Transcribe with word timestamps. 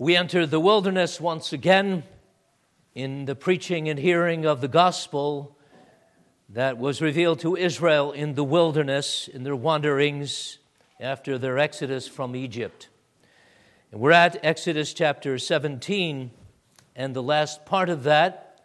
We 0.00 0.16
enter 0.16 0.46
the 0.46 0.58
wilderness 0.58 1.20
once 1.20 1.52
again 1.52 2.04
in 2.94 3.26
the 3.26 3.34
preaching 3.34 3.86
and 3.90 3.98
hearing 3.98 4.46
of 4.46 4.62
the 4.62 4.66
gospel 4.66 5.58
that 6.48 6.78
was 6.78 7.02
revealed 7.02 7.40
to 7.40 7.54
Israel 7.54 8.10
in 8.10 8.34
the 8.34 8.42
wilderness 8.42 9.28
in 9.28 9.42
their 9.42 9.54
wanderings 9.54 10.56
after 10.98 11.36
their 11.36 11.58
exodus 11.58 12.08
from 12.08 12.34
Egypt. 12.34 12.88
And 13.92 14.00
we're 14.00 14.12
at 14.12 14.42
Exodus 14.42 14.94
chapter 14.94 15.36
17, 15.36 16.30
and 16.96 17.14
the 17.14 17.22
last 17.22 17.66
part 17.66 17.90
of 17.90 18.04
that, 18.04 18.58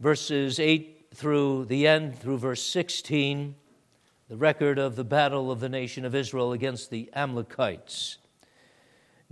verses 0.00 0.58
8 0.58 1.08
through 1.14 1.66
the 1.66 1.86
end, 1.86 2.18
through 2.18 2.38
verse 2.38 2.62
16, 2.62 3.56
the 4.30 4.36
record 4.38 4.78
of 4.78 4.96
the 4.96 5.04
battle 5.04 5.50
of 5.50 5.60
the 5.60 5.68
nation 5.68 6.06
of 6.06 6.14
Israel 6.14 6.52
against 6.52 6.88
the 6.88 7.10
Amalekites. 7.14 8.16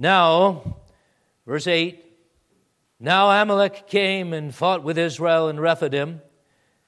Now, 0.01 0.79
verse 1.47 1.67
8 1.67 2.03
Now 2.99 3.31
Amalek 3.43 3.87
came 3.87 4.33
and 4.33 4.55
fought 4.55 4.83
with 4.83 4.97
Israel 4.97 5.51
in 5.51 5.61
Rephidim. 5.61 6.23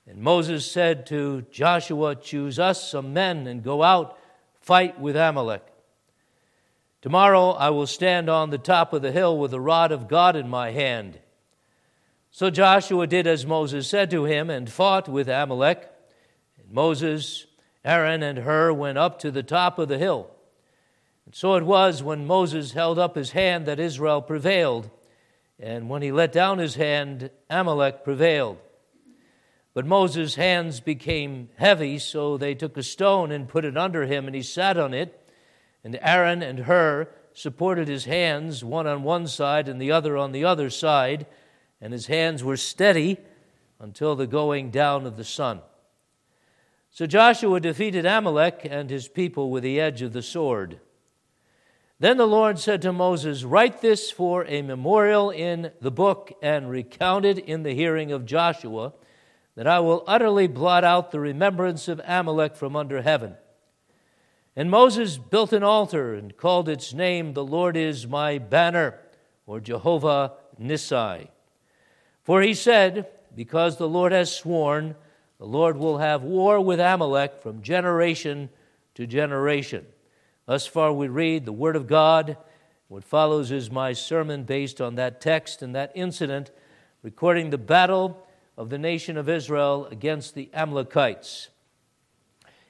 And 0.07 0.23
Moses 0.23 0.69
said 0.69 1.05
to 1.09 1.43
Joshua, 1.51 2.17
Choose 2.17 2.59
us 2.59 2.91
some 2.91 3.13
men 3.13 3.47
and 3.47 3.63
go 3.63 3.83
out, 3.83 4.19
fight 4.63 4.99
with 4.99 5.15
Amalek. 5.15 5.63
Tomorrow 7.03 7.51
I 7.51 7.69
will 7.69 7.87
stand 7.87 8.31
on 8.31 8.49
the 8.49 8.57
top 8.57 8.95
of 8.95 9.03
the 9.03 9.13
hill 9.13 9.37
with 9.37 9.51
the 9.51 9.61
rod 9.61 9.93
of 9.93 10.09
God 10.09 10.35
in 10.35 10.49
my 10.49 10.71
hand. 10.71 11.19
So 12.31 12.49
Joshua 12.49 13.07
did 13.07 13.27
as 13.27 13.45
Moses 13.45 13.87
said 13.87 14.11
to 14.13 14.25
him 14.25 14.49
and 14.49 14.73
fought 14.73 15.07
with 15.07 15.29
Amalek. 15.29 15.87
And 16.57 16.73
Moses, 16.73 17.47
Aaron, 17.85 18.23
and 18.23 18.39
Hur 18.39 18.73
went 18.73 18.97
up 18.97 19.19
to 19.19 19.31
the 19.31 19.43
top 19.43 19.79
of 19.79 19.89
the 19.89 19.99
hill. 19.99 20.31
And 21.27 21.35
so 21.35 21.55
it 21.55 21.65
was 21.65 22.03
when 22.03 22.27
Moses 22.27 22.73
held 22.73 22.99
up 22.99 23.17
his 23.17 23.31
hand 23.31 23.67
that 23.67 23.81
Israel 23.81 24.23
prevailed, 24.23 24.91
and 25.59 25.89
when 25.89 26.03
he 26.03 26.11
let 26.11 26.33
down 26.33 26.59
his 26.59 26.75
hand, 26.75 27.31
Amalek 27.49 28.05
prevailed. 28.05 28.59
But 29.75 29.87
Moses' 29.87 30.35
hands 30.35 30.81
became 30.81 31.49
heavy, 31.57 31.99
so 31.99 32.37
they 32.37 32.55
took 32.55 32.77
a 32.77 32.83
stone 32.83 33.31
and 33.31 33.49
put 33.49 33.65
it 33.65 33.77
under 33.77 34.05
him, 34.05 34.27
and 34.27 34.35
he 34.35 34.43
sat 34.43 34.77
on 34.77 34.93
it. 34.93 35.19
And 35.85 35.99
Aaron 36.03 36.43
and 36.43 36.61
Hur 36.61 37.09
supported 37.33 37.89
his 37.89 38.05
hands, 38.05 38.65
one 38.65 38.87
on 38.87 39.03
one 39.03 39.27
side 39.27 39.69
and 39.69 39.81
the 39.81 39.93
other 39.93 40.17
on 40.17 40.33
the 40.33 40.45
other 40.45 40.69
side 40.69 41.27
and 41.83 41.93
his 41.93 42.07
hands 42.07 42.45
were 42.45 42.57
steady 42.57 43.19
until 43.81 44.15
the 44.15 44.29
going 44.29 44.71
down 44.71 45.05
of 45.05 45.17
the 45.17 45.25
sun. 45.25 45.61
So 46.93 47.07
Joshua 47.07 47.59
defeated 47.59 48.07
Amalek 48.07 48.61
and 48.71 48.89
his 48.89 49.09
people 49.09 49.51
with 49.51 49.65
the 49.65 49.81
edge 49.81 50.01
of 50.01 50.13
the 50.13 50.23
sword. 50.23 50.79
Then 52.03 52.17
the 52.17 52.27
Lord 52.27 52.59
said 52.59 52.83
to 52.83 52.93
Moses, 52.93 53.45
Write 53.45 53.81
this 53.81 54.11
for 54.11 54.45
a 54.47 54.61
memorial 54.63 55.31
in 55.31 55.71
the 55.81 55.93
book 55.93 56.33
and 56.43 56.69
recount 56.69 57.25
it 57.25 57.39
in 57.39 57.63
the 57.63 57.77
hearing 57.77 58.11
of 58.11 58.27
Joshua, 58.27 58.93
that 59.55 59.69
I 59.69 59.79
will 59.79 60.03
utterly 60.09 60.49
blot 60.49 60.83
out 60.83 61.13
the 61.13 61.21
remembrance 61.21 61.87
of 61.87 62.01
Amalek 62.05 62.57
from 62.57 62.75
under 62.75 63.03
heaven. 63.03 63.37
And 64.57 64.69
Moses 64.69 65.17
built 65.17 65.53
an 65.53 65.63
altar 65.63 66.17
and 66.17 66.37
called 66.37 66.69
its 66.69 66.93
name, 66.93 67.35
The 67.35 67.45
Lord 67.45 67.77
is 67.77 68.05
my 68.05 68.39
banner, 68.39 68.99
or 69.47 69.61
Jehovah 69.61 70.33
Nissi. 70.61 71.29
For 72.25 72.43
he 72.43 72.55
said, 72.55 73.11
Because 73.33 73.77
the 73.77 73.89
Lord 73.89 74.11
has 74.11 74.35
sworn, 74.35 74.97
the 75.39 75.47
Lord 75.47 75.77
will 75.77 75.99
have 75.99 76.25
war 76.25 76.61
with 76.61 76.81
Amalek 76.81 77.41
from 77.41 77.63
generation 77.63 78.51
to 78.97 79.07
generation. 79.07 79.87
Thus 80.53 80.67
far, 80.67 80.93
we 80.93 81.09
read 81.09 81.47
the 81.47 81.51
Word 81.51 81.77
of 81.77 81.87
God. 81.87 82.37
What 82.89 83.05
follows 83.05 83.51
is 83.51 83.71
my 83.71 83.95
sermon 83.95 84.45
based 84.45 84.83
on 84.83 84.97
that 84.97 85.19
text 85.19 85.63
and 85.63 85.75
that 85.75 85.93
incident, 85.95 86.51
recording 87.03 87.49
the 87.49 87.57
battle 87.57 88.27
of 88.59 88.69
the 88.69 88.77
nation 88.77 89.17
of 89.17 89.31
Israel 89.31 89.87
against 89.87 90.35
the 90.35 90.51
Amalekites. 90.53 91.49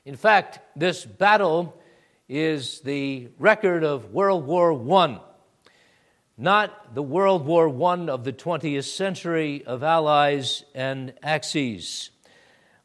In 0.04 0.15
fact, 0.15 0.60
this 0.76 1.04
battle 1.04 1.76
is 2.28 2.82
the 2.82 3.31
record 3.41 3.82
of 3.82 4.12
World 4.12 4.47
War 4.47 4.72
I 4.97 5.20
not 6.38 6.94
the 6.94 7.03
World 7.03 7.44
War 7.44 7.69
I 7.69 8.06
of 8.06 8.22
the 8.22 8.32
20th 8.32 8.84
century 8.84 9.64
of 9.66 9.82
allies 9.82 10.62
and 10.72 11.14
axes, 11.20 12.10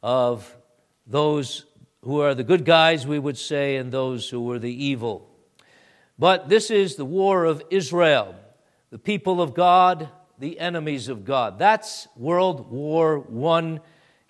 of 0.02 0.58
those 1.06 1.67
who 2.08 2.22
are 2.22 2.34
the 2.34 2.42
good 2.42 2.64
guys, 2.64 3.06
we 3.06 3.20
would 3.20 3.38
say, 3.38 3.76
and 3.76 3.92
those 3.92 4.30
who 4.30 4.42
were 4.42 4.60
the 4.60 4.86
evil. 4.86 5.30
But 6.18 6.48
this 6.48 6.72
is 6.72 6.96
the 6.96 7.04
war 7.04 7.44
of 7.44 7.62
Israel, 7.70 8.34
the 8.92 8.98
people 8.98 9.42
of 9.42 9.54
God, 9.54 10.08
the 10.40 10.58
enemies 10.58 11.10
of 11.10 11.26
God. 11.26 11.60
That's 11.60 12.08
World 12.16 12.72
War 12.72 13.28
I, 13.52 13.82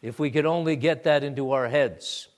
if 0.02 0.18
we 0.18 0.32
could 0.32 0.48
only 0.48 0.76
get 0.76 1.04
that 1.04 1.24
into 1.24 1.52
our 1.52 1.68
heads. 1.68 2.30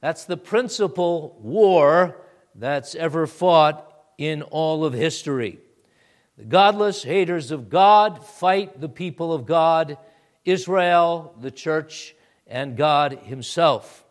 That's 0.00 0.26
the 0.26 0.36
principal 0.36 1.40
war 1.42 2.16
that's 2.54 2.94
ever 2.94 3.26
fought 3.26 3.92
in 4.16 4.42
all 4.42 4.84
of 4.84 4.92
history. 4.92 5.58
The 6.38 6.44
godless 6.44 7.02
haters 7.02 7.50
of 7.50 7.68
God 7.68 8.24
fight 8.24 8.80
the 8.80 8.88
people 8.88 9.32
of 9.32 9.44
God, 9.44 9.98
Israel, 10.44 11.34
the 11.40 11.50
church, 11.50 12.14
and 12.46 12.76
God 12.76 13.18
Himself. 13.24 14.03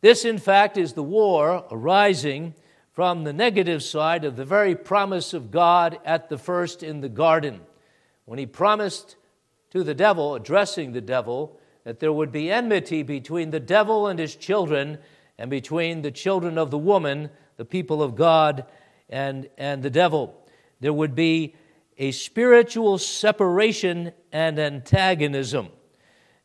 This, 0.00 0.24
in 0.24 0.38
fact, 0.38 0.76
is 0.76 0.92
the 0.92 1.02
war 1.02 1.64
arising 1.70 2.54
from 2.92 3.24
the 3.24 3.32
negative 3.32 3.82
side 3.82 4.24
of 4.24 4.36
the 4.36 4.44
very 4.44 4.74
promise 4.74 5.32
of 5.34 5.50
God 5.50 5.98
at 6.04 6.28
the 6.28 6.38
first 6.38 6.82
in 6.82 7.00
the 7.00 7.08
garden, 7.08 7.60
when 8.24 8.38
He 8.38 8.46
promised 8.46 9.16
to 9.70 9.84
the 9.84 9.94
devil, 9.94 10.34
addressing 10.34 10.92
the 10.92 11.00
devil, 11.00 11.58
that 11.84 12.00
there 12.00 12.12
would 12.12 12.32
be 12.32 12.50
enmity 12.50 13.02
between 13.02 13.50
the 13.50 13.60
devil 13.60 14.06
and 14.06 14.18
his 14.18 14.34
children, 14.34 14.98
and 15.38 15.50
between 15.50 16.02
the 16.02 16.10
children 16.10 16.58
of 16.58 16.70
the 16.70 16.78
woman, 16.78 17.30
the 17.56 17.64
people 17.64 18.02
of 18.02 18.16
God, 18.16 18.64
and, 19.08 19.48
and 19.56 19.82
the 19.82 19.90
devil 19.90 20.34
there 20.80 20.92
would 20.92 21.14
be 21.14 21.54
a 21.96 22.12
spiritual 22.12 22.98
separation 22.98 24.12
and 24.32 24.58
antagonism. 24.58 25.68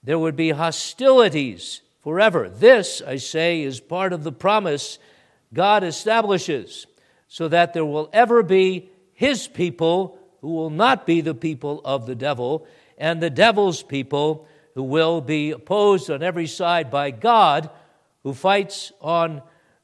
There 0.01 0.17
would 0.17 0.35
be 0.35 0.49
hostilities 0.49 1.81
forever. 2.03 2.49
This, 2.49 3.01
I 3.01 3.15
say, 3.15 3.61
is 3.61 3.79
part 3.79 4.13
of 4.13 4.23
the 4.23 4.31
promise 4.31 4.99
God 5.53 5.83
establishes 5.83 6.85
so 7.27 7.47
that 7.47 7.73
there 7.73 7.85
will 7.85 8.09
ever 8.13 8.43
be 8.43 8.89
His 9.13 9.47
people 9.47 10.19
who 10.41 10.49
will 10.49 10.69
not 10.69 11.07
be 11.07 11.21
the 11.21 11.33
people 11.33 11.81
of 11.85 12.05
the 12.05 12.15
devil, 12.15 12.67
and 12.97 13.21
the 13.21 13.29
devil's 13.29 13.81
people 13.81 14.45
who 14.75 14.83
will 14.83 15.21
be 15.21 15.51
opposed 15.51 16.09
on 16.09 16.21
every 16.21 16.47
side 16.47 16.91
by 16.91 17.11
God, 17.11 17.69
who 18.23 18.33
fights 18.33 18.91
on 18.99 19.41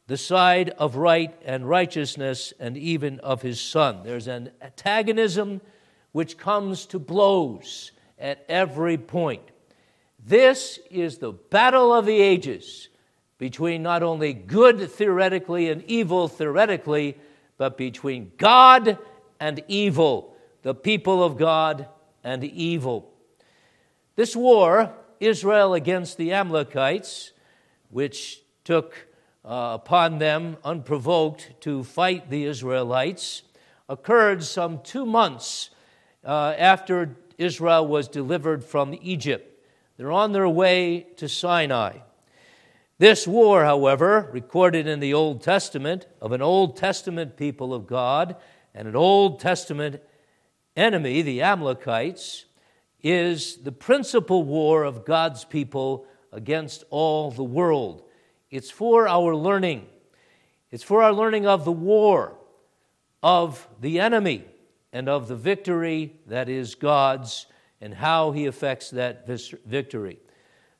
the 0.07 0.17
side 0.17 0.71
of 0.71 0.97
right 0.97 1.33
and 1.45 1.69
righteousness 1.69 2.51
and 2.59 2.75
even 2.75 3.19
of 3.21 3.41
his 3.41 3.61
son. 3.61 4.01
There's 4.03 4.27
an 4.27 4.51
antagonism 4.61 5.61
which 6.11 6.37
comes 6.37 6.85
to 6.87 6.99
blows 6.99 7.91
at 8.17 8.43
every 8.49 8.97
point. 8.97 9.43
This 10.25 10.79
is 10.89 11.17
the 11.17 11.31
battle 11.31 11.93
of 11.93 12.05
the 12.05 12.19
ages 12.19 12.89
between 13.37 13.81
not 13.81 14.03
only 14.03 14.33
good 14.33 14.91
theoretically 14.91 15.69
and 15.69 15.83
evil 15.83 16.27
theoretically, 16.27 17.17
but 17.57 17.77
between 17.77 18.31
God 18.37 18.97
and 19.39 19.63
evil, 19.67 20.35
the 20.61 20.75
people 20.75 21.23
of 21.23 21.37
God 21.37 21.87
and 22.23 22.43
evil. 22.43 23.11
This 24.15 24.35
war, 24.35 24.93
Israel 25.19 25.73
against 25.73 26.17
the 26.17 26.33
Amalekites, 26.33 27.31
which 27.89 28.41
took 28.63 29.07
uh, 29.45 29.71
upon 29.81 30.19
them 30.19 30.57
unprovoked 30.63 31.53
to 31.61 31.83
fight 31.83 32.29
the 32.29 32.43
Israelites 32.43 33.43
occurred 33.87 34.43
some 34.43 34.79
two 34.83 35.05
months 35.05 35.71
uh, 36.23 36.53
after 36.57 37.15
Israel 37.37 37.87
was 37.87 38.07
delivered 38.07 38.63
from 38.63 38.95
Egypt. 39.01 39.58
They're 39.99 40.13
on 40.13 40.31
their 40.31 40.47
way 40.47 41.07
to 41.17 41.27
Sinai. 41.27 41.97
This 42.99 43.27
war, 43.27 43.65
however, 43.65 44.29
recorded 44.31 44.87
in 44.87 45.01
the 45.01 45.13
Old 45.13 45.43
Testament 45.43 46.07
of 46.21 46.31
an 46.31 46.41
Old 46.41 46.77
Testament 46.77 47.35
people 47.35 47.73
of 47.73 47.85
God 47.85 48.37
and 48.73 48.87
an 48.87 48.95
Old 48.95 49.41
Testament 49.41 50.01
enemy, 50.77 51.21
the 51.21 51.41
Amalekites, 51.41 52.45
is 53.03 53.57
the 53.57 53.73
principal 53.73 54.43
war 54.43 54.85
of 54.85 55.03
God's 55.03 55.43
people 55.43 56.05
against 56.31 56.85
all 56.89 57.29
the 57.29 57.43
world. 57.43 58.03
It's 58.49 58.71
for 58.71 59.05
our 59.05 59.35
learning. 59.35 59.85
It's 60.71 60.83
for 60.83 61.03
our 61.03 61.11
learning 61.11 61.45
of 61.45 61.65
the 61.65 61.73
war, 61.73 62.37
of 63.21 63.67
the 63.81 63.99
enemy, 63.99 64.45
and 64.93 65.09
of 65.09 65.27
the 65.27 65.35
victory 65.35 66.15
that 66.25 66.47
is 66.47 66.75
God's 66.75 67.47
and 67.81 67.93
how 67.93 68.31
he 68.31 68.45
affects 68.45 68.89
that 68.91 69.27
victory. 69.65 70.19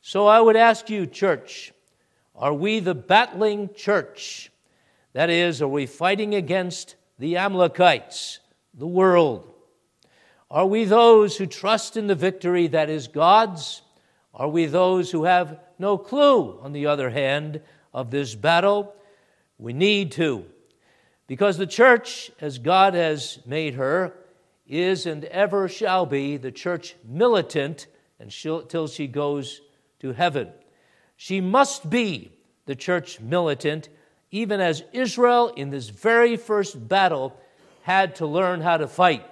So 0.02 0.28
I 0.28 0.40
would 0.40 0.56
ask 0.56 0.90
you, 0.90 1.06
church, 1.06 1.74
are 2.36 2.54
we 2.54 2.80
the 2.80 2.96
battling 2.96 3.74
church? 3.74 4.52
That 5.14 5.30
is, 5.30 5.62
are 5.62 5.68
we 5.68 5.86
fighting 5.86 6.36
against 6.36 6.96
the 7.18 7.38
Amalekites, 7.38 8.40
the 8.74 8.88
world? 8.88 9.54
Are 10.52 10.66
we 10.66 10.86
those 10.86 11.38
who 11.38 11.46
trust 11.46 11.98
in 11.98 12.08
the 12.08 12.16
victory 12.16 12.68
that 12.68 12.90
is 12.90 13.08
God's? 13.08 13.82
Are 14.34 14.48
we 14.48 14.66
those 14.66 15.12
who 15.12 15.26
have 15.26 15.60
no 15.78 15.98
clue, 15.98 16.60
on 16.62 16.72
the 16.72 16.86
other 16.88 17.10
hand, 17.10 17.62
of 17.94 18.10
this 18.12 18.36
battle? 18.36 18.96
We 19.58 19.74
need 19.74 20.14
to. 20.14 20.46
Because 21.28 21.58
the 21.58 21.68
church, 21.68 22.32
as 22.40 22.58
God 22.58 22.94
has 22.94 23.40
made 23.46 23.76
her, 23.76 24.14
is 24.70 25.06
and 25.06 25.26
ever 25.26 25.68
shall 25.68 26.06
be 26.06 26.38
the 26.38 26.52
church 26.52 26.96
militant 27.04 27.88
until 28.20 28.88
she 28.88 29.08
goes 29.08 29.62
to 30.00 30.14
heaven. 30.14 30.50
She 31.18 31.42
must 31.42 31.90
be 31.90 32.32
the 32.66 32.76
church 32.76 33.20
militant, 33.20 33.90
even 34.32 34.62
as 34.62 34.84
Israel 34.94 35.50
in 35.50 35.72
this 35.72 35.90
very 35.90 36.38
first 36.38 36.88
battle 36.88 37.36
had 37.82 38.16
to 38.18 38.28
learn 38.28 38.62
how 38.62 38.78
to 38.78 38.88
fight. 38.88 39.26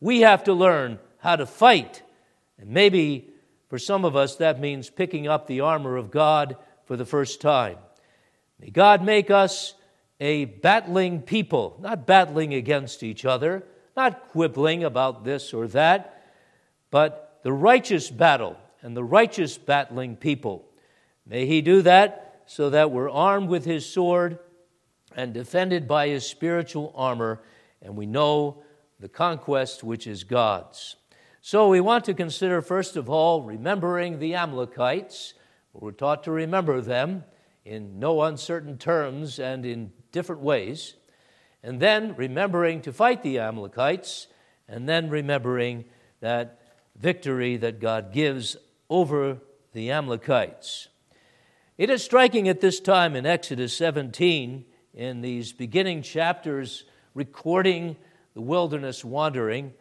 We 0.00 0.20
have 0.20 0.44
to 0.44 0.54
learn 0.54 0.98
how 1.18 1.36
to 1.36 1.44
fight. 1.46 2.02
And 2.58 2.70
maybe 2.70 3.28
for 3.68 3.78
some 3.78 4.04
of 4.04 4.16
us, 4.16 4.36
that 4.36 4.58
means 4.58 4.88
picking 4.88 5.28
up 5.28 5.46
the 5.46 5.60
armor 5.60 5.96
of 5.96 6.10
God 6.10 6.56
for 6.86 6.96
the 6.96 7.04
first 7.04 7.40
time. 7.40 7.76
May 8.58 8.70
God 8.70 9.04
make 9.04 9.30
us 9.30 9.74
a 10.18 10.46
battling 10.46 11.22
people, 11.22 11.78
not 11.80 12.06
battling 12.06 12.54
against 12.54 13.02
each 13.02 13.24
other, 13.24 13.64
not 14.00 14.30
quibbling 14.30 14.82
about 14.82 15.24
this 15.24 15.52
or 15.52 15.66
that, 15.68 16.24
but 16.90 17.38
the 17.42 17.52
righteous 17.52 18.08
battle 18.08 18.56
and 18.80 18.96
the 18.96 19.04
righteous 19.04 19.58
battling 19.58 20.16
people. 20.16 20.64
May 21.26 21.44
He 21.44 21.60
do 21.60 21.82
that 21.82 22.42
so 22.46 22.70
that 22.70 22.90
we're 22.90 23.10
armed 23.10 23.50
with 23.50 23.66
His 23.66 23.84
sword 23.84 24.38
and 25.14 25.34
defended 25.34 25.86
by 25.86 26.08
His 26.08 26.26
spiritual 26.26 26.94
armor, 26.96 27.42
and 27.82 27.94
we 27.94 28.06
know 28.06 28.62
the 29.00 29.08
conquest 29.08 29.84
which 29.84 30.06
is 30.06 30.24
God's. 30.24 30.96
So 31.42 31.68
we 31.68 31.80
want 31.80 32.06
to 32.06 32.14
consider, 32.14 32.62
first 32.62 32.96
of 32.96 33.10
all, 33.10 33.42
remembering 33.42 34.18
the 34.18 34.34
Amalekites. 34.34 35.34
We're 35.74 35.90
taught 35.90 36.24
to 36.24 36.30
remember 36.30 36.80
them 36.80 37.24
in 37.66 37.98
no 37.98 38.22
uncertain 38.22 38.78
terms 38.78 39.38
and 39.38 39.66
in 39.66 39.92
different 40.10 40.40
ways 40.40 40.94
and 41.62 41.80
then 41.80 42.14
remembering 42.16 42.80
to 42.82 42.92
fight 42.92 43.22
the 43.22 43.38
Amalekites, 43.38 44.28
and 44.68 44.88
then 44.88 45.10
remembering 45.10 45.84
that 46.20 46.60
victory 46.96 47.56
that 47.56 47.80
God 47.80 48.12
gives 48.12 48.56
over 48.88 49.38
the 49.72 49.90
Amalekites. 49.90 50.88
It 51.76 51.90
is 51.90 52.04
striking 52.04 52.48
at 52.48 52.60
this 52.60 52.80
time 52.80 53.16
in 53.16 53.26
Exodus 53.26 53.76
17, 53.76 54.64
in 54.94 55.20
these 55.20 55.52
beginning 55.52 56.02
chapters 56.02 56.84
recording 57.14 57.96
the 58.34 58.40
wilderness 58.40 59.04
wandering, 59.04 59.72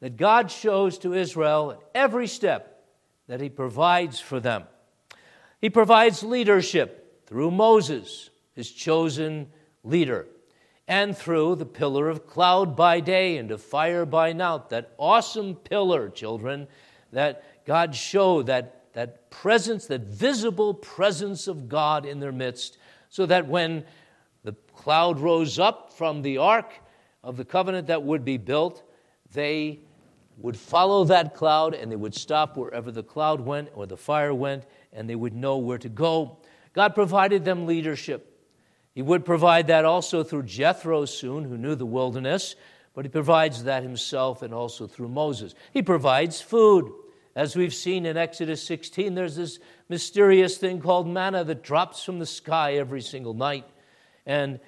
that 0.00 0.16
God 0.16 0.50
shows 0.50 0.98
to 0.98 1.14
Israel 1.14 1.72
at 1.72 1.80
every 1.94 2.26
step 2.26 2.84
that 3.26 3.40
He 3.40 3.48
provides 3.48 4.20
for 4.20 4.40
them. 4.40 4.64
He 5.60 5.70
provides 5.70 6.22
leadership 6.22 7.26
through 7.26 7.50
Moses, 7.50 8.30
His 8.54 8.70
chosen 8.70 9.50
leader 9.82 10.26
and 10.88 11.14
through 11.14 11.54
the 11.54 11.66
pillar 11.66 12.08
of 12.08 12.26
cloud 12.26 12.74
by 12.74 12.98
day 12.98 13.36
and 13.36 13.50
of 13.50 13.62
fire 13.62 14.06
by 14.06 14.32
night. 14.32 14.70
That 14.70 14.94
awesome 14.96 15.54
pillar, 15.54 16.08
children, 16.08 16.66
that 17.12 17.44
God 17.66 17.94
showed, 17.94 18.46
that, 18.46 18.92
that 18.94 19.30
presence, 19.30 19.86
that 19.86 20.00
visible 20.00 20.72
presence 20.72 21.46
of 21.46 21.68
God 21.68 22.06
in 22.06 22.20
their 22.20 22.32
midst, 22.32 22.78
so 23.10 23.26
that 23.26 23.46
when 23.46 23.84
the 24.42 24.54
cloud 24.74 25.20
rose 25.20 25.58
up 25.58 25.92
from 25.92 26.22
the 26.22 26.38
ark 26.38 26.72
of 27.22 27.36
the 27.36 27.44
covenant 27.44 27.88
that 27.88 28.02
would 28.02 28.24
be 28.24 28.38
built, 28.38 28.82
they 29.32 29.80
would 30.38 30.56
follow 30.56 31.04
that 31.04 31.34
cloud 31.34 31.74
and 31.74 31.92
they 31.92 31.96
would 31.96 32.14
stop 32.14 32.56
wherever 32.56 32.90
the 32.90 33.02
cloud 33.02 33.40
went 33.40 33.68
or 33.74 33.86
the 33.86 33.96
fire 33.96 34.32
went 34.32 34.64
and 34.92 35.10
they 35.10 35.16
would 35.16 35.34
know 35.34 35.58
where 35.58 35.78
to 35.78 35.88
go. 35.88 36.38
God 36.72 36.94
provided 36.94 37.44
them 37.44 37.66
leadership. 37.66 38.37
He 38.98 39.02
would 39.02 39.24
provide 39.24 39.68
that 39.68 39.84
also 39.84 40.24
through 40.24 40.42
Jethro 40.42 41.04
soon, 41.04 41.44
who 41.44 41.56
knew 41.56 41.76
the 41.76 41.86
wilderness, 41.86 42.56
but 42.94 43.04
he 43.04 43.08
provides 43.08 43.62
that 43.62 43.84
himself 43.84 44.42
and 44.42 44.52
also 44.52 44.88
through 44.88 45.06
Moses. 45.06 45.54
He 45.72 45.82
provides 45.82 46.40
food. 46.40 46.90
As 47.36 47.54
we've 47.54 47.72
seen 47.72 48.06
in 48.06 48.16
Exodus 48.16 48.60
16, 48.64 49.14
there's 49.14 49.36
this 49.36 49.60
mysterious 49.88 50.58
thing 50.58 50.80
called 50.80 51.06
manna 51.06 51.44
that 51.44 51.62
drops 51.62 52.02
from 52.02 52.18
the 52.18 52.26
sky 52.26 52.74
every 52.74 53.00
single 53.00 53.34
night. 53.34 53.66
And 54.26 54.58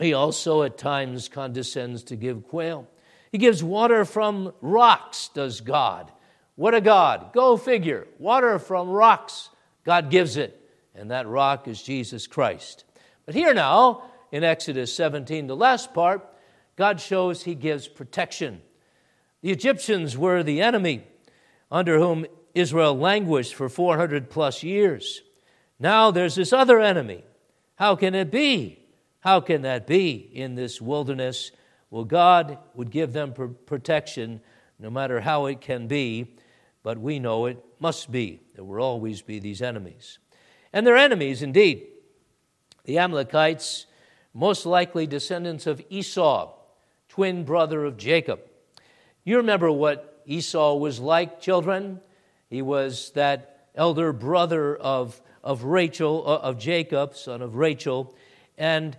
he 0.00 0.14
also 0.14 0.62
at 0.62 0.78
times 0.78 1.28
condescends 1.28 2.04
to 2.04 2.16
give 2.16 2.48
quail. 2.48 2.88
He 3.32 3.36
gives 3.36 3.62
water 3.62 4.06
from 4.06 4.54
rocks, 4.62 5.28
does 5.28 5.60
God. 5.60 6.10
What 6.54 6.72
a 6.72 6.80
God. 6.80 7.34
Go 7.34 7.58
figure. 7.58 8.08
Water 8.18 8.58
from 8.58 8.88
rocks. 8.88 9.50
God 9.84 10.08
gives 10.08 10.38
it. 10.38 10.58
And 10.94 11.10
that 11.10 11.26
rock 11.26 11.68
is 11.68 11.82
Jesus 11.82 12.26
Christ. 12.26 12.84
But 13.26 13.34
here 13.34 13.54
now, 13.54 14.04
in 14.30 14.44
Exodus 14.44 14.94
17, 14.94 15.46
the 15.46 15.56
last 15.56 15.94
part, 15.94 16.26
God 16.76 17.00
shows 17.00 17.42
he 17.42 17.54
gives 17.54 17.86
protection. 17.86 18.62
The 19.42 19.50
Egyptians 19.50 20.16
were 20.16 20.42
the 20.42 20.62
enemy 20.62 21.04
under 21.70 21.98
whom 21.98 22.26
Israel 22.54 22.96
languished 22.96 23.54
for 23.54 23.68
400 23.68 24.30
plus 24.30 24.62
years. 24.62 25.22
Now 25.78 26.10
there's 26.10 26.34
this 26.34 26.52
other 26.52 26.80
enemy. 26.80 27.24
How 27.76 27.96
can 27.96 28.14
it 28.14 28.30
be? 28.30 28.78
How 29.20 29.40
can 29.40 29.62
that 29.62 29.86
be 29.86 30.14
in 30.14 30.54
this 30.54 30.80
wilderness? 30.80 31.52
Well, 31.90 32.04
God 32.04 32.58
would 32.74 32.90
give 32.90 33.12
them 33.12 33.34
protection 33.66 34.40
no 34.78 34.90
matter 34.90 35.20
how 35.20 35.46
it 35.46 35.60
can 35.60 35.86
be, 35.86 36.36
but 36.82 36.98
we 36.98 37.18
know 37.18 37.46
it 37.46 37.62
must 37.78 38.10
be. 38.10 38.40
There 38.54 38.64
will 38.64 38.82
always 38.82 39.22
be 39.22 39.38
these 39.38 39.62
enemies. 39.62 40.18
And 40.72 40.86
they're 40.86 40.96
enemies 40.96 41.42
indeed. 41.42 41.86
The 42.84 42.98
Amalekites, 42.98 43.86
most 44.34 44.66
likely 44.66 45.06
descendants 45.06 45.66
of 45.66 45.82
Esau, 45.88 46.52
twin 47.08 47.44
brother 47.44 47.84
of 47.84 47.96
Jacob. 47.96 48.40
You 49.24 49.36
remember 49.36 49.70
what 49.70 50.22
Esau 50.26 50.74
was 50.74 50.98
like, 50.98 51.40
children? 51.40 52.00
He 52.48 52.62
was 52.62 53.10
that 53.12 53.68
elder 53.74 54.12
brother 54.12 54.76
of, 54.76 55.20
of 55.42 55.64
Rachel, 55.64 56.24
uh, 56.26 56.38
of 56.38 56.58
Jacob, 56.58 57.14
son 57.14 57.40
of 57.40 57.56
Rachel, 57.56 58.14
and 58.58 58.96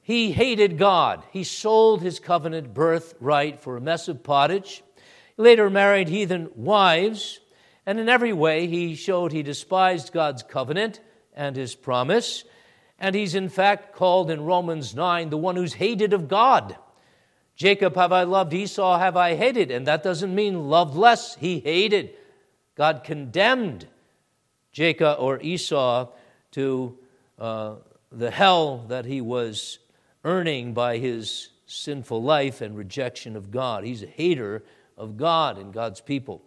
he 0.00 0.32
hated 0.32 0.78
God. 0.78 1.22
He 1.32 1.44
sold 1.44 2.00
his 2.00 2.20
covenant 2.20 2.72
birthright 2.72 3.60
for 3.60 3.76
a 3.76 3.80
mess 3.80 4.08
of 4.08 4.22
pottage. 4.22 4.82
He 5.36 5.42
later 5.42 5.68
married 5.68 6.08
heathen 6.08 6.48
wives, 6.54 7.40
and 7.84 8.00
in 8.00 8.08
every 8.08 8.32
way 8.32 8.66
he 8.66 8.94
showed 8.94 9.32
he 9.32 9.42
despised 9.42 10.12
God's 10.12 10.42
covenant 10.42 11.00
and 11.34 11.54
his 11.54 11.74
promise. 11.74 12.44
And 12.98 13.14
he's 13.14 13.34
in 13.34 13.48
fact 13.48 13.94
called 13.94 14.30
in 14.30 14.44
Romans 14.44 14.94
9 14.94 15.30
the 15.30 15.36
one 15.36 15.56
who's 15.56 15.74
hated 15.74 16.12
of 16.12 16.28
God. 16.28 16.76
Jacob 17.54 17.96
have 17.96 18.12
I 18.12 18.24
loved, 18.24 18.52
Esau 18.52 18.98
have 18.98 19.16
I 19.16 19.34
hated. 19.34 19.70
And 19.70 19.86
that 19.86 20.02
doesn't 20.02 20.34
mean 20.34 20.68
loved 20.68 20.94
less, 20.94 21.36
he 21.36 21.60
hated. 21.60 22.10
God 22.74 23.02
condemned 23.04 23.86
Jacob 24.72 25.16
or 25.18 25.40
Esau 25.40 26.08
to 26.52 26.98
uh, 27.38 27.76
the 28.12 28.30
hell 28.30 28.84
that 28.88 29.06
he 29.06 29.20
was 29.20 29.78
earning 30.24 30.74
by 30.74 30.98
his 30.98 31.50
sinful 31.66 32.22
life 32.22 32.60
and 32.60 32.76
rejection 32.76 33.36
of 33.36 33.50
God. 33.50 33.84
He's 33.84 34.02
a 34.02 34.06
hater 34.06 34.62
of 34.96 35.16
God 35.16 35.58
and 35.58 35.72
God's 35.72 36.00
people. 36.00 36.42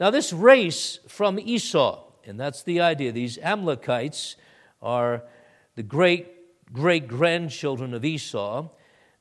Now, 0.00 0.10
this 0.10 0.32
race 0.32 0.98
from 1.08 1.38
Esau, 1.38 2.04
and 2.24 2.38
that's 2.38 2.62
the 2.62 2.80
idea, 2.80 3.12
these 3.12 3.38
Amalekites 3.38 4.36
are 4.80 5.24
the 5.78 5.84
great 5.84 6.26
great 6.72 7.06
grandchildren 7.06 7.94
of 7.94 8.04
Esau, 8.04 8.68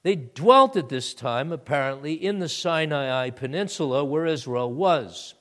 they 0.02 0.16
dwelt 0.16 0.76
at 0.76 0.90
this 0.90 1.14
time, 1.14 1.52
apparently, 1.52 2.14
in 2.14 2.40
the 2.40 2.50
Sinai 2.50 3.30
Peninsula 3.30 4.04
where 4.04 4.26
Israel 4.26 4.74
was. 4.74 5.36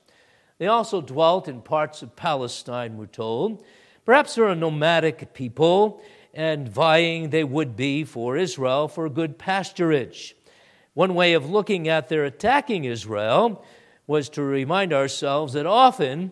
They 0.59 0.67
also 0.67 1.01
dwelt 1.01 1.47
in 1.47 1.61
parts 1.61 2.03
of 2.03 2.15
Palestine, 2.15 2.97
we're 2.97 3.07
told. 3.07 3.65
Perhaps 4.05 4.35
they're 4.35 4.49
a 4.49 4.55
nomadic 4.55 5.33
people, 5.33 6.03
and 6.35 6.69
vying 6.69 7.31
they 7.31 7.43
would 7.43 7.75
be 7.75 8.03
for 8.03 8.37
Israel 8.37 8.87
for 8.87 9.09
good 9.09 9.39
pasturage. 9.39 10.33
One 10.93 11.15
way 11.15 11.33
of 11.33 11.49
looking 11.49 11.87
at 11.87 12.09
their 12.09 12.25
attacking 12.25 12.85
Israel 12.85 13.65
was 14.05 14.29
to 14.29 14.43
remind 14.43 14.93
ourselves 14.93 15.53
that 15.53 15.65
often 15.65 16.31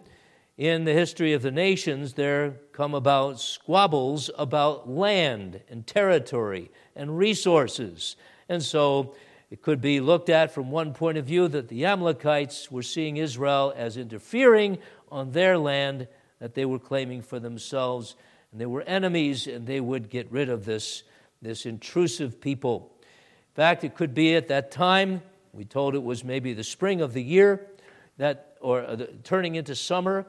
in 0.57 0.85
the 0.85 0.93
history 0.93 1.33
of 1.33 1.41
the 1.41 1.51
nations, 1.51 2.13
there 2.13 2.51
come 2.71 2.93
about 2.93 3.39
squabbles 3.39 4.29
about 4.37 4.89
land 4.89 5.61
and 5.69 5.85
territory 5.85 6.71
and 6.95 7.17
resources. 7.17 8.15
And 8.47 8.63
so 8.63 9.15
it 9.51 9.61
could 9.61 9.81
be 9.81 9.99
looked 9.99 10.29
at 10.29 10.51
from 10.51 10.71
one 10.71 10.93
point 10.93 11.17
of 11.17 11.25
view 11.25 11.47
that 11.49 11.67
the 11.67 11.85
Amalekites 11.85 12.71
were 12.71 12.83
seeing 12.83 13.17
Israel 13.17 13.73
as 13.75 13.97
interfering 13.97 14.77
on 15.11 15.31
their 15.31 15.57
land 15.57 16.07
that 16.39 16.53
they 16.53 16.65
were 16.65 16.79
claiming 16.79 17.21
for 17.21 17.39
themselves, 17.39 18.15
and 18.51 18.59
they 18.59 18.65
were 18.65 18.81
enemies, 18.83 19.47
and 19.47 19.65
they 19.67 19.79
would 19.79 20.09
get 20.09 20.31
rid 20.31 20.49
of 20.49 20.65
this, 20.65 21.03
this 21.41 21.65
intrusive 21.65 22.39
people. 22.39 22.93
In 23.01 23.55
fact, 23.55 23.83
it 23.83 23.95
could 23.95 24.13
be 24.13 24.35
at 24.35 24.47
that 24.49 24.71
time, 24.71 25.21
we 25.53 25.65
told 25.65 25.95
it 25.95 26.03
was 26.03 26.23
maybe 26.23 26.53
the 26.53 26.63
spring 26.63 27.01
of 27.01 27.13
the 27.13 27.23
year, 27.23 27.67
that, 28.17 28.57
or 28.61 28.81
uh, 28.81 29.05
turning 29.23 29.55
into 29.55 29.75
summer, 29.75 30.25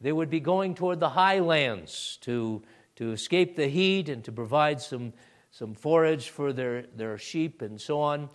they 0.00 0.12
would 0.12 0.30
be 0.30 0.40
going 0.40 0.74
toward 0.74 1.00
the 1.00 1.08
highlands 1.10 2.18
to, 2.22 2.62
to 2.96 3.12
escape 3.12 3.56
the 3.56 3.68
heat 3.68 4.08
and 4.08 4.22
to 4.24 4.32
provide 4.32 4.80
some, 4.80 5.12
some 5.50 5.74
forage 5.74 6.28
for 6.28 6.52
their, 6.52 6.82
their 6.94 7.18
sheep 7.18 7.62
and 7.62 7.80
so 7.80 8.00
on. 8.00 8.28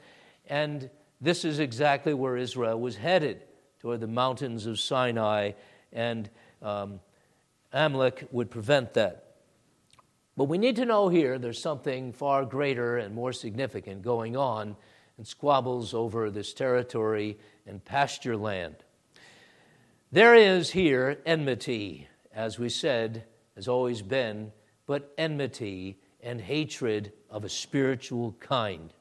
And 0.47 0.89
this 1.19 1.45
is 1.45 1.59
exactly 1.59 2.13
where 2.13 2.37
Israel 2.37 2.79
was 2.79 2.95
headed, 2.95 3.43
toward 3.79 3.99
the 3.99 4.07
mountains 4.07 4.65
of 4.65 4.79
Sinai, 4.79 5.51
and 5.91 6.29
um, 6.61 6.99
Amalek 7.73 8.27
would 8.31 8.49
prevent 8.49 8.93
that. 8.93 9.35
But 10.37 10.45
we 10.45 10.57
need 10.57 10.75
to 10.77 10.85
know 10.85 11.09
here 11.09 11.37
there's 11.37 11.61
something 11.61 12.13
far 12.13 12.45
greater 12.45 12.97
and 12.97 13.13
more 13.13 13.33
significant 13.33 14.01
going 14.01 14.37
on 14.37 14.75
in 15.17 15.25
squabbles 15.25 15.93
over 15.93 16.29
this 16.29 16.53
territory 16.53 17.37
and 17.67 17.83
pasture 17.83 18.37
land. 18.37 18.77
There 20.13 20.35
is 20.35 20.71
here 20.71 21.19
enmity, 21.25 22.09
as 22.35 22.59
we 22.59 22.67
said, 22.67 23.23
has 23.55 23.69
always 23.69 24.01
been, 24.01 24.51
but 24.85 25.13
enmity 25.17 26.01
and 26.19 26.41
hatred 26.41 27.13
of 27.29 27.45
a 27.45 27.49
spiritual 27.49 28.35
kind. 28.41 28.93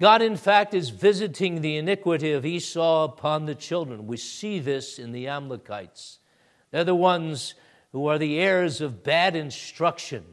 God, 0.00 0.22
in 0.22 0.38
fact, 0.38 0.72
is 0.72 0.88
visiting 0.88 1.60
the 1.60 1.76
iniquity 1.76 2.32
of 2.32 2.46
Esau 2.46 3.04
upon 3.04 3.44
the 3.44 3.54
children. 3.54 4.06
We 4.06 4.16
see 4.16 4.60
this 4.60 4.98
in 4.98 5.12
the 5.12 5.28
Amalekites. 5.28 6.20
They're 6.70 6.84
the 6.84 6.94
ones 6.94 7.52
who 7.92 8.06
are 8.06 8.18
the 8.18 8.40
heirs 8.40 8.80
of 8.80 9.04
bad 9.04 9.36
instruction. 9.36 10.24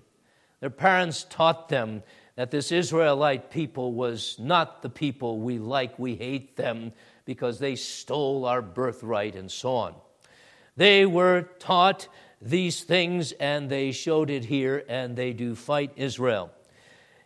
Their 0.61 0.69
parents 0.69 1.25
taught 1.29 1.67
them 1.67 2.03
that 2.37 2.49
this 2.49 2.71
Israelite 2.71 3.51
people 3.51 3.91
was 3.91 4.37
not 4.39 4.83
the 4.83 4.89
people 4.89 5.39
we 5.39 5.59
like, 5.59 5.99
we 5.99 6.15
hate 6.15 6.55
them 6.55 6.93
because 7.25 7.59
they 7.59 7.75
stole 7.75 8.45
our 8.45 8.61
birthright 8.61 9.35
and 9.35 9.51
so 9.51 9.75
on. 9.75 9.95
They 10.75 11.05
were 11.05 11.43
taught 11.59 12.07
these 12.41 12.83
things 12.83 13.31
and 13.33 13.69
they 13.69 13.91
showed 13.91 14.29
it 14.29 14.45
here 14.45 14.83
and 14.87 15.15
they 15.15 15.33
do 15.33 15.55
fight 15.55 15.91
Israel. 15.95 16.51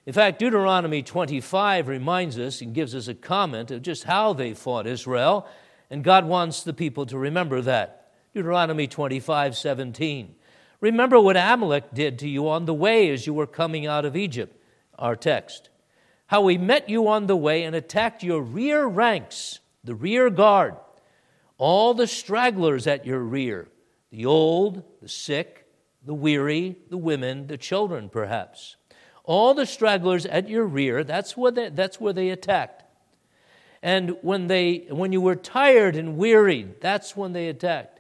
In 0.06 0.14
fact, 0.14 0.40
Deuteronomy 0.40 1.02
25 1.02 1.88
reminds 1.88 2.38
us 2.38 2.62
and 2.62 2.74
gives 2.74 2.94
us 2.94 3.08
a 3.08 3.16
comment 3.16 3.72
of 3.72 3.82
just 3.82 4.04
how 4.04 4.34
they 4.34 4.54
fought 4.54 4.86
Israel, 4.86 5.48
and 5.90 6.04
God 6.04 6.26
wants 6.26 6.62
the 6.62 6.74
people 6.74 7.08
to 7.08 7.18
remember 7.18 7.62
that. 7.62 8.12
Deuteronomy 8.34 8.86
25 8.88 9.56
17. 9.58 10.36
Remember 10.80 11.20
what 11.20 11.38
Amalek 11.38 11.94
did 11.94 12.20
to 12.20 12.30
you 12.30 12.48
on 12.50 12.66
the 12.66 12.74
way 12.74 13.10
as 13.10 13.26
you 13.26 13.34
were 13.34 13.48
coming 13.48 13.88
out 13.88 14.06
of 14.06 14.16
Egypt, 14.16 14.56
our 15.00 15.16
text. 15.16 15.70
How 16.28 16.46
he 16.48 16.58
met 16.58 16.90
you 16.90 17.08
on 17.08 17.26
the 17.26 17.36
way 17.36 17.64
and 17.64 17.76
attacked 17.76 18.24
your 18.24 18.42
rear 18.42 18.86
ranks 18.86 19.60
the 19.86 19.96
rear 19.96 20.30
guard, 20.30 20.76
all 21.58 21.94
the 21.94 22.08
stragglers 22.08 22.88
at 22.88 23.06
your 23.06 23.20
rear, 23.20 23.70
the 24.12 24.26
old, 24.26 24.84
the 25.02 25.08
sick, 25.08 25.66
the 26.06 26.14
weary, 26.14 26.76
the 26.90 26.98
women, 26.98 27.48
the 27.48 27.58
children, 27.58 28.10
perhaps. 28.10 28.76
All 29.24 29.54
the 29.54 29.66
stragglers 29.66 30.26
at 30.26 30.50
your 30.50 30.66
rear, 30.66 31.04
that's 31.04 31.36
where 31.36 31.52
they, 31.52 31.70
that's 31.70 32.00
where 32.00 32.14
they 32.14 32.30
attacked. 32.30 32.84
And 33.82 34.18
when, 34.22 34.48
they, 34.48 34.88
when 34.90 35.12
you 35.12 35.22
were 35.22 35.36
tired 35.36 35.96
and 35.96 36.18
wearied, 36.18 36.82
that's 36.82 37.16
when 37.16 37.34
they 37.34 37.48
attacked. 37.48 38.00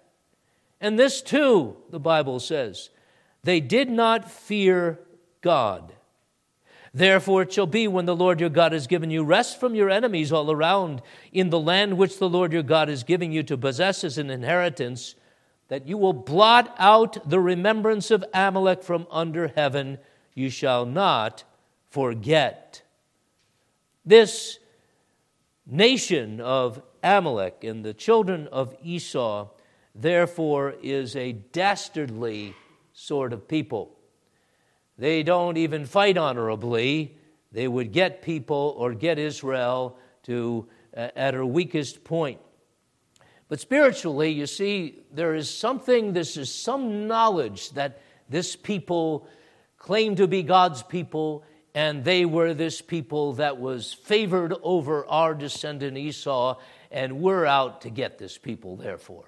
And 0.82 1.00
this 1.00 1.22
too, 1.22 1.78
the 1.90 2.00
Bible 2.00 2.40
says, 2.40 2.90
they 3.44 3.60
did 3.60 3.90
not 3.90 4.30
fear 4.30 5.00
God. 5.42 5.94
Therefore, 6.96 7.42
it 7.42 7.52
shall 7.52 7.68
be 7.68 7.90
when 7.90 8.06
the 8.06 8.16
Lord 8.16 8.40
your 8.40 8.50
God 8.50 8.72
has 8.72 8.88
given 8.88 9.12
you 9.12 9.22
rest 9.22 9.60
from 9.60 9.76
your 9.76 9.90
enemies 9.90 10.32
all 10.32 10.50
around 10.50 11.02
in 11.34 11.50
the 11.50 11.60
land 11.60 11.98
which 11.98 12.20
the 12.20 12.30
Lord 12.30 12.54
your 12.54 12.64
God 12.64 12.88
is 12.88 13.04
giving 13.04 13.34
you 13.34 13.44
to 13.44 13.58
possess 13.58 14.06
as 14.06 14.18
an 14.18 14.30
inheritance, 14.30 15.16
that 15.68 15.90
you 15.90 15.98
will 15.98 16.14
blot 16.14 16.74
out 16.80 17.30
the 17.30 17.42
remembrance 17.42 18.12
of 18.12 18.24
Amalek 18.34 18.82
from 18.82 19.08
under 19.12 19.50
heaven. 19.50 19.98
You 20.36 20.50
shall 20.50 20.86
not 20.86 21.44
forget. 21.90 22.82
This 24.06 24.60
nation 25.68 26.40
of 26.40 26.82
Amalek 27.04 27.66
and 27.66 27.84
the 27.84 27.94
children 27.94 28.48
of 28.54 28.74
Esau, 28.82 29.50
therefore, 29.94 30.76
is 30.82 31.18
a 31.18 31.34
dastardly 31.34 32.56
sort 32.94 33.34
of 33.34 33.50
people. 33.50 33.98
They 34.98 35.24
don't 35.24 35.58
even 35.58 35.86
fight 35.86 36.18
honorably. 36.18 37.18
They 37.52 37.68
would 37.68 37.92
get 37.92 38.22
people 38.22 38.76
or 38.78 38.94
get 38.94 39.20
Israel 39.20 39.98
to 40.24 40.68
uh, 40.96 41.10
at 41.16 41.34
her 41.34 41.46
weakest 41.46 42.04
point. 42.04 42.40
But 43.48 43.60
spiritually, 43.60 44.32
you 44.32 44.48
see, 44.48 45.04
there 45.12 45.36
is 45.36 45.50
something, 45.50 46.14
this 46.14 46.36
is 46.36 46.54
some 46.54 47.08
knowledge 47.08 47.72
that 47.72 48.02
this 48.30 48.56
people 48.56 49.28
claim 49.78 50.16
to 50.16 50.28
be 50.28 50.42
God's 50.42 50.82
people, 50.82 51.44
and 51.76 52.04
they 52.04 52.26
were 52.26 52.54
this 52.54 52.82
people 52.82 53.34
that 53.34 53.60
was 53.60 53.94
favored 53.94 54.54
over 54.64 55.06
our 55.06 55.36
descendant 55.36 55.98
Esau, 55.98 56.58
and 56.90 57.22
we're 57.22 57.46
out 57.46 57.82
to 57.82 57.90
get 57.90 58.18
this 58.18 58.38
people, 58.38 58.78
therefore. 58.78 59.26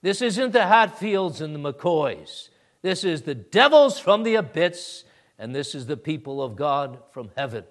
This 0.00 0.22
isn't 0.22 0.52
the 0.52 0.66
Hatfields 0.66 1.40
and 1.40 1.54
the 1.54 1.72
McCoys. 1.72 2.48
This 2.82 3.04
is 3.04 3.22
the 3.22 3.34
devils 3.34 3.98
from 3.98 4.22
the 4.22 4.36
abyss, 4.36 5.04
and 5.38 5.54
this 5.54 5.74
is 5.74 5.86
the 5.86 5.96
people 5.96 6.42
of 6.42 6.56
God 6.56 6.98
from 7.10 7.30
heaven. 7.36 7.64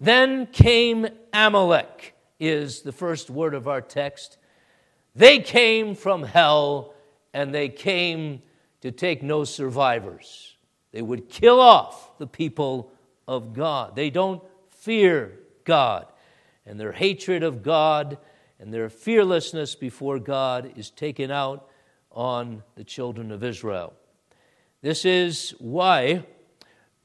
Then 0.00 0.46
came 0.46 1.06
Amalek, 1.32 2.14
is 2.40 2.82
the 2.82 2.92
first 2.92 3.30
word 3.30 3.54
of 3.54 3.68
our 3.68 3.80
text. 3.80 4.36
They 5.14 5.38
came 5.38 5.94
from 5.94 6.24
hell, 6.24 6.94
and 7.32 7.54
they 7.54 7.68
came 7.68 8.42
to 8.80 8.90
take 8.90 9.22
no 9.22 9.44
survivors. 9.44 10.56
They 10.90 11.02
would 11.02 11.28
kill 11.28 11.60
off 11.60 12.18
the 12.18 12.26
people 12.26 12.92
of 13.28 13.54
God. 13.54 13.94
They 13.96 14.10
don't 14.10 14.42
fear 14.70 15.38
God, 15.64 16.06
and 16.66 16.78
their 16.78 16.92
hatred 16.92 17.42
of 17.42 17.62
God 17.62 18.18
and 18.62 18.72
their 18.72 18.88
fearlessness 18.88 19.74
before 19.74 20.20
God 20.20 20.74
is 20.76 20.88
taken 20.88 21.32
out 21.32 21.68
on 22.12 22.62
the 22.76 22.84
children 22.84 23.32
of 23.32 23.42
Israel. 23.42 23.92
This 24.82 25.04
is 25.04 25.54
why 25.58 26.24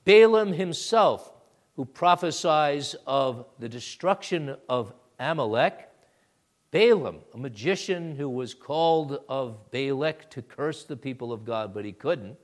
Balaam 0.03 0.51
himself, 0.51 1.31
who 1.75 1.86
prophesies 1.86 2.96
of 3.05 3.46
the 3.60 3.69
destruction 3.69 4.57
of 4.67 4.93
Amalek, 5.19 5.88
Balaam, 6.72 7.19
a 7.34 7.38
magician 7.38 8.15
who 8.15 8.27
was 8.27 8.53
called 8.53 9.19
of 9.29 9.72
Balak 9.72 10.29
to 10.31 10.41
curse 10.41 10.84
the 10.84 10.98
people 10.98 11.31
of 11.31 11.46
God, 11.46 11.74
but 11.74 11.86
he 11.86 11.93
couldn't, 11.93 12.38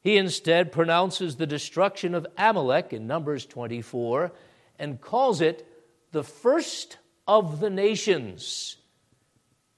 he 0.00 0.16
instead 0.16 0.72
pronounces 0.72 1.36
the 1.36 1.46
destruction 1.46 2.14
of 2.14 2.26
Amalek 2.38 2.92
in 2.92 3.06
Numbers 3.06 3.44
24 3.44 4.32
and 4.78 5.00
calls 5.00 5.40
it 5.40 5.66
the 6.12 6.24
first 6.24 6.98
of 7.26 7.60
the 7.60 7.70
nations 7.70 8.77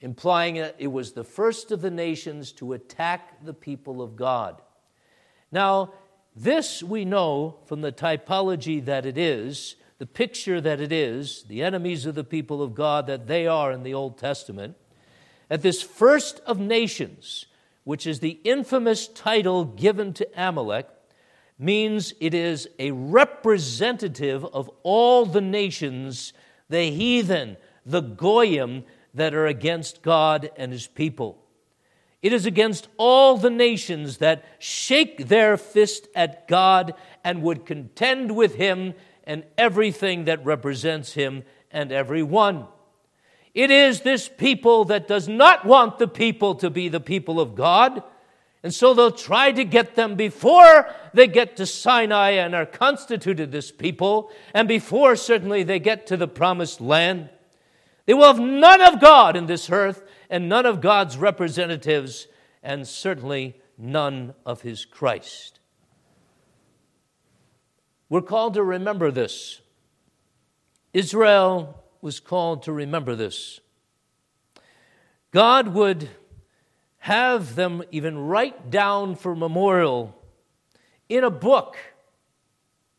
implying 0.00 0.56
it 0.56 0.90
was 0.90 1.12
the 1.12 1.24
first 1.24 1.70
of 1.70 1.82
the 1.82 1.90
nations 1.90 2.52
to 2.52 2.72
attack 2.72 3.44
the 3.44 3.54
people 3.54 4.00
of 4.00 4.16
God. 4.16 4.60
Now, 5.52 5.92
this 6.34 6.82
we 6.82 7.04
know 7.04 7.58
from 7.66 7.80
the 7.80 7.92
typology 7.92 8.84
that 8.84 9.04
it 9.04 9.18
is, 9.18 9.76
the 9.98 10.06
picture 10.06 10.60
that 10.60 10.80
it 10.80 10.92
is, 10.92 11.44
the 11.48 11.62
enemies 11.62 12.06
of 12.06 12.14
the 12.14 12.24
people 12.24 12.62
of 12.62 12.74
God 12.74 13.06
that 13.08 13.26
they 13.26 13.46
are 13.46 13.72
in 13.72 13.82
the 13.82 13.94
Old 13.94 14.16
Testament, 14.16 14.76
that 15.48 15.62
this 15.62 15.82
first 15.82 16.40
of 16.46 16.58
nations, 16.58 17.46
which 17.84 18.06
is 18.06 18.20
the 18.20 18.40
infamous 18.44 19.08
title 19.08 19.64
given 19.64 20.12
to 20.14 20.28
Amalek, 20.36 20.88
means 21.58 22.14
it 22.20 22.32
is 22.32 22.68
a 22.78 22.92
representative 22.92 24.44
of 24.46 24.70
all 24.82 25.26
the 25.26 25.42
nations, 25.42 26.32
the 26.70 26.90
heathen, 26.90 27.58
the 27.84 28.00
Goyim, 28.00 28.84
that 29.14 29.34
are 29.34 29.46
against 29.46 30.02
God 30.02 30.50
and 30.56 30.72
his 30.72 30.86
people. 30.86 31.38
It 32.22 32.32
is 32.32 32.44
against 32.44 32.88
all 32.98 33.38
the 33.38 33.50
nations 33.50 34.18
that 34.18 34.44
shake 34.58 35.28
their 35.28 35.56
fist 35.56 36.06
at 36.14 36.46
God 36.48 36.94
and 37.24 37.42
would 37.42 37.64
contend 37.64 38.36
with 38.36 38.56
him 38.56 38.94
and 39.24 39.44
everything 39.56 40.24
that 40.24 40.44
represents 40.44 41.14
him 41.14 41.44
and 41.70 41.92
everyone. 41.92 42.66
It 43.54 43.70
is 43.70 44.02
this 44.02 44.28
people 44.28 44.84
that 44.86 45.08
does 45.08 45.28
not 45.28 45.64
want 45.64 45.98
the 45.98 46.08
people 46.08 46.54
to 46.56 46.70
be 46.70 46.88
the 46.88 47.00
people 47.00 47.40
of 47.40 47.54
God. 47.54 48.02
And 48.62 48.74
so 48.74 48.92
they'll 48.92 49.10
try 49.10 49.52
to 49.52 49.64
get 49.64 49.94
them 49.94 50.14
before 50.14 50.94
they 51.14 51.26
get 51.26 51.56
to 51.56 51.66
Sinai 51.66 52.32
and 52.32 52.54
are 52.54 52.66
constituted 52.66 53.50
this 53.50 53.72
people, 53.72 54.30
and 54.52 54.68
before 54.68 55.16
certainly 55.16 55.62
they 55.62 55.78
get 55.78 56.06
to 56.08 56.16
the 56.16 56.28
promised 56.28 56.80
land. 56.80 57.30
They 58.10 58.14
will 58.14 58.24
have 58.24 58.40
none 58.40 58.80
of 58.80 59.00
God 59.00 59.36
in 59.36 59.46
this 59.46 59.70
earth 59.70 60.02
and 60.28 60.48
none 60.48 60.66
of 60.66 60.80
God's 60.80 61.16
representatives, 61.16 62.26
and 62.60 62.88
certainly 62.88 63.54
none 63.78 64.34
of 64.44 64.62
his 64.62 64.84
Christ. 64.84 65.60
We're 68.08 68.22
called 68.22 68.54
to 68.54 68.64
remember 68.64 69.12
this 69.12 69.60
Israel 70.92 71.84
was 72.02 72.18
called 72.18 72.64
to 72.64 72.72
remember 72.72 73.14
this. 73.14 73.60
God 75.30 75.68
would 75.68 76.08
have 76.98 77.54
them 77.54 77.80
even 77.92 78.18
write 78.18 78.72
down 78.72 79.14
for 79.14 79.36
memorial 79.36 80.20
in 81.08 81.22
a 81.22 81.30
book 81.30 81.76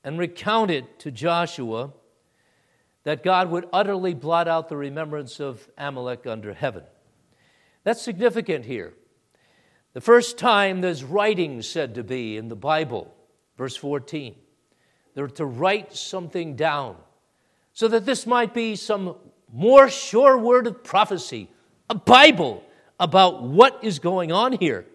and 0.06 0.18
recount 0.18 0.72
it 0.72 1.00
to 1.00 1.12
Joshua 1.12 1.92
that 3.04 3.24
God 3.24 3.50
would 3.50 3.68
utterly 3.74 4.14
blot 4.14 4.48
out 4.48 4.70
the 4.70 4.78
remembrance 4.78 5.40
of 5.40 5.68
Amalek 5.78 6.28
under 6.28 6.54
heaven. 6.54 6.84
That's 7.84 8.02
significant 8.02 8.66
here. 8.66 8.94
The 9.94 10.02
first 10.02 10.38
time 10.38 10.82
there's 10.82 11.04
writing 11.04 11.62
said 11.62 11.96
to 11.96 12.04
be 12.04 12.38
in 12.38 12.48
the 12.48 12.56
Bible, 12.56 13.14
verse 13.58 13.76
14. 13.76 14.36
They're 15.14 15.28
to 15.28 15.46
write 15.46 15.94
something 15.96 16.56
down 16.56 16.96
so 17.74 17.88
that 17.88 18.06
this 18.06 18.26
might 18.26 18.54
be 18.54 18.76
some 18.76 19.16
more 19.52 19.90
sure 19.90 20.38
word 20.38 20.68
of 20.68 20.84
prophecy, 20.84 21.50
a 21.90 21.96
Bible 21.96 22.64
about 23.00 23.44
what 23.44 23.84
is 23.84 24.00
going 24.00 24.32
on 24.32 24.54
here. 24.54 24.86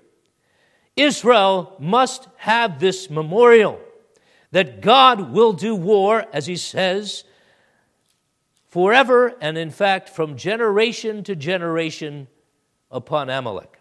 Israel 0.96 1.76
must 1.78 2.28
have 2.36 2.80
this 2.80 3.10
memorial 3.10 3.78
that 4.52 4.80
God 4.80 5.32
will 5.32 5.52
do 5.52 5.75
war, 5.75 6.25
as 6.32 6.46
he 6.46 6.56
says, 6.56 7.25
forever 8.68 9.35
and 9.40 9.56
in 9.56 9.70
fact 9.70 10.08
from 10.08 10.37
generation 10.37 11.23
to 11.25 11.37
generation 11.37 12.28
upon 12.90 13.30
Amalek. 13.30 13.78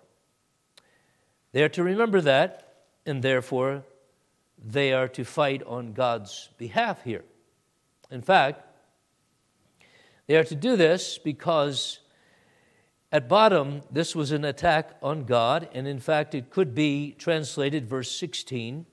They 1.52 1.64
are 1.64 1.70
to 1.70 1.84
remember 1.84 2.22
that, 2.22 2.84
and 3.06 3.22
therefore 3.22 3.84
they 4.64 4.94
are 4.94 5.08
to 5.10 5.24
fight 5.24 5.64
on 5.64 5.94
God's 5.94 6.50
behalf 6.58 7.04
here. 7.04 7.24
In 8.12 8.22
fact, 8.22 8.62
they 10.28 10.36
are 10.36 10.44
to 10.44 10.56
do 10.56 10.76
this 10.76 11.18
because 11.18 12.00
at 13.12 13.30
bottom, 13.30 13.82
this 13.90 14.16
was 14.16 14.32
an 14.32 14.44
attack 14.44 14.98
on 15.02 15.24
God, 15.24 15.70
and 15.74 15.88
in 15.88 16.00
fact, 16.00 16.36
it 16.36 16.50
could 16.50 16.76
be 16.76 17.16
translated, 17.18 17.88
verse 17.88 18.12
16. 18.12 18.86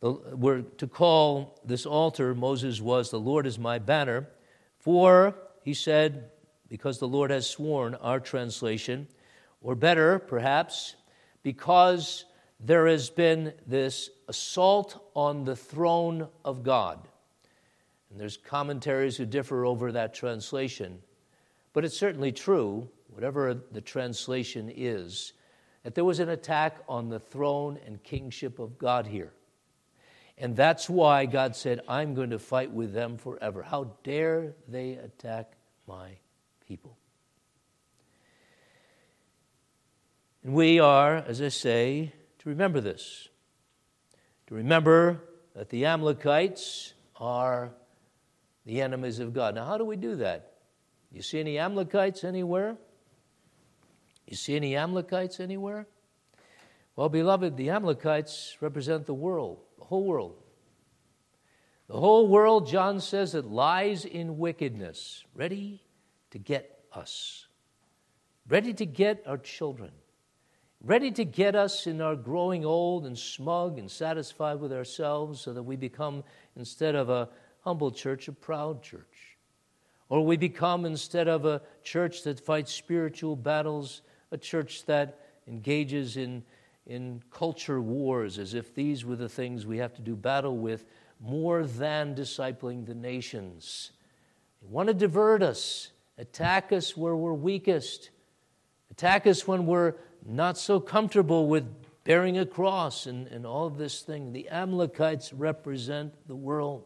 We're 0.00 0.62
to 0.62 0.86
call 0.88 1.60
this 1.64 1.86
altar, 1.86 2.34
Moses 2.34 2.80
was, 2.80 3.10
The 3.10 3.20
Lord 3.20 3.46
is 3.46 3.60
my 3.60 3.78
banner. 3.78 4.26
For, 4.82 5.34
he 5.62 5.74
said, 5.74 6.30
because 6.68 6.98
the 6.98 7.08
Lord 7.08 7.30
has 7.30 7.48
sworn, 7.48 7.94
our 7.94 8.18
translation, 8.18 9.06
or 9.60 9.74
better, 9.76 10.18
perhaps, 10.18 10.96
because 11.42 12.24
there 12.58 12.86
has 12.88 13.08
been 13.08 13.52
this 13.66 14.10
assault 14.26 15.00
on 15.14 15.44
the 15.44 15.54
throne 15.54 16.28
of 16.44 16.64
God. 16.64 17.06
And 18.10 18.20
there's 18.20 18.36
commentaries 18.36 19.16
who 19.16 19.24
differ 19.24 19.64
over 19.64 19.92
that 19.92 20.14
translation, 20.14 20.98
but 21.72 21.84
it's 21.84 21.96
certainly 21.96 22.32
true, 22.32 22.88
whatever 23.08 23.54
the 23.54 23.80
translation 23.80 24.72
is, 24.74 25.32
that 25.84 25.94
there 25.94 26.04
was 26.04 26.18
an 26.18 26.28
attack 26.28 26.78
on 26.88 27.08
the 27.08 27.20
throne 27.20 27.78
and 27.86 28.02
kingship 28.02 28.58
of 28.58 28.78
God 28.78 29.06
here. 29.06 29.32
And 30.38 30.56
that's 30.56 30.88
why 30.88 31.26
God 31.26 31.54
said, 31.54 31.80
I'm 31.88 32.14
going 32.14 32.30
to 32.30 32.38
fight 32.38 32.72
with 32.72 32.92
them 32.92 33.16
forever. 33.16 33.62
How 33.62 33.92
dare 34.02 34.54
they 34.66 34.94
attack 34.94 35.52
my 35.86 36.16
people? 36.66 36.96
And 40.42 40.54
we 40.54 40.80
are, 40.80 41.16
as 41.16 41.40
I 41.40 41.48
say, 41.48 42.12
to 42.40 42.48
remember 42.48 42.80
this. 42.80 43.28
To 44.48 44.54
remember 44.54 45.22
that 45.54 45.68
the 45.68 45.86
Amalekites 45.86 46.94
are 47.16 47.70
the 48.66 48.80
enemies 48.80 49.18
of 49.20 49.32
God. 49.32 49.54
Now, 49.54 49.66
how 49.66 49.78
do 49.78 49.84
we 49.84 49.96
do 49.96 50.16
that? 50.16 50.54
You 51.12 51.22
see 51.22 51.38
any 51.38 51.58
Amalekites 51.58 52.24
anywhere? 52.24 52.76
You 54.26 54.36
see 54.36 54.56
any 54.56 54.76
Amalekites 54.76 55.40
anywhere? 55.40 55.86
Well, 56.96 57.08
beloved, 57.08 57.56
the 57.56 57.70
Amalekites 57.70 58.56
represent 58.60 59.06
the 59.06 59.14
world 59.14 59.60
whole 59.84 60.04
world. 60.04 60.36
The 61.88 61.98
whole 61.98 62.28
world, 62.28 62.66
John 62.66 63.00
says, 63.00 63.34
it 63.34 63.44
lies 63.44 64.04
in 64.04 64.38
wickedness, 64.38 65.24
ready 65.34 65.82
to 66.30 66.38
get 66.38 66.84
us, 66.92 67.46
ready 68.48 68.72
to 68.72 68.86
get 68.86 69.22
our 69.26 69.36
children, 69.36 69.90
ready 70.82 71.10
to 71.10 71.24
get 71.24 71.54
us 71.54 71.86
in 71.86 72.00
our 72.00 72.16
growing 72.16 72.64
old 72.64 73.04
and 73.04 73.18
smug 73.18 73.78
and 73.78 73.90
satisfied 73.90 74.58
with 74.58 74.72
ourselves 74.72 75.40
so 75.40 75.52
that 75.52 75.62
we 75.62 75.76
become, 75.76 76.24
instead 76.56 76.94
of 76.94 77.10
a 77.10 77.28
humble 77.60 77.90
church, 77.90 78.26
a 78.28 78.32
proud 78.32 78.82
church. 78.82 79.36
Or 80.08 80.24
we 80.24 80.36
become, 80.36 80.84
instead 80.84 81.28
of 81.28 81.44
a 81.44 81.62
church 81.82 82.22
that 82.24 82.40
fights 82.40 82.72
spiritual 82.72 83.36
battles, 83.36 84.02
a 84.30 84.38
church 84.38 84.84
that 84.86 85.18
engages 85.46 86.16
in 86.16 86.42
in 86.86 87.22
culture 87.30 87.80
wars 87.80 88.38
as 88.38 88.54
if 88.54 88.74
these 88.74 89.04
were 89.04 89.16
the 89.16 89.28
things 89.28 89.64
we 89.64 89.78
have 89.78 89.94
to 89.94 90.02
do 90.02 90.16
battle 90.16 90.56
with 90.56 90.84
more 91.20 91.64
than 91.64 92.14
discipling 92.14 92.86
the 92.86 92.94
nations. 92.94 93.92
They 94.60 94.68
want 94.68 94.88
to 94.88 94.94
divert 94.94 95.42
us, 95.42 95.92
attack 96.18 96.72
us 96.72 96.96
where 96.96 97.14
we're 97.14 97.32
weakest, 97.32 98.10
attack 98.90 99.26
us 99.26 99.46
when 99.46 99.66
we're 99.66 99.94
not 100.26 100.58
so 100.58 100.80
comfortable 100.80 101.46
with 101.46 101.64
bearing 102.04 102.38
a 102.38 102.46
cross 102.46 103.06
and, 103.06 103.28
and 103.28 103.46
all 103.46 103.66
of 103.66 103.78
this 103.78 104.02
thing. 104.02 104.32
The 104.32 104.48
Amalekites 104.48 105.32
represent 105.32 106.14
the 106.26 106.36
world. 106.36 106.84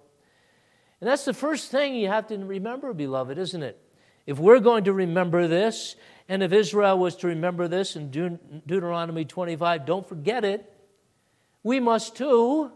And 1.00 1.08
that's 1.08 1.24
the 1.24 1.34
first 1.34 1.70
thing 1.70 1.94
you 1.94 2.08
have 2.08 2.26
to 2.28 2.38
remember, 2.38 2.92
beloved, 2.92 3.38
isn't 3.38 3.62
it? 3.62 3.80
If 4.26 4.38
we're 4.38 4.60
going 4.60 4.84
to 4.84 4.92
remember 4.92 5.46
this, 5.46 5.96
and 6.28 6.42
if 6.42 6.52
Israel 6.52 6.98
was 6.98 7.16
to 7.16 7.28
remember 7.28 7.68
this 7.68 7.94
in 7.94 8.10
De- 8.10 8.38
Deuteronomy 8.66 9.24
25, 9.24 9.86
don't 9.86 10.08
forget 10.08 10.44
it. 10.44 10.72
We 11.62 11.80
must 11.80 12.16
too. 12.16 12.72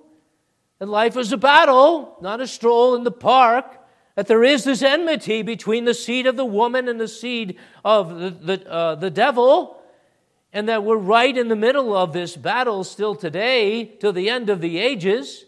That 0.78 0.88
life 0.88 1.16
is 1.16 1.32
a 1.32 1.36
battle, 1.36 2.16
not 2.20 2.40
a 2.40 2.46
stroll 2.46 2.94
in 2.94 3.04
the 3.04 3.10
park. 3.10 3.76
That 4.14 4.26
there 4.26 4.44
is 4.44 4.64
this 4.64 4.82
enmity 4.82 5.42
between 5.42 5.84
the 5.84 5.94
seed 5.94 6.26
of 6.26 6.36
the 6.36 6.44
woman 6.44 6.88
and 6.88 7.00
the 7.00 7.08
seed 7.08 7.58
of 7.84 8.18
the, 8.18 8.30
the, 8.30 8.70
uh, 8.70 8.94
the 8.94 9.10
devil. 9.10 9.82
And 10.52 10.68
that 10.68 10.84
we're 10.84 10.96
right 10.96 11.36
in 11.36 11.48
the 11.48 11.56
middle 11.56 11.96
of 11.96 12.12
this 12.12 12.36
battle 12.36 12.82
still 12.82 13.14
today, 13.14 13.84
till 13.84 14.12
the 14.12 14.28
end 14.28 14.50
of 14.50 14.60
the 14.60 14.78
ages. 14.78 15.44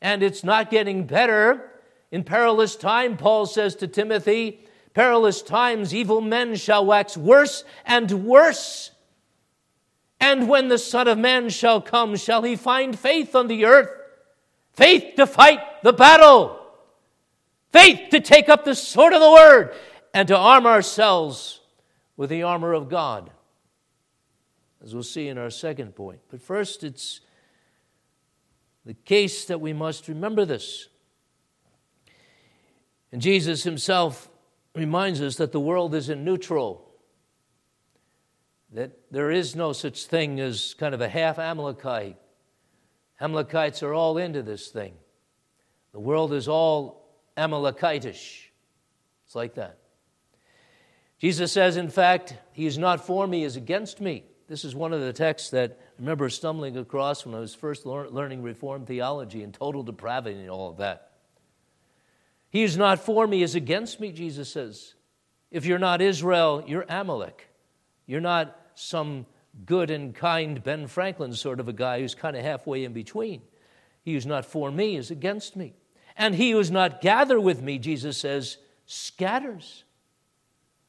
And 0.00 0.22
it's 0.22 0.44
not 0.44 0.70
getting 0.70 1.06
better. 1.06 1.70
In 2.10 2.24
perilous 2.24 2.76
time, 2.76 3.16
Paul 3.16 3.46
says 3.46 3.74
to 3.76 3.88
Timothy, 3.88 4.60
perilous 4.94 5.42
times, 5.42 5.94
evil 5.94 6.20
men 6.20 6.56
shall 6.56 6.84
wax 6.84 7.16
worse 7.16 7.64
and 7.84 8.24
worse. 8.24 8.90
And 10.20 10.48
when 10.48 10.68
the 10.68 10.78
Son 10.78 11.06
of 11.06 11.18
Man 11.18 11.48
shall 11.48 11.80
come, 11.80 12.16
shall 12.16 12.42
he 12.42 12.56
find 12.56 12.98
faith 12.98 13.34
on 13.36 13.46
the 13.46 13.64
earth? 13.64 13.90
Faith 14.72 15.14
to 15.16 15.26
fight 15.26 15.60
the 15.82 15.92
battle, 15.92 16.60
faith 17.72 18.10
to 18.10 18.20
take 18.20 18.48
up 18.48 18.64
the 18.64 18.74
sword 18.74 19.12
of 19.12 19.20
the 19.20 19.30
word, 19.30 19.74
and 20.14 20.28
to 20.28 20.36
arm 20.36 20.66
ourselves 20.66 21.60
with 22.16 22.30
the 22.30 22.42
armor 22.42 22.72
of 22.72 22.88
God, 22.88 23.30
as 24.82 24.94
we'll 24.94 25.02
see 25.02 25.28
in 25.28 25.38
our 25.38 25.50
second 25.50 25.94
point. 25.94 26.20
But 26.30 26.40
first, 26.40 26.84
it's 26.84 27.20
the 28.84 28.94
case 28.94 29.44
that 29.46 29.60
we 29.60 29.72
must 29.72 30.08
remember 30.08 30.44
this. 30.44 30.88
And 33.12 33.20
Jesus 33.20 33.62
himself 33.62 34.28
reminds 34.78 35.20
us 35.20 35.36
that 35.36 35.52
the 35.52 35.60
world 35.60 35.94
isn't 35.94 36.24
neutral, 36.24 36.88
that 38.72 38.92
there 39.10 39.30
is 39.30 39.56
no 39.56 39.72
such 39.72 40.06
thing 40.06 40.40
as 40.40 40.74
kind 40.74 40.94
of 40.94 41.00
a 41.00 41.08
half 41.08 41.38
Amalekite. 41.38 42.16
Amalekites 43.20 43.82
are 43.82 43.94
all 43.94 44.18
into 44.18 44.42
this 44.42 44.68
thing. 44.68 44.94
The 45.92 46.00
world 46.00 46.32
is 46.32 46.48
all 46.48 47.08
Amalekitish. 47.36 48.44
It's 49.26 49.34
like 49.34 49.54
that. 49.54 49.78
Jesus 51.18 51.50
says, 51.50 51.76
in 51.76 51.88
fact, 51.88 52.34
he 52.52 52.66
is 52.66 52.78
not 52.78 53.04
for 53.04 53.26
me, 53.26 53.38
he 53.38 53.44
is 53.44 53.56
against 53.56 54.00
me. 54.00 54.24
This 54.48 54.64
is 54.64 54.74
one 54.74 54.92
of 54.92 55.00
the 55.00 55.12
texts 55.12 55.50
that 55.50 55.78
I 55.80 56.00
remember 56.00 56.30
stumbling 56.30 56.76
across 56.76 57.26
when 57.26 57.34
I 57.34 57.40
was 57.40 57.54
first 57.54 57.84
learning 57.84 58.42
Reformed 58.42 58.86
theology 58.86 59.42
and 59.42 59.52
total 59.52 59.82
depravity 59.82 60.40
and 60.40 60.50
all 60.50 60.70
of 60.70 60.78
that. 60.78 61.07
He 62.50 62.62
is 62.62 62.76
not 62.76 62.98
for 62.98 63.26
me, 63.26 63.42
is 63.42 63.54
against 63.54 64.00
me, 64.00 64.12
Jesus 64.12 64.50
says. 64.50 64.94
If 65.50 65.66
you're 65.66 65.78
not 65.78 66.00
Israel, 66.00 66.64
you're 66.66 66.86
Amalek. 66.88 67.48
You're 68.06 68.20
not 68.20 68.56
some 68.74 69.26
good 69.66 69.90
and 69.90 70.14
kind 70.14 70.62
Ben 70.62 70.86
Franklin 70.86 71.32
sort 71.34 71.60
of 71.60 71.68
a 71.68 71.72
guy 71.72 72.00
who's 72.00 72.14
kind 72.14 72.36
of 72.36 72.44
halfway 72.44 72.84
in 72.84 72.92
between. 72.92 73.42
He 74.02 74.14
who's 74.14 74.26
not 74.26 74.44
for 74.44 74.70
me 74.70 74.96
is 74.96 75.10
against 75.10 75.56
me. 75.56 75.74
And 76.16 76.34
he 76.34 76.52
who 76.52 76.58
is 76.58 76.70
not 76.70 77.00
gather 77.00 77.38
with 77.40 77.62
me, 77.62 77.78
Jesus 77.78 78.16
says, 78.18 78.58
scatters. 78.86 79.84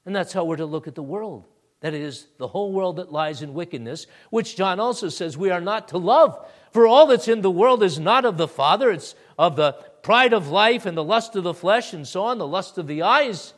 And 0.05 0.15
that's 0.15 0.33
how 0.33 0.45
we're 0.45 0.57
to 0.57 0.65
look 0.65 0.87
at 0.87 0.95
the 0.95 1.03
world. 1.03 1.45
That 1.81 1.93
is, 1.93 2.27
the 2.37 2.47
whole 2.47 2.73
world 2.73 2.97
that 2.97 3.11
lies 3.11 3.41
in 3.41 3.53
wickedness, 3.53 4.05
which 4.31 4.57
John 4.57 4.79
also 4.79 5.07
says 5.07 5.37
we 5.37 5.49
are 5.49 5.61
not 5.61 5.89
to 5.89 5.97
love. 5.97 6.45
For 6.71 6.87
all 6.87 7.07
that's 7.07 7.27
in 7.27 7.41
the 7.41 7.51
world 7.51 7.83
is 7.83 7.99
not 7.99 8.25
of 8.25 8.37
the 8.37 8.47
Father, 8.47 8.91
it's 8.91 9.15
of 9.37 9.55
the 9.55 9.75
pride 10.01 10.33
of 10.33 10.49
life 10.49 10.85
and 10.85 10.97
the 10.97 11.03
lust 11.03 11.35
of 11.35 11.43
the 11.43 11.53
flesh 11.53 11.93
and 11.93 12.07
so 12.07 12.23
on, 12.23 12.37
the 12.37 12.47
lust 12.47 12.77
of 12.77 12.87
the 12.87 13.01
eyes. 13.01 13.53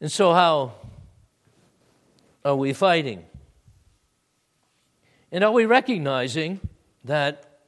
And 0.00 0.10
so, 0.10 0.32
how 0.32 0.74
are 2.44 2.54
we 2.54 2.72
fighting? 2.72 3.24
And 5.32 5.44
are 5.44 5.52
we 5.52 5.66
recognizing 5.66 6.60
that 7.04 7.60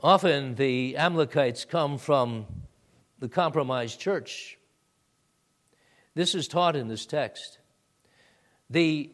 often 0.00 0.54
the 0.54 0.96
Amalekites 0.96 1.64
come 1.64 1.98
from 1.98 2.46
the 3.18 3.28
compromised 3.28 4.00
church? 4.00 4.58
This 6.14 6.34
is 6.34 6.46
taught 6.46 6.76
in 6.76 6.88
this 6.88 7.04
text. 7.04 7.58
The 8.70 9.10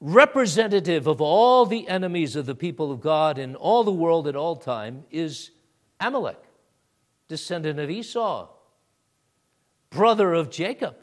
representative 0.00 1.06
of 1.06 1.20
all 1.20 1.66
the 1.66 1.88
enemies 1.88 2.36
of 2.36 2.46
the 2.46 2.54
people 2.54 2.92
of 2.92 3.00
God 3.00 3.38
in 3.38 3.56
all 3.56 3.84
the 3.84 3.92
world 3.92 4.28
at 4.28 4.36
all 4.36 4.56
time 4.56 5.04
is 5.10 5.50
Amalek, 6.00 6.42
descendant 7.26 7.80
of 7.80 7.90
Esau, 7.90 8.48
brother 9.90 10.34
of 10.34 10.50
Jacob, 10.50 10.96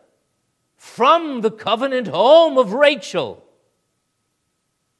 from 0.78 1.42
the 1.42 1.52
covenant 1.52 2.08
home 2.08 2.58
of 2.58 2.74
Rachel. 2.74 3.44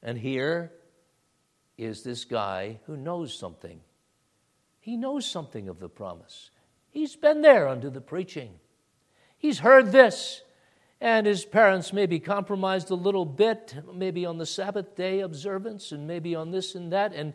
And 0.02 0.18
here 0.18 0.72
is 1.78 2.02
this 2.02 2.24
guy 2.24 2.80
who 2.86 2.96
knows 2.96 3.36
something. 3.36 3.80
He 4.80 4.96
knows 4.96 5.26
something 5.26 5.68
of 5.68 5.80
the 5.80 5.88
promise. 5.88 6.50
He's 6.90 7.16
been 7.16 7.42
there 7.42 7.66
under 7.66 7.90
the 7.90 8.00
preaching. 8.00 8.50
He's 9.38 9.58
heard 9.58 9.92
this 9.92 10.42
and 11.00 11.26
his 11.26 11.44
parents 11.44 11.92
maybe 11.92 12.18
compromised 12.18 12.90
a 12.90 12.94
little 12.94 13.24
bit, 13.24 13.74
maybe 13.92 14.24
on 14.24 14.38
the 14.38 14.46
Sabbath 14.46 14.94
day 14.96 15.20
observance, 15.20 15.92
and 15.92 16.06
maybe 16.06 16.34
on 16.34 16.50
this 16.50 16.74
and 16.74 16.92
that. 16.92 17.12
And 17.12 17.34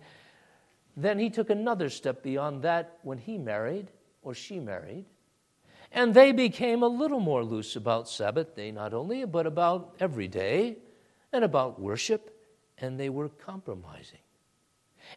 then 0.97 1.19
he 1.19 1.29
took 1.29 1.49
another 1.49 1.89
step 1.89 2.23
beyond 2.23 2.63
that 2.63 2.97
when 3.03 3.17
he 3.17 3.37
married, 3.37 3.91
or 4.21 4.33
she 4.33 4.59
married. 4.59 5.05
And 5.91 6.13
they 6.13 6.31
became 6.31 6.83
a 6.83 6.87
little 6.87 7.19
more 7.19 7.43
loose 7.43 7.75
about 7.75 8.09
Sabbath 8.09 8.55
day, 8.55 8.71
not 8.71 8.93
only, 8.93 9.25
but 9.25 9.45
about 9.45 9.95
every 9.99 10.27
day 10.27 10.77
and 11.33 11.43
about 11.43 11.79
worship, 11.79 12.35
and 12.77 12.99
they 12.99 13.09
were 13.09 13.29
compromising. 13.29 14.19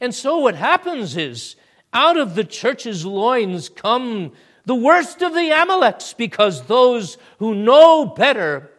And 0.01 0.15
so 0.15 0.39
what 0.39 0.55
happens 0.55 1.17
is, 1.17 1.57
out 1.93 2.17
of 2.17 2.35
the 2.35 2.45
church's 2.45 3.07
loins 3.07 3.69
come 3.69 4.33
the 4.65 4.75
worst 4.75 5.23
of 5.23 5.35
the 5.35 5.51
Amaleks, 5.51 6.17
because 6.17 6.63
those 6.63 7.19
who 7.39 7.55
know 7.55 8.07
better 8.07 8.71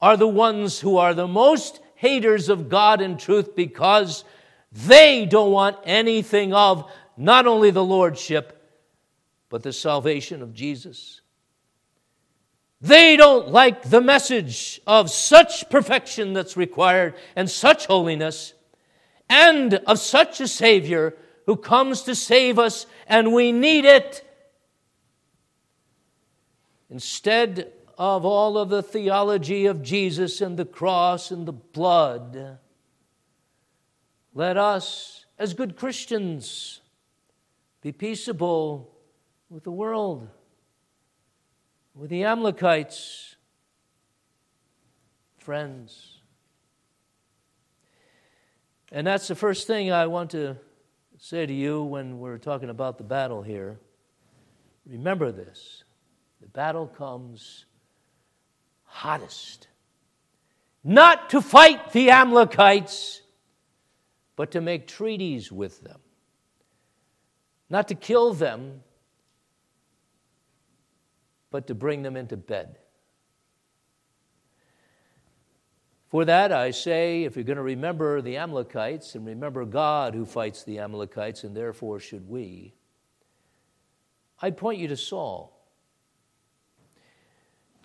are 0.00 0.16
the 0.16 0.28
ones 0.28 0.80
who 0.80 0.96
are 0.96 1.14
the 1.14 1.28
most 1.28 1.80
haters 1.94 2.48
of 2.48 2.68
God 2.68 3.00
and 3.00 3.18
truth 3.18 3.54
because 3.54 4.24
they 4.72 5.26
don't 5.26 5.50
want 5.50 5.76
anything 5.84 6.54
of 6.54 6.90
not 7.16 7.46
only 7.46 7.70
the 7.70 7.84
Lordship, 7.84 8.56
but 9.48 9.62
the 9.62 9.72
salvation 9.72 10.42
of 10.42 10.54
Jesus. 10.54 11.20
They 12.80 13.16
don't 13.16 13.48
like 13.48 13.82
the 13.82 14.00
message 14.00 14.80
of 14.86 15.10
such 15.10 15.68
perfection 15.68 16.32
that's 16.32 16.56
required 16.56 17.14
and 17.36 17.50
such 17.50 17.86
holiness 17.86 18.54
and 19.28 19.74
of 19.74 19.98
such 19.98 20.40
a 20.40 20.48
Savior 20.48 21.14
who 21.44 21.56
comes 21.56 22.02
to 22.02 22.14
save 22.14 22.58
us, 22.58 22.86
and 23.06 23.34
we 23.34 23.52
need 23.52 23.84
it 23.84 24.24
Instead 26.90 27.72
of 27.96 28.24
all 28.24 28.58
of 28.58 28.68
the 28.68 28.82
theology 28.82 29.66
of 29.66 29.82
Jesus 29.82 30.40
and 30.40 30.56
the 30.56 30.64
cross 30.64 31.30
and 31.30 31.46
the 31.46 31.52
blood, 31.52 32.58
let 34.34 34.56
us, 34.56 35.24
as 35.38 35.54
good 35.54 35.76
Christians, 35.76 36.80
be 37.80 37.92
peaceable 37.92 38.90
with 39.48 39.62
the 39.64 39.70
world, 39.70 40.28
with 41.94 42.10
the 42.10 42.24
Amalekites, 42.24 43.36
friends. 45.38 46.18
And 48.92 49.06
that's 49.06 49.28
the 49.28 49.36
first 49.36 49.66
thing 49.66 49.92
I 49.92 50.06
want 50.06 50.30
to 50.30 50.56
say 51.18 51.46
to 51.46 51.52
you 51.52 51.82
when 51.82 52.18
we're 52.18 52.38
talking 52.38 52.70
about 52.70 52.98
the 52.98 53.04
battle 53.04 53.42
here. 53.42 53.78
Remember 54.86 55.30
this 55.30 55.79
the 56.40 56.48
battle 56.48 56.86
comes 56.86 57.66
hottest. 58.84 59.68
Not 60.82 61.30
to 61.30 61.40
fight 61.40 61.92
the 61.92 62.10
Amalekites, 62.10 63.22
but 64.36 64.52
to 64.52 64.60
make 64.60 64.86
treaties 64.86 65.52
with 65.52 65.82
them. 65.82 66.00
Not 67.68 67.88
to 67.88 67.94
kill 67.94 68.32
them, 68.32 68.82
but 71.50 71.66
to 71.66 71.74
bring 71.74 72.02
them 72.02 72.16
into 72.16 72.36
bed. 72.36 72.78
For 76.08 76.24
that, 76.24 76.50
I 76.50 76.72
say, 76.72 77.22
if 77.22 77.36
you're 77.36 77.44
going 77.44 77.56
to 77.56 77.62
remember 77.62 78.20
the 78.20 78.38
Amalekites 78.38 79.14
and 79.14 79.24
remember 79.24 79.64
God 79.64 80.14
who 80.14 80.24
fights 80.24 80.64
the 80.64 80.80
Amalekites, 80.80 81.44
and 81.44 81.56
therefore 81.56 82.00
should 82.00 82.28
we, 82.28 82.74
I'd 84.42 84.56
point 84.56 84.80
you 84.80 84.88
to 84.88 84.96
Saul. 84.96 85.59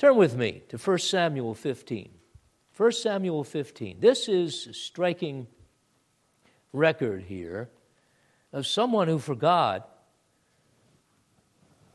Turn 0.06 0.18
with 0.18 0.38
me 0.38 0.62
to 0.70 0.78
1 0.78 1.00
Samuel 1.00 1.56
15. 1.56 2.12
1 2.78 2.92
Samuel 2.92 3.44
15. 3.44 4.00
This 4.00 4.28
is 4.30 4.68
a 4.68 4.74
striking 4.76 5.48
record 6.72 7.24
here 7.24 7.72
of 8.54 8.68
someone 8.68 9.08
who 9.08 9.18
forgot 9.18 9.90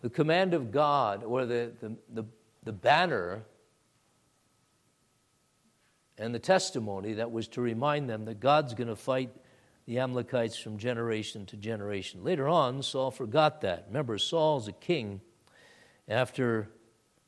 the 0.01 0.11
command 0.11 0.55
of 0.55 0.73
God 0.73 1.23
or 1.23 1.47
the, 1.47 1.71
the, 1.81 1.97
the, 2.13 2.25
the 2.65 2.73
banner 2.73 3.45
and 6.19 6.35
the 6.35 6.41
testimony 6.41 7.13
that 7.13 7.31
was 7.31 7.47
to 7.47 7.61
remind 7.61 8.11
them 8.11 8.25
that 8.25 8.41
God's 8.41 8.75
going 8.75 8.89
to 8.89 8.97
fight 8.97 9.31
the 9.87 10.01
Amalekites 10.01 10.59
from 10.59 10.79
generation 10.79 11.47
to 11.47 11.57
generation. 11.57 12.25
Later 12.25 12.49
on, 12.49 12.83
Saul 12.83 13.13
forgot 13.13 13.61
that. 13.61 13.85
Remember, 13.87 14.19
Saul's 14.19 14.67
a 14.67 14.73
king 14.73 15.21
after 16.09 16.71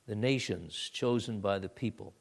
the 0.07 0.17
nations 0.17 0.91
chosen 0.93 1.41
by 1.41 1.59
the 1.59 1.69
people. 1.69 2.15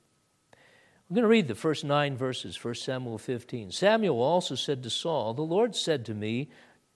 I'm 1.12 1.15
going 1.15 1.24
to 1.24 1.28
read 1.28 1.48
the 1.48 1.56
first 1.56 1.84
nine 1.84 2.15
verses, 2.15 2.63
1 2.63 2.76
Samuel 2.76 3.17
15. 3.17 3.72
Samuel 3.72 4.22
also 4.22 4.56
said 4.56 4.82
to 4.84 4.89
Saul, 4.89 5.34
The 5.34 5.41
Lord 5.41 5.76
said 5.76 6.06
to 6.06 6.13
me, 6.13 6.50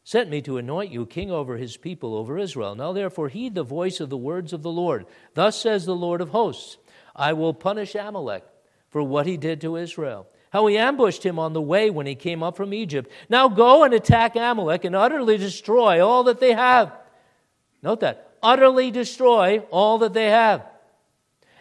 Sent 0.06 0.30
me 0.30 0.42
to 0.44 0.58
anoint 0.58 0.92
you 0.92 1.06
king 1.06 1.32
over 1.32 1.58
his 1.58 1.78
people, 1.78 2.14
over 2.14 2.38
Israel. 2.38 2.76
Now 2.76 2.94
therefore 2.94 3.28
heed 3.28 3.56
the 3.56 3.64
voice 3.64 4.00
of 4.00 4.10
the 4.10 4.18
words 4.18 4.54
of 4.54 4.62
the 4.62 4.72
Lord. 4.72 5.08
Thus 5.34 5.60
says 5.60 5.86
the 5.86 5.96
Lord 5.96 6.22
of 6.22 6.30
hosts 6.30 6.78
I 7.16 7.34
will 7.34 7.54
punish 7.56 7.96
Amalek 7.96 8.46
for 8.90 9.02
what 9.02 9.26
he 9.26 9.36
did 9.36 9.62
to 9.62 9.78
Israel, 9.78 10.28
how 10.52 10.68
he 10.68 10.78
ambushed 10.78 11.26
him 11.26 11.40
on 11.40 11.54
the 11.54 11.62
way 11.62 11.90
when 11.90 12.06
he 12.06 12.14
came 12.14 12.44
up 12.44 12.56
from 12.56 12.74
Egypt. 12.74 13.12
Now 13.30 13.50
go 13.50 13.84
and 13.84 13.94
attack 13.96 14.36
Amalek 14.36 14.86
and 14.86 14.96
utterly 14.96 15.38
destroy 15.38 16.06
all 16.06 16.24
that 16.26 16.40
they 16.40 16.54
have. 16.54 16.94
Note 17.82 18.02
that 18.02 18.30
utterly 18.44 18.92
destroy 18.92 19.64
all 19.72 19.98
that 19.98 20.14
they 20.14 20.30
have 20.30 20.64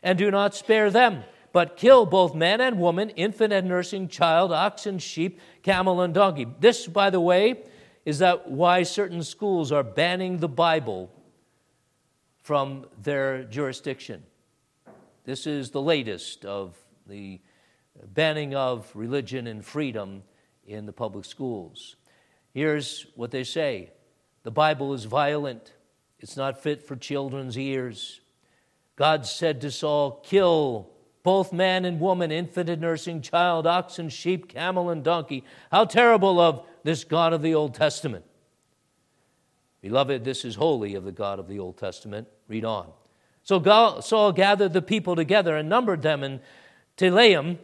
and 0.05 0.19
do 0.19 0.31
not 0.31 0.55
spare 0.55 0.91
them, 0.91 1.25
but 1.53 1.77
kill 1.77 2.07
both 2.07 2.35
man 2.35 2.61
and 2.61 2.79
woman, 2.79 3.11
infant 3.11 3.53
and 3.53 3.67
nursing 3.67 4.07
child, 4.07 4.53
ox 4.53 4.87
and 4.87 5.03
sheep, 5.03 5.41
camel 5.63 6.03
and 6.03 6.15
donkey. 6.15 6.47
This, 6.61 6.87
by 6.87 7.11
the 7.11 7.21
way, 7.21 7.65
is 8.05 8.19
that 8.19 8.51
why 8.51 8.83
certain 8.83 9.23
schools 9.23 9.73
are 9.73 9.83
banning 9.83 10.39
the 10.39 10.49
Bible 10.49 11.11
from 12.43 12.85
their 13.03 13.45
jurisdiction. 13.45 14.23
This 15.25 15.47
is 15.47 15.71
the 15.71 15.81
latest 15.81 16.45
of 16.45 16.77
the 17.07 17.41
banning 18.13 18.55
of 18.55 18.91
religion 18.95 19.47
and 19.47 19.65
freedom 19.65 20.23
in 20.67 20.85
the 20.85 20.93
public 20.93 21.25
schools. 21.25 21.97
Here's 22.53 23.07
what 23.17 23.31
they 23.31 23.45
say 23.45 23.91
the 24.43 24.51
Bible 24.51 24.93
is 24.93 25.05
violent, 25.05 25.73
it's 26.21 26.37
not 26.37 26.63
fit 26.63 26.83
for 26.83 26.95
children's 26.95 27.57
ears. 27.57 28.21
God 28.97 29.27
said 29.27 29.61
to 29.63 29.71
Saul, 29.71 30.23
Kill 30.25 30.89
both 31.23 31.53
man 31.53 31.85
and 31.85 31.99
woman, 31.99 32.31
infant 32.31 32.69
and 32.69 32.81
nursing 32.81 33.23
child, 33.23 33.67
oxen, 33.67 34.09
sheep, 34.09 34.49
camel, 34.49 34.91
and 34.91 35.03
donkey. 35.03 35.43
How 35.73 35.87
terrible 35.87 36.39
of 36.39 36.65
this 36.85 37.03
God 37.03 37.33
of 37.33 37.43
the 37.43 37.55
Old 37.55 37.75
Testament. 37.75 38.25
Beloved, 39.81 40.25
this 40.25 40.45
is 40.45 40.55
holy 40.55 40.95
of 40.95 41.05
the 41.05 41.13
God 41.13 41.39
of 41.39 41.49
the 41.49 41.59
Old 41.59 41.79
Testament. 41.79 42.29
Read 42.47 42.65
on. 42.65 42.91
So 43.43 44.01
Saul 44.01 44.33
gathered 44.33 44.73
the 44.73 44.83
people 44.83 45.17
together 45.17 45.57
and 45.57 45.69
numbered 45.69 46.03
them 46.03 46.23
in 46.23 46.41
Telaim, 46.97 47.59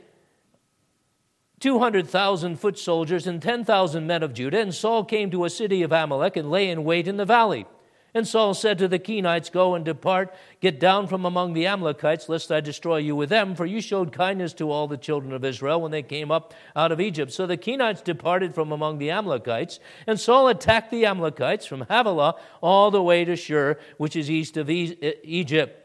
200,000 1.61 2.59
foot 2.59 2.79
soldiers 2.79 3.27
and 3.27 3.41
10,000 3.41 4.07
men 4.07 4.23
of 4.23 4.35
Judah. 4.35 4.61
And 4.61 4.75
Saul 4.75 5.05
came 5.05 5.31
to 5.31 5.45
a 5.45 5.51
city 5.51 5.83
of 5.83 5.93
Amalek 5.93 6.37
and 6.37 6.51
lay 6.51 6.71
in 6.71 6.85
wait 6.85 7.07
in 7.07 7.17
the 7.19 7.25
valley. 7.25 7.67
And 8.13 8.27
Saul 8.27 8.55
said 8.55 8.79
to 8.79 8.89
the 8.89 8.99
Kenites, 8.99 9.53
Go 9.53 9.75
and 9.75 9.85
depart, 9.85 10.35
get 10.61 10.81
down 10.81 11.07
from 11.07 11.25
among 11.25 11.53
the 11.53 11.67
Amalekites, 11.67 12.29
lest 12.29 12.51
I 12.51 12.61
destroy 12.61 12.97
you 12.97 13.15
with 13.15 13.29
them, 13.29 13.55
for 13.55 13.67
you 13.67 13.81
showed 13.81 14.13
kindness 14.13 14.53
to 14.55 14.71
all 14.71 14.89
the 14.89 14.97
children 14.97 15.33
of 15.33 15.45
Israel 15.45 15.81
when 15.81 15.93
they 15.93 16.03
came 16.03 16.31
up 16.31 16.53
out 16.75 16.91
of 16.91 17.01
Egypt. 17.01 17.33
So 17.33 17.47
the 17.47 17.57
Kenites 17.57 18.03
departed 18.03 18.55
from 18.55 18.73
among 18.73 18.99
the 18.99 19.11
Amalekites, 19.11 19.79
and 20.07 20.19
Saul 20.19 20.49
attacked 20.49 20.91
the 20.91 21.07
Amalekites 21.07 21.67
from 21.67 21.83
Havilah 21.83 22.35
all 22.61 22.91
the 22.91 23.03
way 23.03 23.25
to 23.25 23.37
Shur, 23.37 23.79
which 23.97 24.17
is 24.17 24.29
east 24.29 24.57
of 24.57 24.69
Egypt. 24.69 25.77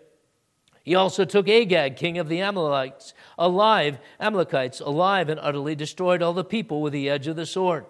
He 0.84 0.94
also 0.94 1.26
took 1.26 1.48
Agag, 1.48 1.96
king 1.96 2.20
of 2.20 2.30
the 2.30 2.42
Amalekites, 2.42 3.14
alive, 3.40 3.98
Amalekites, 4.20 4.80
alive, 4.80 5.30
and 5.30 5.40
utterly 5.40 5.76
destroyed 5.76 6.22
all 6.22 6.34
the 6.34 6.44
people 6.44 6.82
with 6.82 6.94
the 6.94 7.10
edge 7.10 7.28
of 7.28 7.36
the 7.36 7.46
sword. 7.46 7.86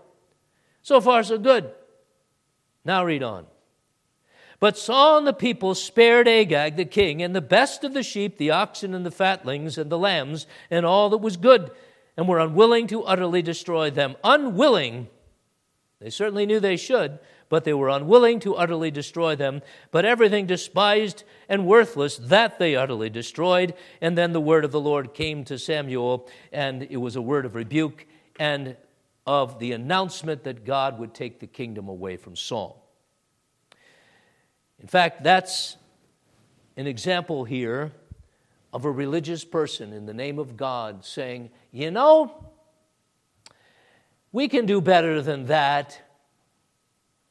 So 0.82 1.02
far, 1.02 1.24
so 1.24 1.38
good. 1.38 1.72
Now 2.86 3.04
read 3.04 3.22
on. 3.24 3.48
But 4.60 4.78
Saul 4.78 5.18
and 5.18 5.28
the 5.28 5.34
people 5.34 5.76
spared 5.76 6.28
Agag 6.28 6.76
the 6.76 6.86
king, 6.86 7.22
and 7.22 7.36
the 7.36 7.42
best 7.42 7.84
of 7.84 7.94
the 7.94 8.04
sheep, 8.04 8.38
the 8.38 8.52
oxen, 8.52 8.94
and 8.94 9.06
the 9.06 9.12
fatlings, 9.12 9.78
and 9.78 9.90
the 9.90 10.00
lambs, 10.00 10.48
and 10.72 10.86
all 10.86 11.10
that 11.10 11.18
was 11.18 11.38
good, 11.38 11.72
and 12.16 12.28
were 12.28 12.40
unwilling 12.40 12.88
to 12.88 13.04
utterly 13.04 13.42
destroy 13.42 13.90
them. 13.90 14.16
Unwilling, 14.24 15.08
they 16.00 16.10
certainly 16.10 16.46
knew 16.46 16.60
they 16.60 16.78
should, 16.78 17.20
but 17.50 17.64
they 17.64 17.74
were 17.74 17.90
unwilling 17.90 18.40
to 18.40 18.56
utterly 18.56 18.92
destroy 18.92 19.36
them. 19.36 19.62
But 19.92 20.06
everything 20.06 20.46
despised 20.46 21.24
and 21.48 21.68
worthless, 21.68 22.18
that 22.18 22.58
they 22.58 22.76
utterly 22.76 23.10
destroyed. 23.10 23.74
And 24.02 24.18
then 24.18 24.32
the 24.32 24.42
word 24.42 24.66
of 24.66 24.72
the 24.72 24.80
Lord 24.80 25.14
came 25.14 25.44
to 25.46 25.60
Samuel, 25.60 26.28
and 26.52 26.84
it 26.84 26.98
was 26.98 27.16
a 27.16 27.22
word 27.22 27.46
of 27.46 27.56
rebuke 27.56 28.08
and 28.40 28.78
of 29.28 29.60
the 29.60 29.74
announcement 29.74 30.44
that 30.44 30.66
God 30.66 31.00
would 31.00 31.14
take 31.14 31.40
the 31.40 31.48
kingdom 31.48 31.88
away 31.88 32.18
from 32.18 32.36
Saul. 32.36 32.85
In 34.82 34.88
fact, 34.88 35.24
that's 35.24 35.78
an 36.78 36.88
example 36.88 37.44
here 37.44 37.92
of 38.74 38.86
a 38.86 38.92
religious 38.92 39.46
person 39.46 39.94
in 39.94 40.06
the 40.06 40.14
name 40.14 40.38
of 40.38 40.58
God 40.58 41.06
saying, 41.06 41.50
You 41.72 41.92
know, 41.92 42.52
we 44.32 44.48
can 44.50 44.66
do 44.66 44.82
better 44.82 45.22
than 45.22 45.46
that. 45.46 46.02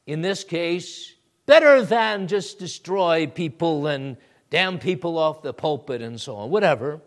In 0.07 0.21
this 0.21 0.43
case, 0.43 1.13
better 1.45 1.83
than 1.83 2.27
just 2.27 2.59
destroy 2.59 3.27
people 3.27 3.87
and 3.87 4.17
damn 4.49 4.79
people 4.79 5.17
off 5.17 5.41
the 5.41 5.53
pulpit 5.53 6.01
and 6.01 6.19
so 6.19 6.35
on, 6.37 6.49
whatever. 6.49 7.01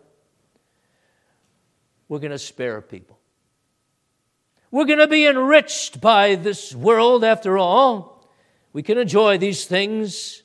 We're 2.07 2.19
going 2.19 2.31
to 2.31 2.39
spare 2.39 2.81
people. 2.81 3.19
We're 4.71 4.85
going 4.85 4.99
to 4.99 5.07
be 5.07 5.25
enriched 5.25 5.99
by 5.99 6.35
this 6.35 6.73
world 6.73 7.23
after 7.23 7.57
all. 7.57 8.08
We 8.73 8.83
can 8.83 8.97
enjoy 8.97 9.37
these 9.37 9.65
things. 9.65 10.43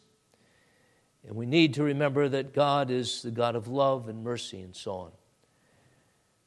And 1.27 1.37
we 1.37 1.47
need 1.47 1.75
to 1.75 1.83
remember 1.83 2.29
that 2.29 2.55
God 2.55 2.91
is 2.91 3.23
the 3.23 3.31
God 3.31 3.57
of 3.57 3.69
love 3.69 4.09
and 4.09 4.23
mercy 4.23 4.61
and 4.61 4.77
so 4.77 4.93
on. 4.93 5.11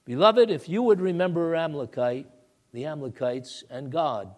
Beloved, 0.05 0.49
if 0.49 0.69
you 0.69 0.83
would 0.83 1.01
remember 1.01 1.55
Amalekite, 1.55 2.27
the 2.73 2.85
Amalekites, 2.85 3.63
and 3.69 3.91
God, 3.91 4.33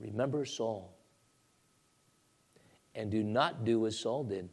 remember 0.00 0.44
Saul. 0.44 0.94
And 2.94 3.10
do 3.10 3.22
not 3.22 3.64
do 3.64 3.86
as 3.86 3.98
Saul 3.98 4.24
did. 4.24 4.48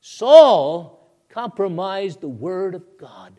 Saul 0.00 1.10
compromised 1.28 2.20
the 2.20 2.28
word 2.28 2.74
of 2.74 2.84
God. 2.96 3.34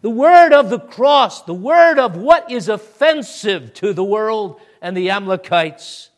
The 0.00 0.10
word 0.10 0.52
of 0.52 0.70
the 0.70 0.80
cross, 0.80 1.42
the 1.42 1.54
word 1.54 1.98
of 1.98 2.16
what 2.16 2.50
is 2.50 2.68
offensive 2.68 3.72
to 3.74 3.92
the 3.92 4.04
world 4.04 4.60
and 4.80 4.96
the 4.96 5.10
Amalekites. 5.10 6.10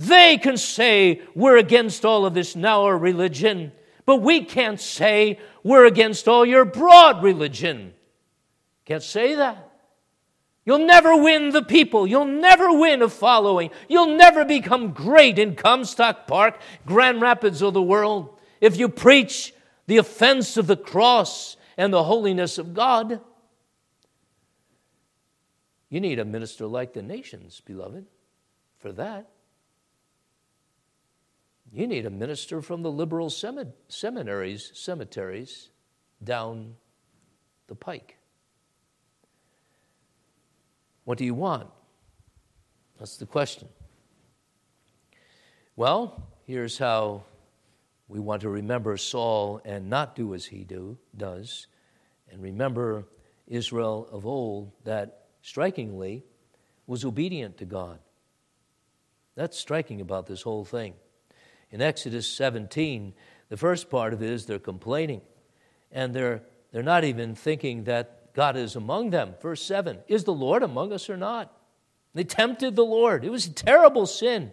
They 0.00 0.38
can 0.38 0.56
say 0.56 1.20
we're 1.34 1.58
against 1.58 2.06
all 2.06 2.24
of 2.24 2.32
this 2.32 2.56
our 2.56 2.96
religion, 2.96 3.70
but 4.06 4.22
we 4.22 4.42
can't 4.46 4.80
say 4.80 5.38
we're 5.62 5.84
against 5.84 6.26
all 6.26 6.46
your 6.46 6.64
broad 6.64 7.22
religion. 7.22 7.92
Can't 8.86 9.02
say 9.02 9.34
that. 9.34 9.70
You'll 10.64 10.86
never 10.86 11.22
win 11.22 11.50
the 11.50 11.60
people. 11.60 12.06
You'll 12.06 12.24
never 12.24 12.72
win 12.72 13.02
a 13.02 13.10
following. 13.10 13.72
You'll 13.90 14.16
never 14.16 14.46
become 14.46 14.92
great 14.92 15.38
in 15.38 15.54
Comstock 15.54 16.26
Park, 16.26 16.58
Grand 16.86 17.20
Rapids 17.20 17.62
or 17.62 17.70
the 17.70 17.82
world, 17.82 18.38
if 18.62 18.78
you 18.78 18.88
preach 18.88 19.52
the 19.86 19.98
offense 19.98 20.56
of 20.56 20.66
the 20.66 20.78
cross 20.78 21.58
and 21.76 21.92
the 21.92 22.04
holiness 22.04 22.56
of 22.56 22.72
God. 22.72 23.20
You 25.90 26.00
need 26.00 26.18
a 26.18 26.24
minister 26.24 26.66
like 26.66 26.94
the 26.94 27.02
nations, 27.02 27.60
beloved, 27.66 28.06
for 28.78 28.92
that. 28.92 29.28
You 31.72 31.86
need 31.86 32.04
a 32.04 32.10
minister 32.10 32.62
from 32.62 32.82
the 32.82 32.90
liberal 32.90 33.30
seminaries, 33.30 34.72
cemeteries 34.74 35.70
down 36.22 36.74
the 37.68 37.76
pike. 37.76 38.16
What 41.04 41.16
do 41.16 41.24
you 41.24 41.34
want? 41.34 41.68
That's 42.98 43.16
the 43.16 43.26
question. 43.26 43.68
Well, 45.76 46.28
here's 46.44 46.76
how 46.76 47.24
we 48.08 48.18
want 48.18 48.42
to 48.42 48.48
remember 48.48 48.96
Saul 48.96 49.60
and 49.64 49.88
not 49.88 50.16
do 50.16 50.34
as 50.34 50.44
he 50.44 50.64
do, 50.64 50.98
does, 51.16 51.68
and 52.30 52.42
remember 52.42 53.06
Israel 53.46 54.08
of 54.10 54.26
old 54.26 54.72
that 54.84 55.26
strikingly 55.42 56.24
was 56.86 57.04
obedient 57.04 57.58
to 57.58 57.64
God. 57.64 58.00
That's 59.36 59.56
striking 59.56 60.00
about 60.00 60.26
this 60.26 60.42
whole 60.42 60.64
thing. 60.64 60.94
In 61.70 61.80
Exodus 61.80 62.26
17, 62.26 63.14
the 63.48 63.56
first 63.56 63.90
part 63.90 64.12
of 64.12 64.22
it 64.22 64.30
is 64.30 64.46
they're 64.46 64.58
complaining, 64.58 65.20
and 65.92 66.14
they're, 66.14 66.42
they're 66.72 66.82
not 66.82 67.04
even 67.04 67.34
thinking 67.34 67.84
that 67.84 68.34
God 68.34 68.56
is 68.56 68.76
among 68.76 69.10
them. 69.10 69.34
Verse 69.40 69.62
7 69.62 69.98
Is 70.08 70.24
the 70.24 70.32
Lord 70.32 70.62
among 70.62 70.92
us 70.92 71.08
or 71.08 71.16
not? 71.16 71.52
They 72.14 72.24
tempted 72.24 72.74
the 72.74 72.84
Lord. 72.84 73.24
It 73.24 73.30
was 73.30 73.46
a 73.46 73.52
terrible 73.52 74.06
sin. 74.06 74.52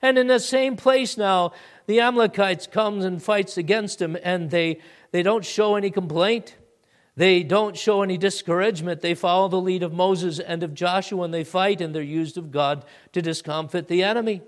And 0.00 0.18
in 0.18 0.28
the 0.28 0.38
same 0.38 0.76
place 0.76 1.16
now, 1.16 1.52
the 1.86 2.00
Amalekites 2.00 2.66
comes 2.66 3.04
and 3.04 3.22
fights 3.22 3.56
against 3.56 4.00
him, 4.00 4.16
and 4.22 4.50
they, 4.50 4.80
they 5.10 5.22
don't 5.22 5.44
show 5.44 5.74
any 5.74 5.90
complaint. 5.90 6.56
They 7.16 7.42
don't 7.42 7.76
show 7.76 8.02
any 8.02 8.16
discouragement. 8.16 9.00
They 9.00 9.14
follow 9.14 9.48
the 9.48 9.60
lead 9.60 9.82
of 9.82 9.92
Moses 9.92 10.38
and 10.38 10.62
of 10.62 10.74
Joshua, 10.74 11.24
and 11.24 11.34
they 11.34 11.42
fight, 11.42 11.80
and 11.80 11.94
they're 11.94 12.02
used 12.02 12.38
of 12.38 12.52
God 12.52 12.84
to 13.12 13.22
discomfit 13.22 13.88
the 13.88 14.04
enemy 14.04 14.42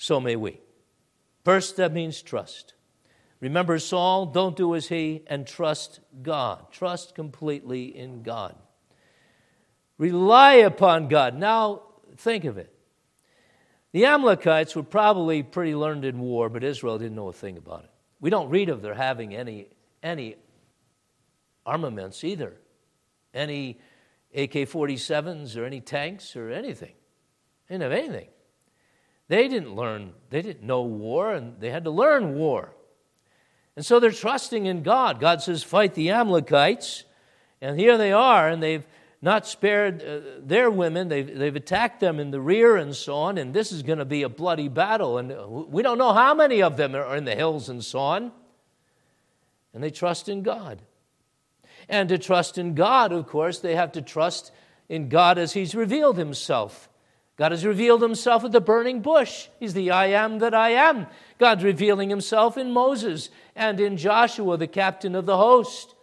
so 0.00 0.18
may 0.18 0.34
we. 0.34 0.58
First, 1.44 1.76
that 1.76 1.92
means 1.92 2.22
trust. 2.22 2.72
Remember 3.38 3.78
Saul, 3.78 4.24
don't 4.24 4.56
do 4.56 4.74
as 4.74 4.88
he, 4.88 5.22
and 5.26 5.46
trust 5.46 6.00
God. 6.22 6.72
Trust 6.72 7.14
completely 7.14 7.94
in 7.94 8.22
God. 8.22 8.56
Rely 9.98 10.54
upon 10.54 11.08
God. 11.08 11.36
Now, 11.36 11.82
think 12.16 12.46
of 12.46 12.56
it. 12.56 12.74
The 13.92 14.06
Amalekites 14.06 14.74
were 14.74 14.82
probably 14.82 15.42
pretty 15.42 15.74
learned 15.74 16.06
in 16.06 16.18
war, 16.18 16.48
but 16.48 16.64
Israel 16.64 16.98
didn't 16.98 17.16
know 17.16 17.28
a 17.28 17.34
thing 17.34 17.58
about 17.58 17.84
it. 17.84 17.90
We 18.20 18.30
don't 18.30 18.48
read 18.48 18.70
of 18.70 18.80
their 18.80 18.94
having 18.94 19.34
any, 19.34 19.68
any 20.02 20.36
armaments 21.66 22.24
either, 22.24 22.56
any 23.34 23.78
AK 24.34 24.52
47s 24.52 25.58
or 25.58 25.66
any 25.66 25.82
tanks 25.82 26.36
or 26.36 26.48
anything. 26.50 26.94
They 27.68 27.74
didn't 27.74 27.82
have 27.82 27.92
anything. 27.92 28.28
They 29.30 29.46
didn't 29.46 29.76
learn, 29.76 30.12
they 30.30 30.42
didn't 30.42 30.64
know 30.64 30.82
war, 30.82 31.32
and 31.32 31.60
they 31.60 31.70
had 31.70 31.84
to 31.84 31.90
learn 31.92 32.34
war. 32.34 32.74
And 33.76 33.86
so 33.86 34.00
they're 34.00 34.10
trusting 34.10 34.66
in 34.66 34.82
God. 34.82 35.20
God 35.20 35.40
says, 35.40 35.62
fight 35.62 35.94
the 35.94 36.10
Amalekites. 36.10 37.04
And 37.60 37.78
here 37.78 37.96
they 37.96 38.10
are, 38.10 38.48
and 38.48 38.60
they've 38.60 38.82
not 39.22 39.46
spared 39.46 40.02
uh, 40.02 40.40
their 40.40 40.68
women. 40.68 41.06
They've, 41.06 41.38
they've 41.38 41.54
attacked 41.54 42.00
them 42.00 42.18
in 42.18 42.32
the 42.32 42.40
rear 42.40 42.76
and 42.76 42.92
so 42.92 43.14
on, 43.14 43.38
and 43.38 43.54
this 43.54 43.70
is 43.70 43.84
going 43.84 44.00
to 44.00 44.04
be 44.04 44.24
a 44.24 44.28
bloody 44.28 44.66
battle. 44.66 45.18
And 45.18 45.32
we 45.70 45.84
don't 45.84 45.98
know 45.98 46.12
how 46.12 46.34
many 46.34 46.60
of 46.60 46.76
them 46.76 46.96
are 46.96 47.14
in 47.14 47.24
the 47.24 47.36
hills 47.36 47.68
and 47.68 47.84
so 47.84 48.00
on. 48.00 48.32
And 49.72 49.80
they 49.80 49.90
trust 49.90 50.28
in 50.28 50.42
God. 50.42 50.82
And 51.88 52.08
to 52.08 52.18
trust 52.18 52.58
in 52.58 52.74
God, 52.74 53.12
of 53.12 53.28
course, 53.28 53.60
they 53.60 53.76
have 53.76 53.92
to 53.92 54.02
trust 54.02 54.50
in 54.88 55.08
God 55.08 55.38
as 55.38 55.52
He's 55.52 55.76
revealed 55.76 56.16
Himself. 56.16 56.89
God 57.40 57.52
has 57.52 57.64
revealed 57.64 58.02
himself 58.02 58.44
at 58.44 58.52
the 58.52 58.60
burning 58.60 59.00
bush. 59.00 59.48
He's 59.58 59.72
the 59.72 59.92
I 59.92 60.08
am 60.08 60.40
that 60.40 60.52
I 60.52 60.72
am. 60.72 61.06
God's 61.38 61.64
revealing 61.64 62.10
himself 62.10 62.58
in 62.58 62.70
Moses 62.70 63.30
and 63.56 63.80
in 63.80 63.96
Joshua, 63.96 64.58
the 64.58 64.66
captain 64.66 65.14
of 65.14 65.24
the 65.24 65.38
host. 65.38 65.94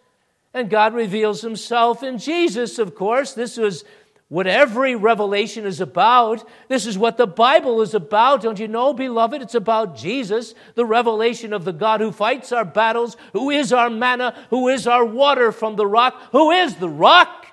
And 0.52 0.68
God 0.68 0.94
reveals 0.94 1.40
himself 1.40 2.02
in 2.02 2.18
Jesus, 2.18 2.80
of 2.80 2.96
course. 2.96 3.34
This 3.34 3.56
is 3.56 3.84
what 4.26 4.48
every 4.48 4.96
revelation 4.96 5.64
is 5.64 5.80
about. 5.80 6.44
This 6.66 6.86
is 6.86 6.98
what 6.98 7.18
the 7.18 7.28
Bible 7.28 7.82
is 7.82 7.94
about. 7.94 8.42
Don't 8.42 8.58
you 8.58 8.66
know, 8.66 8.92
beloved? 8.92 9.40
It's 9.40 9.54
about 9.54 9.96
Jesus, 9.96 10.56
the 10.74 10.84
revelation 10.84 11.52
of 11.52 11.64
the 11.64 11.72
God 11.72 12.00
who 12.00 12.10
fights 12.10 12.50
our 12.50 12.64
battles, 12.64 13.16
who 13.32 13.50
is 13.50 13.72
our 13.72 13.90
manna, 13.90 14.34
who 14.50 14.66
is 14.66 14.88
our 14.88 15.04
water 15.04 15.52
from 15.52 15.76
the 15.76 15.86
rock, 15.86 16.20
who 16.32 16.50
is 16.50 16.74
the 16.74 16.88
rock 16.88 17.46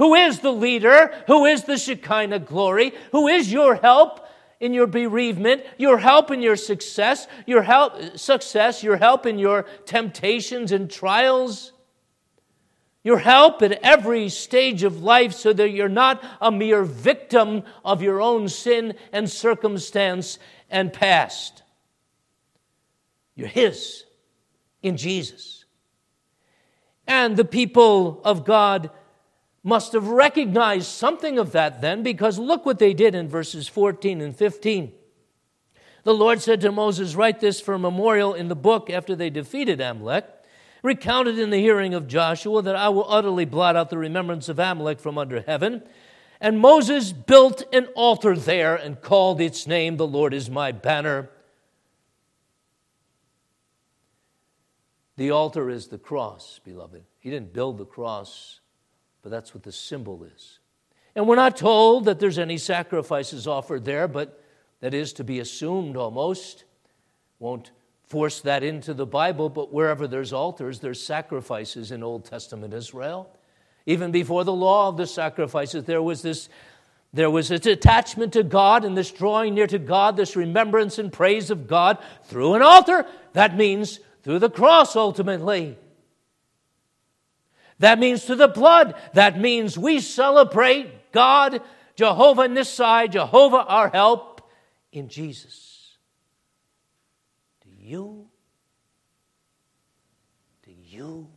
who 0.00 0.14
is 0.14 0.40
the 0.40 0.50
leader, 0.50 1.12
who 1.26 1.44
is 1.44 1.64
the 1.64 1.76
Shekinah 1.76 2.38
glory, 2.38 2.94
who 3.12 3.28
is 3.28 3.52
your 3.52 3.74
help 3.74 4.26
in 4.58 4.72
your 4.72 4.86
bereavement, 4.86 5.62
your 5.76 5.98
help 5.98 6.30
in 6.30 6.40
your 6.40 6.56
success, 6.56 7.28
your 7.44 7.60
help 7.60 8.16
success, 8.16 8.82
your 8.82 8.96
help 8.96 9.26
in 9.26 9.38
your 9.38 9.64
temptations 9.84 10.72
and 10.72 10.90
trials, 10.90 11.74
your 13.04 13.18
help 13.18 13.60
at 13.60 13.72
every 13.82 14.30
stage 14.30 14.84
of 14.84 15.02
life 15.02 15.34
so 15.34 15.52
that 15.52 15.68
you're 15.68 15.86
not 15.86 16.24
a 16.40 16.50
mere 16.50 16.82
victim 16.82 17.62
of 17.84 18.00
your 18.00 18.22
own 18.22 18.48
sin 18.48 18.94
and 19.12 19.28
circumstance 19.28 20.38
and 20.70 20.94
past. 20.94 21.62
You're 23.34 23.48
his 23.48 24.04
in 24.82 24.96
Jesus. 24.96 25.66
And 27.06 27.36
the 27.36 27.44
people 27.44 28.22
of 28.24 28.46
God 28.46 28.90
must 29.62 29.92
have 29.92 30.08
recognized 30.08 30.86
something 30.86 31.38
of 31.38 31.52
that 31.52 31.80
then, 31.80 32.02
because 32.02 32.38
look 32.38 32.64
what 32.64 32.78
they 32.78 32.94
did 32.94 33.14
in 33.14 33.28
verses 33.28 33.68
14 33.68 34.20
and 34.20 34.36
15. 34.36 34.92
The 36.02 36.14
Lord 36.14 36.40
said 36.40 36.62
to 36.62 36.72
Moses, 36.72 37.14
Write 37.14 37.40
this 37.40 37.60
for 37.60 37.74
a 37.74 37.78
memorial 37.78 38.32
in 38.32 38.48
the 38.48 38.56
book 38.56 38.88
after 38.88 39.14
they 39.14 39.28
defeated 39.28 39.80
Amalek, 39.80 40.26
recounted 40.82 41.38
in 41.38 41.50
the 41.50 41.58
hearing 41.58 41.92
of 41.92 42.08
Joshua, 42.08 42.62
that 42.62 42.76
I 42.76 42.88
will 42.88 43.10
utterly 43.10 43.44
blot 43.44 43.76
out 43.76 43.90
the 43.90 43.98
remembrance 43.98 44.48
of 44.48 44.58
Amalek 44.58 44.98
from 44.98 45.18
under 45.18 45.42
heaven. 45.42 45.82
And 46.40 46.58
Moses 46.58 47.12
built 47.12 47.62
an 47.70 47.86
altar 47.94 48.34
there 48.34 48.74
and 48.74 49.02
called 49.02 49.42
its 49.42 49.66
name, 49.66 49.98
The 49.98 50.06
Lord 50.06 50.32
is 50.32 50.48
my 50.48 50.72
banner. 50.72 51.28
The 55.18 55.32
altar 55.32 55.68
is 55.68 55.88
the 55.88 55.98
cross, 55.98 56.60
beloved. 56.64 57.04
He 57.18 57.28
didn't 57.28 57.52
build 57.52 57.76
the 57.76 57.84
cross 57.84 58.59
but 59.22 59.30
that's 59.30 59.54
what 59.54 59.62
the 59.62 59.72
symbol 59.72 60.24
is. 60.24 60.58
And 61.14 61.26
we're 61.26 61.36
not 61.36 61.56
told 61.56 62.04
that 62.04 62.18
there's 62.18 62.38
any 62.38 62.58
sacrifices 62.58 63.46
offered 63.46 63.84
there, 63.84 64.08
but 64.08 64.42
that 64.80 64.94
is 64.94 65.12
to 65.14 65.24
be 65.24 65.40
assumed 65.40 65.96
almost. 65.96 66.64
Won't 67.38 67.70
force 68.04 68.40
that 68.40 68.62
into 68.62 68.94
the 68.94 69.06
Bible, 69.06 69.48
but 69.48 69.72
wherever 69.72 70.06
there's 70.06 70.32
altars, 70.32 70.80
there's 70.80 71.02
sacrifices 71.02 71.92
in 71.92 72.02
Old 72.02 72.24
Testament 72.24 72.74
Israel. 72.74 73.30
Even 73.86 74.10
before 74.10 74.44
the 74.44 74.52
law 74.52 74.88
of 74.88 74.96
the 74.96 75.06
sacrifices, 75.06 75.84
there 75.84 76.02
was 76.02 76.22
this 76.22 76.48
there 77.12 77.30
was 77.30 77.48
this 77.48 77.66
attachment 77.66 78.34
to 78.34 78.44
God 78.44 78.84
and 78.84 78.96
this 78.96 79.10
drawing 79.10 79.54
near 79.54 79.66
to 79.66 79.80
God, 79.80 80.16
this 80.16 80.36
remembrance 80.36 80.98
and 80.98 81.12
praise 81.12 81.50
of 81.50 81.66
God 81.66 81.98
through 82.24 82.54
an 82.54 82.62
altar. 82.62 83.04
That 83.32 83.56
means 83.56 83.98
through 84.22 84.38
the 84.38 84.50
cross 84.50 84.94
ultimately. 84.94 85.76
That 87.80 87.98
means 87.98 88.26
to 88.26 88.36
the 88.36 88.46
blood. 88.46 88.94
That 89.14 89.38
means 89.40 89.76
we 89.76 90.00
celebrate 90.00 91.12
God, 91.12 91.62
Jehovah 91.96 92.46
Nissi, 92.46 93.10
Jehovah 93.10 93.64
our 93.64 93.88
help 93.88 94.42
in 94.92 95.08
Jesus. 95.08 95.96
Do 97.62 97.70
you? 97.76 98.28
Do 100.62 100.72
you? 100.72 101.28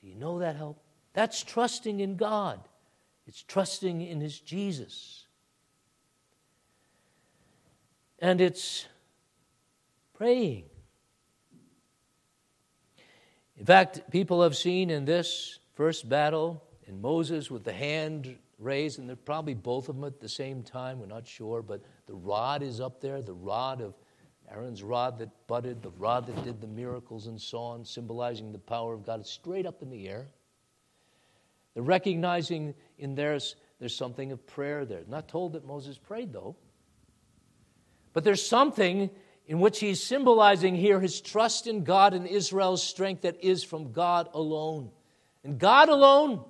Do 0.00 0.08
you 0.08 0.14
know 0.14 0.38
that 0.38 0.56
help? 0.56 0.82
That's 1.12 1.42
trusting 1.42 2.00
in 2.00 2.16
God. 2.16 2.58
It's 3.26 3.42
trusting 3.42 4.00
in 4.00 4.20
His 4.20 4.40
Jesus. 4.40 5.26
And 8.18 8.40
it's 8.40 8.86
praying. 10.14 10.64
In 13.58 13.64
fact, 13.64 14.10
people 14.10 14.42
have 14.42 14.56
seen 14.56 14.90
in 14.90 15.04
this 15.04 15.58
first 15.74 16.08
battle, 16.08 16.62
in 16.86 17.00
Moses 17.00 17.50
with 17.50 17.64
the 17.64 17.72
hand 17.72 18.36
raised, 18.58 18.98
and 18.98 19.08
they're 19.08 19.16
probably 19.16 19.54
both 19.54 19.88
of 19.88 19.96
them 19.96 20.04
at 20.04 20.20
the 20.20 20.28
same 20.28 20.62
time, 20.62 21.00
we're 21.00 21.06
not 21.06 21.26
sure, 21.26 21.62
but 21.62 21.82
the 22.06 22.14
rod 22.14 22.62
is 22.62 22.80
up 22.80 23.00
there, 23.00 23.22
the 23.22 23.34
rod 23.34 23.80
of 23.80 23.94
Aaron's 24.50 24.82
rod 24.82 25.18
that 25.18 25.30
budded, 25.46 25.82
the 25.82 25.90
rod 25.90 26.26
that 26.26 26.44
did 26.44 26.60
the 26.60 26.66
miracles 26.66 27.26
and 27.26 27.40
so 27.40 27.58
on, 27.58 27.84
symbolizing 27.84 28.52
the 28.52 28.58
power 28.58 28.94
of 28.94 29.04
God. 29.04 29.26
Straight 29.26 29.66
up 29.66 29.82
in 29.82 29.90
the 29.90 30.08
air. 30.08 30.28
They're 31.74 31.82
recognizing 31.82 32.74
in 32.98 33.14
theirs 33.14 33.56
there's 33.78 33.94
something 33.94 34.32
of 34.32 34.46
prayer 34.46 34.84
there. 34.84 35.02
Not 35.08 35.28
told 35.28 35.52
that 35.54 35.66
Moses 35.66 35.98
prayed, 35.98 36.32
though. 36.32 36.56
But 38.12 38.24
there's 38.24 38.46
something 38.46 39.10
in 39.46 39.60
which 39.60 39.78
he's 39.78 40.02
symbolizing 40.02 40.74
here 40.74 41.00
his 41.00 41.20
trust 41.20 41.66
in 41.66 41.84
God 41.84 42.14
and 42.14 42.26
Israel's 42.26 42.82
strength 42.82 43.22
that 43.22 43.42
is 43.44 43.62
from 43.62 43.92
God 43.92 44.28
alone. 44.34 44.90
And 45.44 45.58
God 45.58 45.88
alone, 45.88 46.44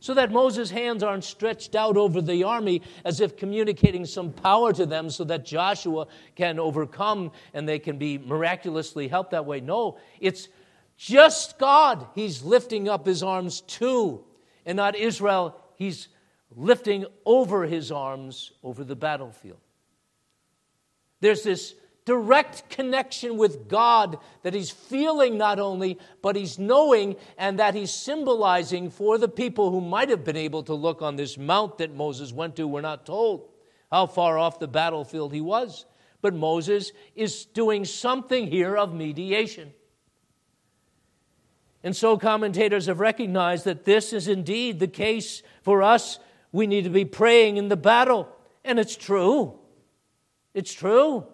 so 0.00 0.14
that 0.14 0.32
Moses' 0.32 0.70
hands 0.70 1.02
aren't 1.02 1.24
stretched 1.24 1.74
out 1.76 1.96
over 1.96 2.22
the 2.22 2.44
army 2.44 2.82
as 3.04 3.20
if 3.20 3.36
communicating 3.36 4.06
some 4.06 4.32
power 4.32 4.72
to 4.72 4.86
them 4.86 5.10
so 5.10 5.24
that 5.24 5.44
Joshua 5.44 6.06
can 6.34 6.58
overcome 6.58 7.30
and 7.52 7.68
they 7.68 7.78
can 7.78 7.98
be 7.98 8.16
miraculously 8.16 9.08
helped 9.08 9.32
that 9.32 9.44
way. 9.44 9.60
No, 9.60 9.98
it's 10.18 10.48
just 10.96 11.58
God 11.58 12.06
he's 12.14 12.42
lifting 12.42 12.88
up 12.88 13.06
his 13.06 13.22
arms 13.22 13.60
to, 13.60 14.24
and 14.64 14.76
not 14.76 14.96
Israel. 14.96 15.60
He's 15.76 16.08
lifting 16.56 17.04
over 17.24 17.66
his 17.66 17.92
arms 17.92 18.52
over 18.62 18.84
the 18.84 18.96
battlefield. 18.96 19.60
There's 21.20 21.42
this 21.42 21.74
direct 22.10 22.68
connection 22.68 23.36
with 23.36 23.68
God 23.68 24.18
that 24.42 24.52
he's 24.52 24.68
feeling 24.68 25.38
not 25.38 25.60
only, 25.60 25.96
but 26.22 26.34
he's 26.34 26.58
knowing 26.58 27.14
and 27.38 27.60
that 27.60 27.76
he's 27.76 27.92
symbolizing 27.92 28.90
for 28.90 29.16
the 29.16 29.28
people 29.28 29.70
who 29.70 29.80
might 29.80 30.08
have 30.08 30.24
been 30.24 30.36
able 30.36 30.64
to 30.64 30.74
look 30.74 31.02
on 31.02 31.14
this 31.14 31.38
mount 31.38 31.78
that 31.78 31.94
Moses 31.94 32.32
went 32.32 32.56
to. 32.56 32.66
We're 32.66 32.80
not 32.80 33.06
told 33.06 33.48
how 33.92 34.06
far 34.06 34.38
off 34.38 34.58
the 34.58 34.66
battlefield 34.66 35.32
he 35.32 35.40
was. 35.40 35.86
But 36.20 36.34
Moses 36.34 36.90
is 37.14 37.44
doing 37.44 37.84
something 37.84 38.48
here 38.48 38.76
of 38.76 38.92
mediation. 38.92 39.72
And 41.84 41.94
so 41.94 42.18
commentators 42.18 42.86
have 42.86 42.98
recognized 42.98 43.66
that 43.66 43.84
this 43.84 44.12
is 44.12 44.26
indeed 44.26 44.80
the 44.80 44.88
case 44.88 45.44
for 45.62 45.80
us. 45.80 46.18
We 46.50 46.66
need 46.66 46.82
to 46.82 46.90
be 46.90 47.04
praying 47.04 47.56
in 47.56 47.68
the 47.68 47.76
battle. 47.76 48.28
And 48.64 48.80
it's 48.80 48.96
true. 48.96 49.60
It's 50.54 50.74
true. 50.74 51.28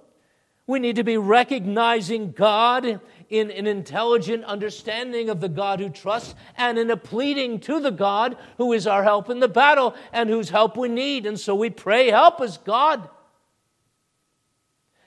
We 0.66 0.80
need 0.80 0.96
to 0.96 1.04
be 1.04 1.16
recognizing 1.16 2.32
God 2.32 3.00
in 3.28 3.50
an 3.52 3.66
intelligent 3.68 4.44
understanding 4.44 5.30
of 5.30 5.40
the 5.40 5.48
God 5.48 5.78
who 5.78 5.88
trusts 5.88 6.34
and 6.56 6.76
in 6.76 6.90
a 6.90 6.96
pleading 6.96 7.60
to 7.60 7.78
the 7.78 7.92
God 7.92 8.36
who 8.56 8.72
is 8.72 8.86
our 8.86 9.04
help 9.04 9.30
in 9.30 9.38
the 9.38 9.48
battle 9.48 9.94
and 10.12 10.28
whose 10.28 10.50
help 10.50 10.76
we 10.76 10.88
need. 10.88 11.24
And 11.24 11.38
so 11.38 11.54
we 11.54 11.70
pray, 11.70 12.10
Help 12.10 12.40
us, 12.40 12.58
God. 12.58 13.08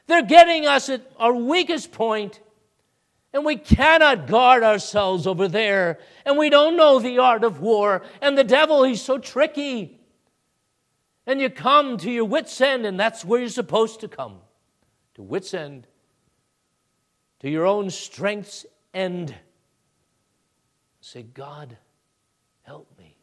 They're 0.08 0.22
getting 0.24 0.66
us 0.66 0.90
at 0.90 1.02
our 1.18 1.34
weakest 1.34 1.92
point, 1.92 2.40
and 3.32 3.46
we 3.46 3.58
cannot 3.58 4.28
guard 4.28 4.64
ourselves 4.64 5.28
over 5.28 5.48
there, 5.48 6.00
and 6.26 6.36
we 6.36 6.50
don't 6.50 6.78
know 6.78 7.00
the 7.00 7.20
art 7.20 7.44
of 7.44 7.60
war, 7.60 8.02
and 8.20 8.36
the 8.36 8.44
devil, 8.44 8.84
he's 8.84 9.04
so 9.04 9.20
tricky. 9.20 10.00
And 11.28 11.40
you 11.40 11.52
come 11.52 11.98
to 12.00 12.10
your 12.10 12.26
wits' 12.26 12.60
end, 12.60 12.88
and 12.88 13.00
that's 13.00 13.24
where 13.24 13.40
you're 13.40 13.50
supposed 13.50 14.00
to 14.00 14.08
come 14.08 14.40
to 15.20 15.24
wits' 15.24 15.54
end, 15.54 15.86
to 17.42 17.50
your 17.50 17.66
own 17.66 17.90
strength's 17.90 18.66
end. 18.94 19.36
Say, 21.02 21.24
God, 21.24 21.76
help 22.62 22.88
me. 22.98 23.18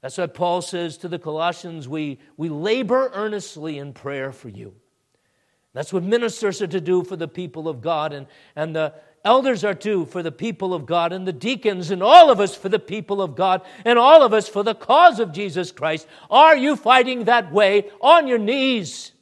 That's 0.00 0.18
what 0.18 0.34
Paul 0.34 0.60
says 0.62 0.96
to 0.98 1.08
the 1.08 1.20
Colossians, 1.20 1.88
we, 1.88 2.18
we 2.36 2.48
labor 2.48 3.08
earnestly 3.14 3.78
in 3.78 3.92
prayer 3.92 4.32
for 4.32 4.48
you. 4.48 4.74
That's 5.74 5.92
what 5.92 6.02
ministers 6.02 6.60
are 6.60 6.66
to 6.66 6.80
do 6.80 7.04
for 7.04 7.14
the 7.14 7.28
people 7.28 7.68
of 7.68 7.80
God, 7.80 8.12
and, 8.12 8.26
and 8.56 8.74
the 8.74 8.92
elders 9.24 9.62
are 9.62 9.74
to 9.74 10.06
for 10.06 10.24
the 10.24 10.32
people 10.32 10.74
of 10.74 10.86
God, 10.86 11.12
and 11.12 11.24
the 11.24 11.32
deacons, 11.32 11.92
and 11.92 12.02
all 12.02 12.32
of 12.32 12.40
us 12.40 12.56
for 12.56 12.68
the 12.68 12.80
people 12.80 13.22
of 13.22 13.36
God, 13.36 13.62
and 13.84 13.96
all 13.96 14.24
of 14.24 14.32
us 14.32 14.48
for 14.48 14.64
the 14.64 14.74
cause 14.74 15.20
of 15.20 15.30
Jesus 15.30 15.70
Christ. 15.70 16.08
Are 16.28 16.56
you 16.56 16.74
fighting 16.74 17.26
that 17.26 17.52
way 17.52 17.88
on 18.00 18.26
your 18.26 18.38
knees? 18.38 19.12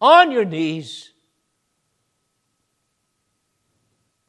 On 0.00 0.30
your 0.30 0.44
knees. 0.44 1.12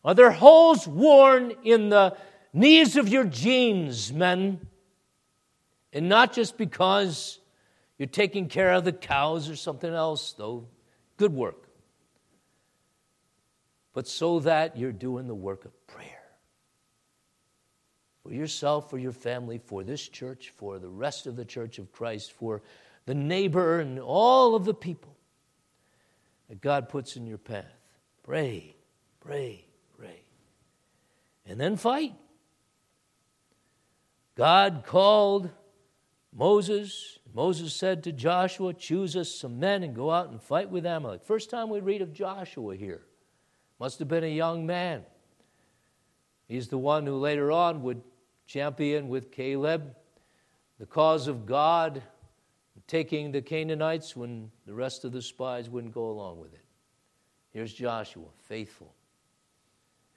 Are 0.03 0.13
there 0.13 0.31
holes 0.31 0.87
worn 0.87 1.53
in 1.63 1.89
the 1.89 2.17
knees 2.53 2.97
of 2.97 3.07
your 3.07 3.23
jeans, 3.23 4.11
men? 4.11 4.67
And 5.93 6.09
not 6.09 6.33
just 6.33 6.57
because 6.57 7.39
you're 7.97 8.07
taking 8.07 8.47
care 8.47 8.73
of 8.73 8.83
the 8.83 8.93
cows 8.93 9.49
or 9.49 9.55
something 9.55 9.93
else, 9.93 10.33
though 10.33 10.67
good 11.17 11.33
work, 11.33 11.67
but 13.93 14.07
so 14.07 14.39
that 14.39 14.77
you're 14.77 14.91
doing 14.91 15.27
the 15.27 15.35
work 15.35 15.65
of 15.65 15.87
prayer 15.87 16.23
for 18.23 18.33
yourself, 18.33 18.89
for 18.89 18.97
your 18.97 19.11
family, 19.11 19.59
for 19.59 19.83
this 19.83 20.07
church, 20.07 20.51
for 20.55 20.79
the 20.79 20.89
rest 20.89 21.27
of 21.27 21.35
the 21.35 21.45
church 21.45 21.77
of 21.77 21.91
Christ, 21.91 22.31
for 22.31 22.61
the 23.05 23.13
neighbor 23.13 23.79
and 23.79 23.99
all 23.99 24.55
of 24.55 24.65
the 24.65 24.73
people 24.73 25.15
that 26.51 26.59
God 26.59 26.89
puts 26.89 27.15
in 27.15 27.25
your 27.25 27.37
path. 27.37 27.63
Pray, 28.23 28.75
pray, 29.21 29.63
pray. 29.97 30.25
And 31.45 31.57
then 31.57 31.77
fight. 31.77 32.13
God 34.35 34.83
called 34.85 35.49
Moses. 36.35 37.19
Moses 37.33 37.73
said 37.73 38.03
to 38.03 38.11
Joshua, 38.11 38.73
Choose 38.73 39.15
us 39.15 39.33
some 39.33 39.61
men 39.61 39.81
and 39.81 39.95
go 39.95 40.11
out 40.11 40.29
and 40.29 40.41
fight 40.41 40.69
with 40.69 40.85
Amalek. 40.85 41.23
First 41.23 41.49
time 41.49 41.69
we 41.69 41.79
read 41.79 42.01
of 42.01 42.11
Joshua 42.11 42.75
here. 42.75 43.05
Must 43.79 43.97
have 43.99 44.09
been 44.09 44.25
a 44.25 44.27
young 44.27 44.65
man. 44.65 45.05
He's 46.49 46.67
the 46.67 46.77
one 46.77 47.05
who 47.05 47.15
later 47.15 47.49
on 47.53 47.81
would 47.83 48.01
champion 48.45 49.07
with 49.07 49.31
Caleb 49.31 49.95
the 50.79 50.85
cause 50.85 51.29
of 51.29 51.45
God, 51.45 52.03
taking 52.91 53.31
the 53.31 53.41
Canaanites 53.41 54.17
when 54.17 54.51
the 54.65 54.73
rest 54.73 55.05
of 55.05 55.13
the 55.13 55.21
spies 55.21 55.69
wouldn't 55.69 55.93
go 55.93 56.09
along 56.09 56.41
with 56.41 56.53
it. 56.53 56.65
Here's 57.53 57.73
Joshua, 57.73 58.25
faithful. 58.49 58.93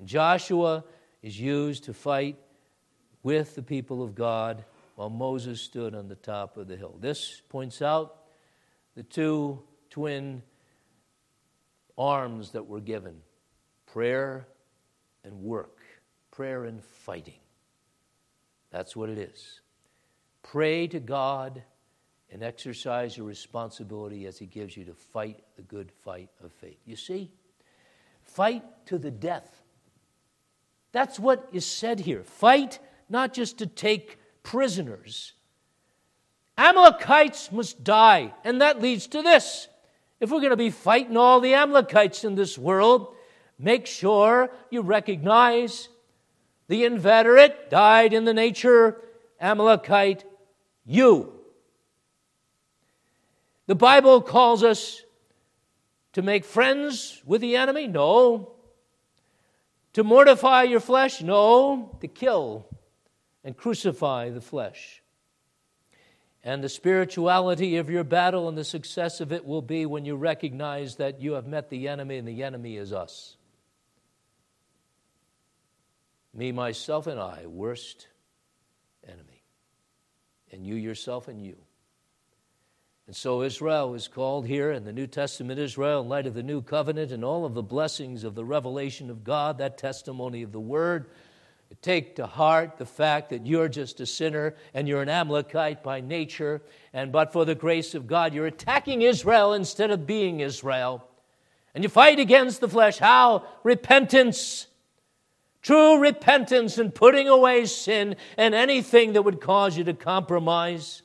And 0.01 0.09
Joshua 0.09 0.83
is 1.23 1.39
used 1.39 1.85
to 1.85 1.95
fight 1.95 2.37
with 3.23 3.55
the 3.55 3.63
people 3.63 4.03
of 4.03 4.17
God 4.17 4.65
while 4.97 5.09
Moses 5.09 5.61
stood 5.61 5.95
on 5.95 6.09
the 6.09 6.17
top 6.17 6.57
of 6.57 6.67
the 6.67 6.75
hill. 6.75 6.97
This 7.01 7.41
points 7.49 7.81
out 7.81 8.25
the 8.97 9.05
two 9.05 9.63
twin 9.89 10.43
arms 11.97 12.51
that 12.51 12.67
were 12.67 12.81
given 12.81 13.21
prayer 13.87 14.49
and 15.23 15.43
work, 15.43 15.79
prayer 16.33 16.65
and 16.65 16.83
fighting. 16.83 17.39
That's 18.73 18.97
what 18.97 19.11
it 19.11 19.19
is. 19.19 19.61
Pray 20.43 20.89
to 20.89 20.99
God 20.99 21.63
and 22.35 22.43
exercise 22.43 23.17
your 23.17 23.29
responsibility 23.29 24.27
as 24.27 24.41
He 24.41 24.47
gives 24.47 24.77
you 24.77 24.85
to 24.87 24.93
fight 24.93 25.39
the 25.55 25.63
good 25.63 25.93
fight 26.05 26.29
of 26.43 26.51
faith. 26.53 26.81
You 26.85 26.97
see, 26.97 27.31
fight 28.25 28.65
to 28.87 28.99
the 28.99 29.13
death. 29.13 29.63
That's 30.91 31.21
what 31.21 31.49
is 31.53 31.65
said 31.65 32.01
here. 32.01 32.25
Fight 32.25 32.81
not 33.09 33.35
just 33.35 33.59
to 33.59 33.69
take 33.69 34.19
prisoners. 34.43 35.35
Amalekites 36.59 37.53
must 37.53 37.85
die, 37.85 38.35
and 38.43 38.61
that 38.61 38.83
leads 38.83 39.07
to 39.09 39.23
this. 39.23 39.69
If 40.19 40.33
we're 40.33 40.41
going 40.41 40.51
to 40.51 40.57
be 40.57 40.71
fighting 40.71 41.17
all 41.17 41.39
the 41.39 41.55
Amalekites 41.55 42.25
in 42.25 42.35
this 42.35 42.59
world, 42.59 43.15
make 43.61 43.87
sure 43.87 44.51
you 44.71 44.83
recognize 44.83 45.89
the 46.67 46.85
inveterate, 46.85 47.71
died 47.71 48.13
in 48.13 48.25
the 48.25 48.35
nature 48.35 49.01
Amalekite 49.41 50.25
you. 50.85 51.44
The 53.67 53.75
Bible 53.75 54.21
calls 54.21 54.63
us 54.63 55.03
to 56.13 56.23
make 56.23 56.45
friends 56.45 57.23
with 57.25 57.41
the 57.41 57.57
enemy? 57.57 57.87
No. 57.87 58.53
To 59.95 60.05
mortify 60.05 60.65
your 60.65 60.81
flesh? 60.81 61.23
No. 61.23 61.97
To 62.01 62.09
kill 62.09 62.67
and 63.43 63.57
crucify 63.57 64.31
the 64.31 64.41
flesh. 64.41 65.03
And 66.43 66.63
the 66.63 66.69
spirituality 66.69 67.77
of 67.77 67.89
your 67.89 68.05
battle 68.05 68.49
and 68.49 68.59
the 68.59 68.65
success 68.65 69.21
of 69.21 69.33
it 69.33 69.47
will 69.47 69.63
be 69.63 69.87
when 69.87 70.05
you 70.05 70.15
recognize 70.15 70.97
that 70.97 71.21
you 71.21 71.33
have 71.33 71.47
met 71.47 71.71
the 71.71 71.89
enemy 71.89 72.19
and 72.19 72.29
the 72.29 72.43
enemy 72.43 72.77
is 72.77 72.93
us. 72.93 73.37
Me, 76.35 76.53
myself, 76.53 77.07
and 77.07 77.19
I, 77.19 77.47
worst 77.47 78.09
enemy 79.07 79.35
and 80.55 80.65
you 80.65 80.77
yourself 80.77 81.29
and 81.29 81.45
you. 81.45 81.57
And 83.07 83.15
so 83.15 83.43
Israel 83.43 83.95
is 83.95 84.09
called 84.09 84.47
here 84.47 84.73
in 84.73 84.85
the 84.85 84.93
New 84.93 85.07
Testament 85.07 85.61
Israel 85.61 86.01
in 86.01 86.09
light 86.09 86.27
of 86.27 86.35
the 86.35 86.43
new 86.43 86.63
covenant 86.63 87.13
and 87.13 87.23
all 87.23 87.45
of 87.45 87.55
the 87.55 87.63
blessings 87.63 88.25
of 88.25 88.35
the 88.35 88.45
revelation 88.45 89.11
of 89.11 89.25
God, 89.25 89.59
that 89.59 89.77
testimony 89.77 90.43
of 90.43 90.53
the 90.53 90.61
word. 90.61 91.11
Take 91.83 92.17
to 92.17 92.27
heart 92.27 92.79
the 92.79 92.87
fact 92.87 93.31
that 93.31 93.47
you're 93.47 93.69
just 93.69 94.01
a 94.01 94.07
sinner 94.07 94.55
and 94.73 94.87
you're 94.89 95.03
an 95.03 95.09
Amalekite 95.09 95.83
by 95.83 96.01
nature, 96.01 96.63
and 96.93 97.11
but 97.11 97.33
for 97.33 97.45
the 97.45 97.55
grace 97.55 97.95
of 97.95 98.07
God, 98.07 98.33
you're 98.33 98.47
attacking 98.47 99.03
Israel 99.03 99.53
instead 99.53 99.91
of 99.91 100.07
being 100.07 100.41
Israel. 100.41 101.07
And 101.75 101.83
you 101.83 101.91
fight 101.91 102.21
against 102.21 102.61
the 102.61 102.69
flesh. 102.69 102.99
How? 102.99 103.45
Repentance. 103.65 104.69
True 105.63 105.99
repentance 105.99 106.79
and 106.79 106.95
putting 106.95 107.29
away 107.29 107.67
sin 107.67 108.17
and 108.37 108.55
anything 108.55 109.15
that 109.15 109.23
would 109.23 109.41
cause 109.41 109.77
you 109.77 109.85
to 109.85 109.95
compromise. 109.95 111.03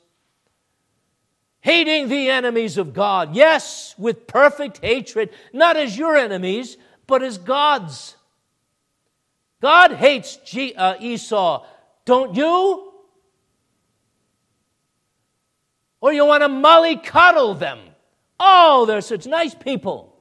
Hating 1.61 2.07
the 2.07 2.29
enemies 2.29 2.77
of 2.77 2.93
God. 2.93 3.35
Yes, 3.35 3.93
with 3.97 4.27
perfect 4.27 4.79
hatred, 4.83 5.29
not 5.51 5.75
as 5.75 5.97
your 5.97 6.15
enemies, 6.15 6.77
but 7.05 7.21
as 7.21 7.37
God's. 7.37 8.15
God 9.61 9.93
hates 9.93 10.37
G- 10.37 10.73
uh, 10.73 10.95
Esau, 10.99 11.65
don't 12.05 12.35
you? 12.35 12.93
Or 16.01 16.13
you 16.13 16.25
want 16.25 16.43
to 16.43 16.49
mollycoddle 16.49 17.59
them. 17.59 17.79
Oh, 18.39 18.85
they're 18.85 19.01
such 19.01 19.25
nice 19.25 19.53
people. 19.53 20.15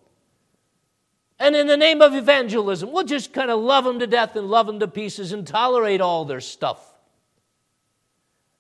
And 1.39 1.55
in 1.55 1.69
the 1.69 1.77
name 1.77 2.03
of 2.03 2.15
evangelism, 2.15 2.91
we'll 2.91 3.05
just 3.05 3.33
kind 3.33 3.51
of 3.51 3.61
love 3.61 3.85
them 3.85 4.01
to 4.01 4.09
death 4.09 4.35
and 4.35 4.49
love 4.49 4.67
them 4.67 4.81
to 4.81 4.89
pieces 4.89 5.31
and 5.31 5.47
tolerate 5.47 6.01
all 6.01 6.25
their 6.25 6.41
stuff. 6.41 6.98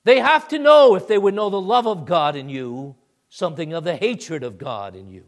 They 0.08 0.20
have 0.20 0.48
to 0.48 0.58
know, 0.58 0.94
if 0.94 1.06
they 1.06 1.18
would 1.18 1.34
know 1.34 1.50
the 1.50 1.60
love 1.60 1.86
of 1.86 2.06
God 2.06 2.34
in 2.34 2.48
you, 2.48 2.96
something 3.28 3.74
of 3.74 3.84
the 3.84 3.94
hatred 3.94 4.42
of 4.42 4.56
God 4.56 4.96
in 4.96 5.10
you. 5.10 5.26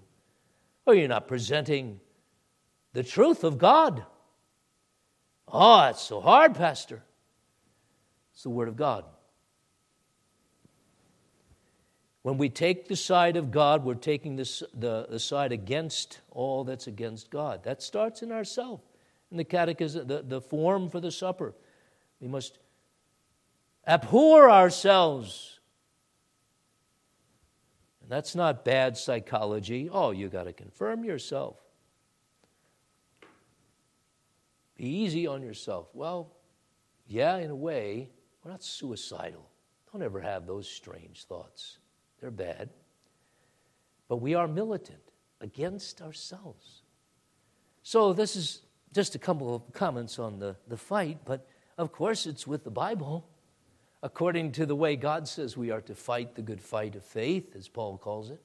Or 0.86 0.94
you're 0.94 1.06
not 1.06 1.28
presenting 1.28 2.00
the 2.94 3.02
truth 3.02 3.44
of 3.44 3.58
God. 3.58 4.06
Oh, 5.46 5.88
it's 5.88 6.00
so 6.00 6.22
hard, 6.22 6.54
Pastor. 6.54 7.02
It's 8.32 8.42
the 8.42 8.48
Word 8.48 8.68
of 8.68 8.76
God. 8.76 9.04
When 12.22 12.38
we 12.38 12.48
take 12.48 12.88
the 12.88 12.96
side 12.96 13.36
of 13.36 13.50
God, 13.50 13.84
we're 13.84 13.92
taking 13.92 14.36
the, 14.36 14.66
the, 14.72 15.08
the 15.10 15.20
side 15.20 15.52
against 15.52 16.22
all 16.30 16.64
that's 16.64 16.86
against 16.86 17.28
God. 17.28 17.64
That 17.64 17.82
starts 17.82 18.22
in 18.22 18.32
ourselves. 18.32 18.82
In 19.30 19.36
the 19.36 19.44
catechism, 19.44 20.06
the, 20.06 20.22
the 20.22 20.40
form 20.40 20.88
for 20.88 21.00
the 21.00 21.10
supper, 21.10 21.54
we 22.18 22.28
must 22.28 22.56
abhor 23.90 24.48
ourselves. 24.48 25.58
And 28.00 28.10
that's 28.10 28.36
not 28.36 28.64
bad 28.64 28.96
psychology. 28.96 29.88
Oh, 29.90 30.12
you 30.12 30.28
got 30.28 30.44
to 30.44 30.52
confirm 30.52 31.04
yourself. 31.04 31.56
Be 34.76 34.86
easy 34.86 35.26
on 35.26 35.42
yourself. 35.42 35.88
Well, 35.92 36.30
yeah, 37.08 37.36
in 37.38 37.50
a 37.50 37.56
way, 37.56 38.08
we're 38.42 38.52
not 38.52 38.62
suicidal. 38.62 39.50
Don't 39.92 40.02
ever 40.02 40.20
have 40.20 40.46
those 40.46 40.68
strange 40.68 41.24
thoughts. 41.24 41.78
They're 42.20 42.30
bad. 42.30 42.70
But 44.08 44.18
we 44.18 44.34
are 44.34 44.46
militant 44.46 45.02
against 45.40 46.00
ourselves. 46.00 46.82
So, 47.82 48.12
this 48.12 48.36
is 48.36 48.62
just 48.92 49.16
a 49.16 49.18
couple 49.18 49.54
of 49.54 49.72
comments 49.72 50.18
on 50.18 50.38
the, 50.38 50.54
the 50.68 50.76
fight, 50.76 51.18
but 51.24 51.46
of 51.76 51.92
course, 51.92 52.26
it's 52.26 52.46
with 52.46 52.62
the 52.62 52.70
Bible. 52.70 53.26
According 54.02 54.52
to 54.52 54.66
the 54.66 54.76
way 54.76 54.96
God 54.96 55.28
says 55.28 55.56
we 55.56 55.70
are 55.70 55.82
to 55.82 55.94
fight 55.94 56.34
the 56.34 56.42
good 56.42 56.62
fight 56.62 56.94
of 56.94 57.04
faith, 57.04 57.54
as 57.54 57.68
Paul 57.68 57.98
calls 57.98 58.30
it. 58.30 58.40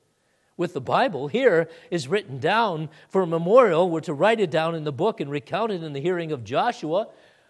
With 0.58 0.74
the 0.74 0.82
Bible, 0.82 1.28
here 1.28 1.70
is 1.92 2.08
written 2.08 2.40
down 2.40 2.90
for 3.10 3.22
a 3.22 3.28
memorial. 3.28 3.90
We're 3.90 4.02
to 4.02 4.14
write 4.14 4.40
it 4.40 4.52
down 4.52 4.76
in 4.76 4.84
the 4.84 4.92
book 4.92 5.20
and 5.20 5.30
recount 5.30 5.72
it 5.72 5.84
in 5.84 5.94
the 5.94 6.02
hearing 6.02 6.32
of 6.32 6.44
Joshua, 6.44 7.08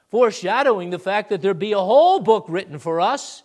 foreshadowing 0.10 0.90
the 0.90 1.00
fact 1.00 1.30
that 1.30 1.42
there 1.42 1.54
be 1.54 1.72
a 1.72 1.80
whole 1.80 2.20
book 2.20 2.46
written 2.48 2.80
for 2.80 3.02
us 3.02 3.44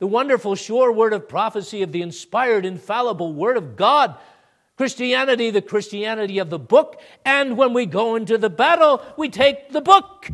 the 0.00 0.06
wonderful, 0.06 0.54
sure 0.54 0.90
word 0.90 1.12
of 1.12 1.28
prophecy 1.28 1.82
of 1.82 1.92
the 1.92 2.00
inspired, 2.00 2.64
infallible 2.64 3.34
word 3.34 3.58
of 3.58 3.76
God. 3.76 4.16
Christianity, 4.76 5.50
the 5.50 5.60
Christianity 5.60 6.38
of 6.38 6.48
the 6.48 6.58
book. 6.58 6.98
And 7.22 7.58
when 7.58 7.74
we 7.74 7.84
go 7.84 8.16
into 8.16 8.38
the 8.38 8.48
battle, 8.48 9.02
we 9.18 9.28
take 9.28 9.72
the 9.72 9.82
book 9.82 10.30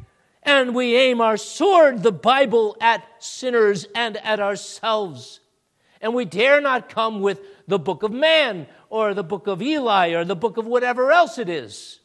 and 0.47 0.75
we 0.75 0.97
aim 0.97 1.21
our 1.21 1.37
sword, 1.37 2.03
the 2.05 2.13
Bible, 2.13 2.77
at 2.81 3.05
sinners 3.19 3.87
and 3.95 4.17
at 4.19 4.41
ourselves. 4.41 5.41
And 6.01 6.15
we 6.15 6.25
dare 6.25 6.61
not 6.61 6.89
come 6.89 7.21
with 7.21 7.41
the 7.67 7.81
book 7.81 8.05
of 8.05 8.13
man 8.13 8.69
or 8.89 9.13
the 9.13 9.25
book 9.25 9.49
of 9.49 9.61
Eli 9.61 10.11
or 10.11 10.25
the 10.25 10.37
book 10.37 10.57
of 10.57 10.65
whatever 10.65 11.11
else 11.11 11.37
it 11.39 11.49
is. 11.49 11.99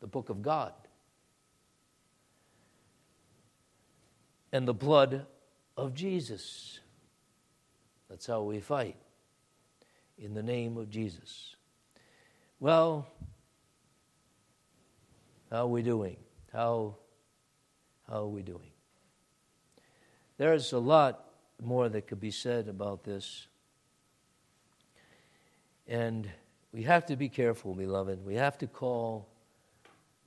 The 0.00 0.06
book 0.06 0.30
of 0.30 0.40
God. 0.40 0.72
And 4.50 4.66
the 4.66 4.74
blood 4.74 5.26
of 5.76 5.94
Jesus. 5.94 6.80
That's 8.08 8.26
how 8.26 8.42
we 8.42 8.60
fight 8.60 8.96
in 10.18 10.34
the 10.34 10.42
name 10.42 10.76
of 10.76 10.88
Jesus. 10.88 11.56
Well, 12.60 13.06
how 15.50 15.64
are 15.64 15.66
we 15.66 15.82
doing? 15.82 16.16
How, 16.52 16.96
how 18.12 18.24
are 18.24 18.28
we 18.28 18.42
doing? 18.42 18.70
There's 20.36 20.74
a 20.74 20.78
lot 20.78 21.24
more 21.62 21.88
that 21.88 22.06
could 22.06 22.20
be 22.20 22.30
said 22.30 22.68
about 22.68 23.04
this. 23.04 23.46
And 25.88 26.30
we 26.72 26.82
have 26.82 27.06
to 27.06 27.16
be 27.16 27.30
careful, 27.30 27.74
beloved. 27.74 28.22
We 28.24 28.34
have 28.34 28.58
to 28.58 28.66
call 28.66 29.28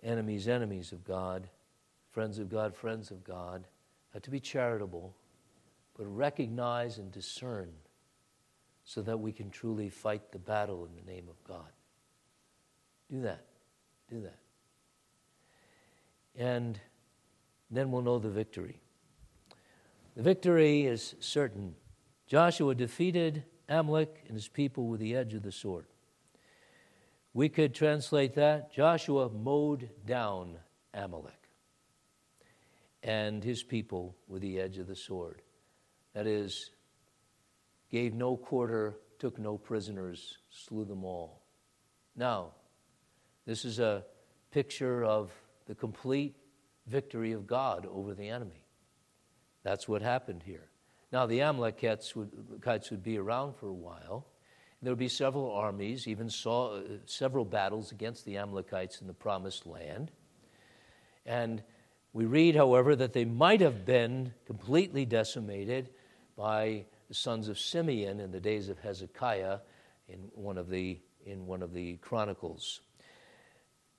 enemies 0.01 0.47
enemies 0.47 0.91
of 0.91 1.03
God, 1.03 1.47
friends 2.11 2.39
of 2.39 2.49
God, 2.49 2.75
friends 2.75 3.11
of 3.11 3.23
God 3.23 3.67
not 4.15 4.23
to 4.23 4.31
be 4.31 4.39
charitable, 4.39 5.13
but 5.95 6.05
recognize 6.05 6.97
and 6.97 7.11
discern 7.11 7.69
so 8.83 9.01
that 9.01 9.19
we 9.19 9.31
can 9.31 9.51
truly 9.51 9.89
fight 9.89 10.31
the 10.31 10.39
battle 10.39 10.85
in 10.85 10.95
the 10.95 11.11
name 11.11 11.27
of 11.29 11.43
God. 11.43 11.71
Do 13.11 13.21
that. 13.21 13.45
Do 14.09 14.21
that. 14.21 14.37
And 16.35 16.79
then 17.69 17.91
we'll 17.91 18.01
know 18.01 18.19
the 18.19 18.29
victory. 18.29 18.81
The 20.15 20.23
victory 20.23 20.85
is 20.85 21.15
certain. 21.19 21.75
Joshua 22.27 22.75
defeated 22.75 23.43
Amalek 23.67 24.23
and 24.27 24.35
his 24.35 24.47
people 24.47 24.87
with 24.87 24.99
the 24.99 25.15
edge 25.15 25.33
of 25.33 25.43
the 25.43 25.51
sword. 25.51 25.87
We 27.33 27.49
could 27.49 27.75
translate 27.75 28.35
that 28.35 28.71
Joshua 28.71 29.29
mowed 29.29 29.89
down 30.05 30.57
Amalek 30.93 31.49
and 33.03 33.43
his 33.43 33.61
people 33.61 34.15
with 34.27 34.41
the 34.41 34.59
edge 34.59 34.77
of 34.77 34.87
the 34.87 34.95
sword. 34.95 35.41
That 36.13 36.27
is, 36.27 36.71
gave 37.91 38.13
no 38.13 38.37
quarter, 38.37 38.95
took 39.19 39.37
no 39.37 39.57
prisoners, 39.57 40.37
slew 40.49 40.85
them 40.85 41.03
all. 41.03 41.41
Now, 42.15 42.51
this 43.45 43.65
is 43.65 43.79
a 43.79 44.05
picture 44.51 45.03
of 45.03 45.31
the 45.67 45.75
complete 45.75 46.35
victory 46.87 47.31
of 47.31 47.47
God 47.47 47.87
over 47.91 48.13
the 48.13 48.29
enemy. 48.29 48.63
That's 49.63 49.87
what 49.87 50.01
happened 50.01 50.43
here. 50.43 50.69
Now, 51.11 51.25
the 51.25 51.41
Amalekites 51.41 52.15
would, 52.15 52.31
would 52.65 53.03
be 53.03 53.17
around 53.17 53.55
for 53.55 53.67
a 53.67 53.73
while. 53.73 54.27
There 54.81 54.91
would 54.91 54.99
be 54.99 55.07
several 55.07 55.51
armies, 55.51 56.07
even 56.07 56.29
saw 56.29 56.75
uh, 56.75 56.81
several 57.05 57.45
battles 57.45 57.91
against 57.91 58.25
the 58.25 58.37
Amalekites 58.37 59.01
in 59.01 59.07
the 59.07 59.13
promised 59.13 59.65
land. 59.65 60.11
And 61.25 61.63
we 62.13 62.25
read, 62.25 62.55
however, 62.55 62.95
that 62.95 63.13
they 63.13 63.25
might 63.25 63.61
have 63.61 63.85
been 63.85 64.33
completely 64.45 65.05
decimated 65.05 65.89
by 66.35 66.85
the 67.07 67.13
sons 67.13 67.47
of 67.47 67.57
Simeon 67.57 68.19
in 68.19 68.31
the 68.31 68.39
days 68.39 68.69
of 68.69 68.77
Hezekiah 68.79 69.59
in 70.07 70.19
one 70.33 70.57
of 70.57 70.69
the, 70.69 70.99
in 71.25 71.47
one 71.47 71.61
of 71.61 71.73
the 71.73 71.97
Chronicles. 71.97 72.81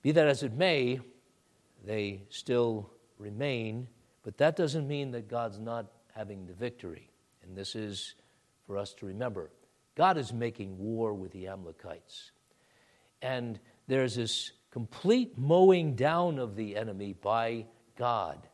Be 0.03 0.12
that 0.12 0.28
as 0.28 0.43
it 0.43 0.53
may, 0.53 1.01
they 1.87 2.24
still 2.28 2.91
remain, 3.18 3.89
but 4.22 4.37
that 4.39 4.57
doesn't 4.57 4.87
mean 4.87 5.12
that 5.12 5.28
God's 5.28 5.59
not 5.59 5.87
having 6.14 6.45
the 6.47 6.53
victory. 6.53 7.09
And 7.43 7.57
this 7.57 7.74
is 7.74 8.14
for 8.66 8.76
us 8.76 8.93
to 8.95 9.07
remember. 9.07 9.51
God 9.95 10.18
is 10.18 10.32
making 10.32 10.76
war 10.78 11.14
with 11.14 11.32
the 11.32 11.47
Amalekites. 11.47 12.32
And 13.22 13.59
there's 13.87 14.16
this 14.16 14.53
complete 14.70 15.39
mowing 15.39 15.95
down 15.95 16.39
of 16.39 16.57
the 16.57 16.76
enemy 16.76 17.14
by 17.14 17.66
God 17.97 18.47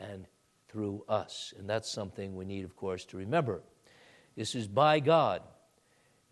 and 0.00 0.26
through 0.68 1.04
us. 1.08 1.52
And 1.58 1.68
that's 1.68 1.90
something 1.90 2.34
we 2.34 2.44
need, 2.44 2.64
of 2.64 2.74
course, 2.74 3.04
to 3.06 3.18
remember. 3.18 3.62
This 4.34 4.54
is 4.54 4.66
by 4.66 5.00
God, 5.00 5.42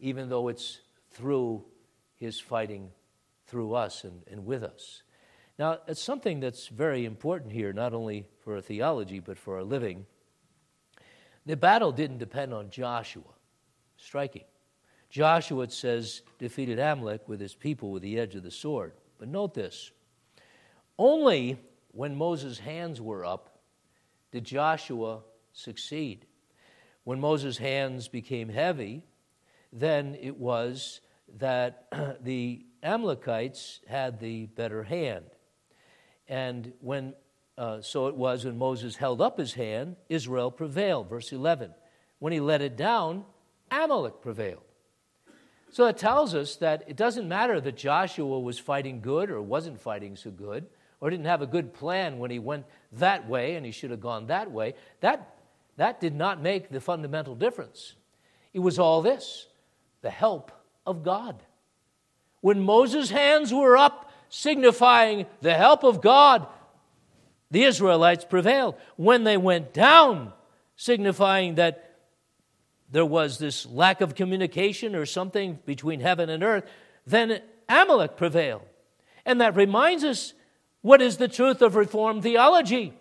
even 0.00 0.28
though 0.28 0.48
it's 0.48 0.80
through 1.12 1.64
his 2.16 2.40
fighting 2.40 2.90
through 3.46 3.74
us 3.74 4.04
and, 4.04 4.22
and 4.30 4.44
with 4.44 4.62
us. 4.62 5.02
Now, 5.58 5.78
it's 5.88 6.02
something 6.02 6.40
that's 6.40 6.68
very 6.68 7.04
important 7.04 7.52
here, 7.52 7.72
not 7.72 7.94
only 7.94 8.26
for 8.40 8.56
our 8.56 8.60
theology, 8.60 9.20
but 9.20 9.38
for 9.38 9.56
our 9.56 9.64
living. 9.64 10.06
The 11.46 11.56
battle 11.56 11.92
didn't 11.92 12.18
depend 12.18 12.52
on 12.52 12.70
Joshua. 12.70 13.22
Striking. 13.96 14.44
Joshua, 15.08 15.64
it 15.64 15.72
says, 15.72 16.22
defeated 16.38 16.78
Amalek 16.78 17.28
with 17.28 17.40
his 17.40 17.54
people 17.54 17.90
with 17.90 18.02
the 18.02 18.18
edge 18.18 18.34
of 18.34 18.42
the 18.42 18.50
sword. 18.50 18.92
But 19.18 19.28
note 19.28 19.54
this 19.54 19.92
only 20.98 21.58
when 21.92 22.16
Moses' 22.16 22.58
hands 22.58 23.00
were 23.00 23.24
up 23.24 23.58
did 24.32 24.44
Joshua 24.44 25.20
succeed. 25.52 26.26
When 27.04 27.20
Moses' 27.20 27.56
hands 27.56 28.08
became 28.08 28.48
heavy, 28.48 29.04
then 29.72 30.16
it 30.20 30.36
was 30.36 31.00
that 31.38 31.86
the 32.20 32.66
Amalekites 32.82 33.80
had 33.86 34.20
the 34.20 34.46
better 34.46 34.82
hand. 34.82 35.26
And 36.28 36.72
when, 36.80 37.14
uh, 37.56 37.80
so 37.80 38.08
it 38.08 38.16
was 38.16 38.44
when 38.44 38.58
Moses 38.58 38.96
held 38.96 39.20
up 39.20 39.38
his 39.38 39.54
hand, 39.54 39.96
Israel 40.08 40.50
prevailed. 40.50 41.08
Verse 41.08 41.32
11. 41.32 41.72
When 42.18 42.32
he 42.32 42.40
let 42.40 42.62
it 42.62 42.76
down, 42.76 43.24
Amalek 43.70 44.20
prevailed. 44.20 44.62
So 45.70 45.86
it 45.86 45.98
tells 45.98 46.34
us 46.34 46.56
that 46.56 46.84
it 46.86 46.96
doesn't 46.96 47.28
matter 47.28 47.60
that 47.60 47.76
Joshua 47.76 48.40
was 48.40 48.58
fighting 48.58 49.00
good 49.00 49.30
or 49.30 49.42
wasn't 49.42 49.80
fighting 49.80 50.16
so 50.16 50.30
good, 50.30 50.66
or 51.00 51.10
didn't 51.10 51.26
have 51.26 51.42
a 51.42 51.46
good 51.46 51.74
plan 51.74 52.18
when 52.18 52.30
he 52.30 52.38
went 52.38 52.64
that 52.92 53.28
way 53.28 53.56
and 53.56 53.66
he 53.66 53.72
should 53.72 53.90
have 53.90 54.00
gone 54.00 54.28
that 54.28 54.50
way. 54.50 54.74
That 55.00 55.36
that 55.76 56.00
did 56.00 56.14
not 56.14 56.40
make 56.40 56.70
the 56.70 56.80
fundamental 56.80 57.34
difference. 57.34 57.94
It 58.54 58.60
was 58.60 58.78
all 58.78 59.02
this 59.02 59.46
the 60.02 60.10
help 60.10 60.52
of 60.86 61.02
God. 61.02 61.42
When 62.40 62.60
Moses' 62.60 63.10
hands 63.10 63.52
were 63.52 63.76
up, 63.76 64.05
signifying 64.28 65.26
the 65.40 65.54
help 65.54 65.84
of 65.84 66.00
God, 66.00 66.46
the 67.50 67.64
Israelites 67.64 68.24
prevailed. 68.24 68.74
When 68.96 69.24
they 69.24 69.36
went 69.36 69.72
down, 69.72 70.32
signifying 70.76 71.56
that 71.56 71.98
there 72.90 73.04
was 73.04 73.38
this 73.38 73.66
lack 73.66 74.00
of 74.00 74.14
communication 74.14 74.94
or 74.94 75.06
something 75.06 75.58
between 75.66 76.00
heaven 76.00 76.30
and 76.30 76.42
earth, 76.42 76.64
then 77.06 77.40
Amalek 77.68 78.16
prevailed. 78.16 78.62
And 79.24 79.40
that 79.40 79.56
reminds 79.56 80.04
us 80.04 80.34
what 80.82 81.02
is 81.02 81.16
the 81.16 81.28
truth 81.28 81.62
of 81.62 81.74
Reformed 81.74 82.22
theology 82.22 82.92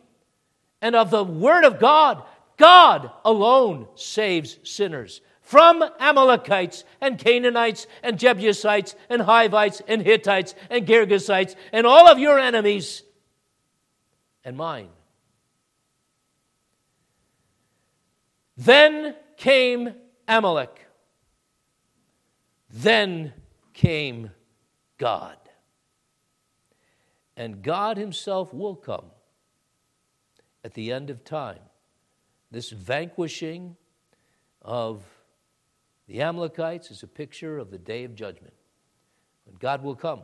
and 0.81 0.95
of 0.95 1.11
the 1.11 1.23
Word 1.23 1.65
of 1.65 1.79
God 1.79 2.23
God 2.57 3.11
alone 3.23 3.87
saves 3.95 4.57
sinners 4.63 5.21
from 5.45 5.83
Amalekites 5.99 6.83
and 6.99 7.19
Canaanites 7.19 7.85
and 8.01 8.17
Jebusites 8.17 8.95
and 9.09 9.21
Hivites 9.21 9.79
and 9.87 10.01
Hittites 10.01 10.55
and 10.71 10.87
Girgashites 10.87 11.55
and 11.71 11.85
all 11.85 12.07
of 12.07 12.17
your 12.17 12.39
enemies 12.39 13.03
and 14.43 14.57
mine. 14.57 14.89
Then 18.57 19.15
came 19.37 19.93
Amalek. 20.27 20.87
Then 22.71 23.31
came 23.73 24.31
God. 24.97 25.37
And 27.37 27.61
God 27.61 27.97
Himself 27.97 28.51
will 28.51 28.75
come 28.75 29.05
at 30.63 30.73
the 30.73 30.91
end 30.91 31.11
of 31.11 31.23
time 31.23 31.59
this 32.49 32.71
vanquishing 32.71 33.75
of 34.61 35.03
the 36.07 36.21
Amalekites 36.21 36.91
is 36.91 37.03
a 37.03 37.07
picture 37.07 37.57
of 37.57 37.71
the 37.71 37.77
day 37.77 38.03
of 38.03 38.15
judgment 38.15 38.53
when 39.45 39.55
God 39.55 39.83
will 39.83 39.95
come. 39.95 40.21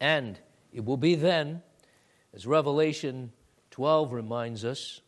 And 0.00 0.38
it 0.72 0.84
will 0.84 0.96
be 0.96 1.14
then, 1.14 1.62
as 2.34 2.46
Revelation 2.46 3.32
12 3.70 4.12
reminds 4.12 4.64
us, 4.64 5.00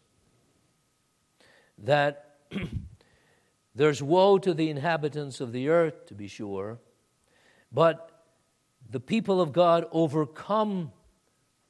that 1.78 2.37
there's 3.74 4.03
woe 4.03 4.39
to 4.39 4.55
the 4.55 4.70
inhabitants 4.70 5.41
of 5.41 5.53
the 5.53 5.68
earth, 5.68 6.07
to 6.07 6.14
be 6.14 6.28
sure, 6.28 6.78
but 7.72 8.22
the 8.89 9.01
people 9.01 9.41
of 9.41 9.53
God 9.53 9.87
overcome 9.91 10.93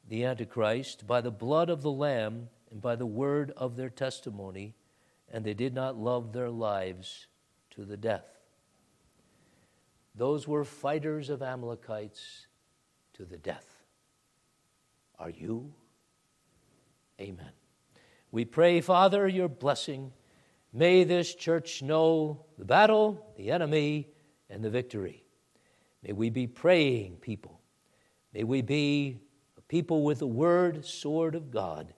the 0.07 0.25
Antichrist 0.25 1.07
by 1.07 1.23
the 1.23 1.31
blood 1.31 1.71
of 1.71 1.81
the 1.81 1.91
Lamb 1.91 2.51
and 2.71 2.83
by 2.83 2.95
the 2.95 3.07
word 3.07 3.53
of 3.57 3.77
their 3.77 3.89
testimony, 3.89 4.75
and 5.33 5.45
they 5.45 5.55
did 5.55 5.73
not 5.73 5.97
love 5.97 6.35
their 6.35 6.51
lives 6.51 7.27
to 7.75 7.85
the 7.85 7.97
death. 7.97 8.27
Those 10.15 10.47
were 10.47 10.65
fighters 10.65 11.31
of 11.31 11.43
Amalekites 11.43 12.47
to 13.15 13.25
the 13.25 13.37
death. 13.37 13.67
Are 15.19 15.31
you? 15.31 15.73
Amen. 17.21 17.51
We 18.31 18.45
pray, 18.45 18.81
Father, 18.81 19.27
your 19.29 19.49
blessing. 19.49 20.13
May 20.73 21.05
this 21.05 21.35
church 21.35 21.83
know 21.83 22.45
the 22.59 22.65
battle, 22.65 23.33
the 23.37 23.51
enemy, 23.51 24.09
and 24.51 24.63
the 24.63 24.71
victory. 24.71 25.25
May 26.03 26.13
we 26.13 26.31
be 26.31 26.47
praying 26.47 27.17
people. 27.17 27.61
May 28.33 28.45
we 28.45 28.63
be 28.63 29.21
a 29.57 29.63
people 29.63 30.03
with 30.03 30.19
the 30.19 30.27
word, 30.27 30.85
sword 30.85 31.35
of 31.35 31.51
God 31.51 31.95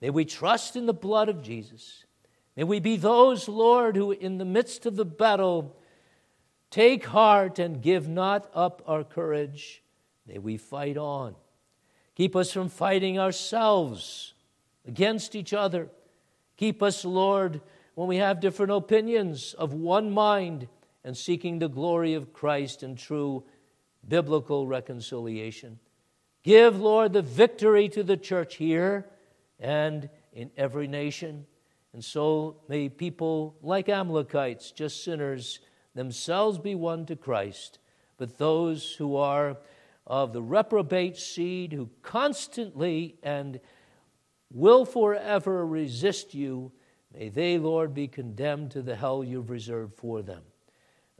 May 0.00 0.10
we 0.10 0.24
trust 0.24 0.76
in 0.76 0.86
the 0.86 0.94
blood 0.94 1.28
of 1.28 1.42
Jesus. 1.42 2.04
May 2.58 2.64
we 2.64 2.80
be 2.80 2.96
those, 2.96 3.48
Lord, 3.48 3.94
who 3.94 4.10
in 4.10 4.38
the 4.38 4.44
midst 4.44 4.84
of 4.84 4.96
the 4.96 5.04
battle 5.04 5.76
take 6.72 7.04
heart 7.04 7.60
and 7.60 7.80
give 7.80 8.08
not 8.08 8.50
up 8.52 8.82
our 8.84 9.04
courage. 9.04 9.80
May 10.26 10.38
we 10.38 10.56
fight 10.56 10.96
on. 10.96 11.36
Keep 12.16 12.34
us 12.34 12.50
from 12.50 12.68
fighting 12.68 13.16
ourselves 13.16 14.34
against 14.84 15.36
each 15.36 15.52
other. 15.52 15.88
Keep 16.56 16.82
us, 16.82 17.04
Lord, 17.04 17.60
when 17.94 18.08
we 18.08 18.16
have 18.16 18.40
different 18.40 18.72
opinions, 18.72 19.54
of 19.54 19.72
one 19.72 20.10
mind 20.10 20.66
and 21.04 21.16
seeking 21.16 21.60
the 21.60 21.68
glory 21.68 22.14
of 22.14 22.32
Christ 22.32 22.82
and 22.82 22.98
true 22.98 23.44
biblical 24.08 24.66
reconciliation. 24.66 25.78
Give, 26.42 26.80
Lord, 26.80 27.12
the 27.12 27.22
victory 27.22 27.88
to 27.90 28.02
the 28.02 28.16
church 28.16 28.56
here 28.56 29.06
and 29.60 30.10
in 30.32 30.50
every 30.56 30.88
nation. 30.88 31.46
And 31.92 32.04
so 32.04 32.60
may 32.68 32.88
people 32.88 33.56
like 33.62 33.88
Amalekites, 33.88 34.70
just 34.72 35.04
sinners, 35.04 35.60
themselves 35.94 36.58
be 36.58 36.74
won 36.74 37.06
to 37.06 37.16
Christ. 37.16 37.78
But 38.18 38.38
those 38.38 38.94
who 38.94 39.16
are 39.16 39.56
of 40.06 40.32
the 40.32 40.42
reprobate 40.42 41.16
seed, 41.16 41.72
who 41.72 41.90
constantly 42.02 43.16
and 43.22 43.60
will 44.50 44.84
forever 44.84 45.66
resist 45.66 46.34
you, 46.34 46.72
may 47.14 47.28
they, 47.28 47.58
Lord, 47.58 47.94
be 47.94 48.08
condemned 48.08 48.70
to 48.72 48.82
the 48.82 48.96
hell 48.96 49.22
you've 49.22 49.50
reserved 49.50 49.94
for 49.94 50.22
them. 50.22 50.42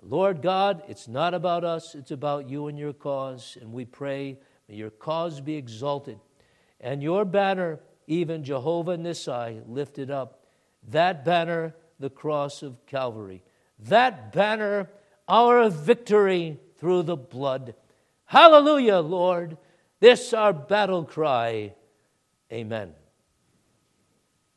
Lord 0.00 0.42
God, 0.42 0.82
it's 0.88 1.08
not 1.08 1.34
about 1.34 1.64
us, 1.64 1.94
it's 1.94 2.12
about 2.12 2.48
you 2.48 2.68
and 2.68 2.78
your 2.78 2.92
cause. 2.92 3.58
And 3.60 3.72
we 3.72 3.84
pray, 3.84 4.38
may 4.68 4.76
your 4.76 4.90
cause 4.90 5.40
be 5.40 5.56
exalted. 5.56 6.18
And 6.80 7.02
your 7.02 7.24
banner, 7.24 7.80
even 8.06 8.44
Jehovah 8.44 8.96
Nissi, 8.96 9.62
lifted 9.66 10.10
up. 10.10 10.37
That 10.86 11.24
banner, 11.24 11.74
the 11.98 12.10
cross 12.10 12.62
of 12.62 12.84
Calvary. 12.86 13.42
That 13.78 14.32
banner, 14.32 14.90
our 15.26 15.68
victory 15.68 16.58
through 16.78 17.02
the 17.04 17.16
blood. 17.16 17.74
Hallelujah, 18.24 18.98
Lord. 18.98 19.56
This 20.00 20.32
our 20.32 20.52
battle 20.52 21.04
cry. 21.04 21.74
Amen. 22.52 22.94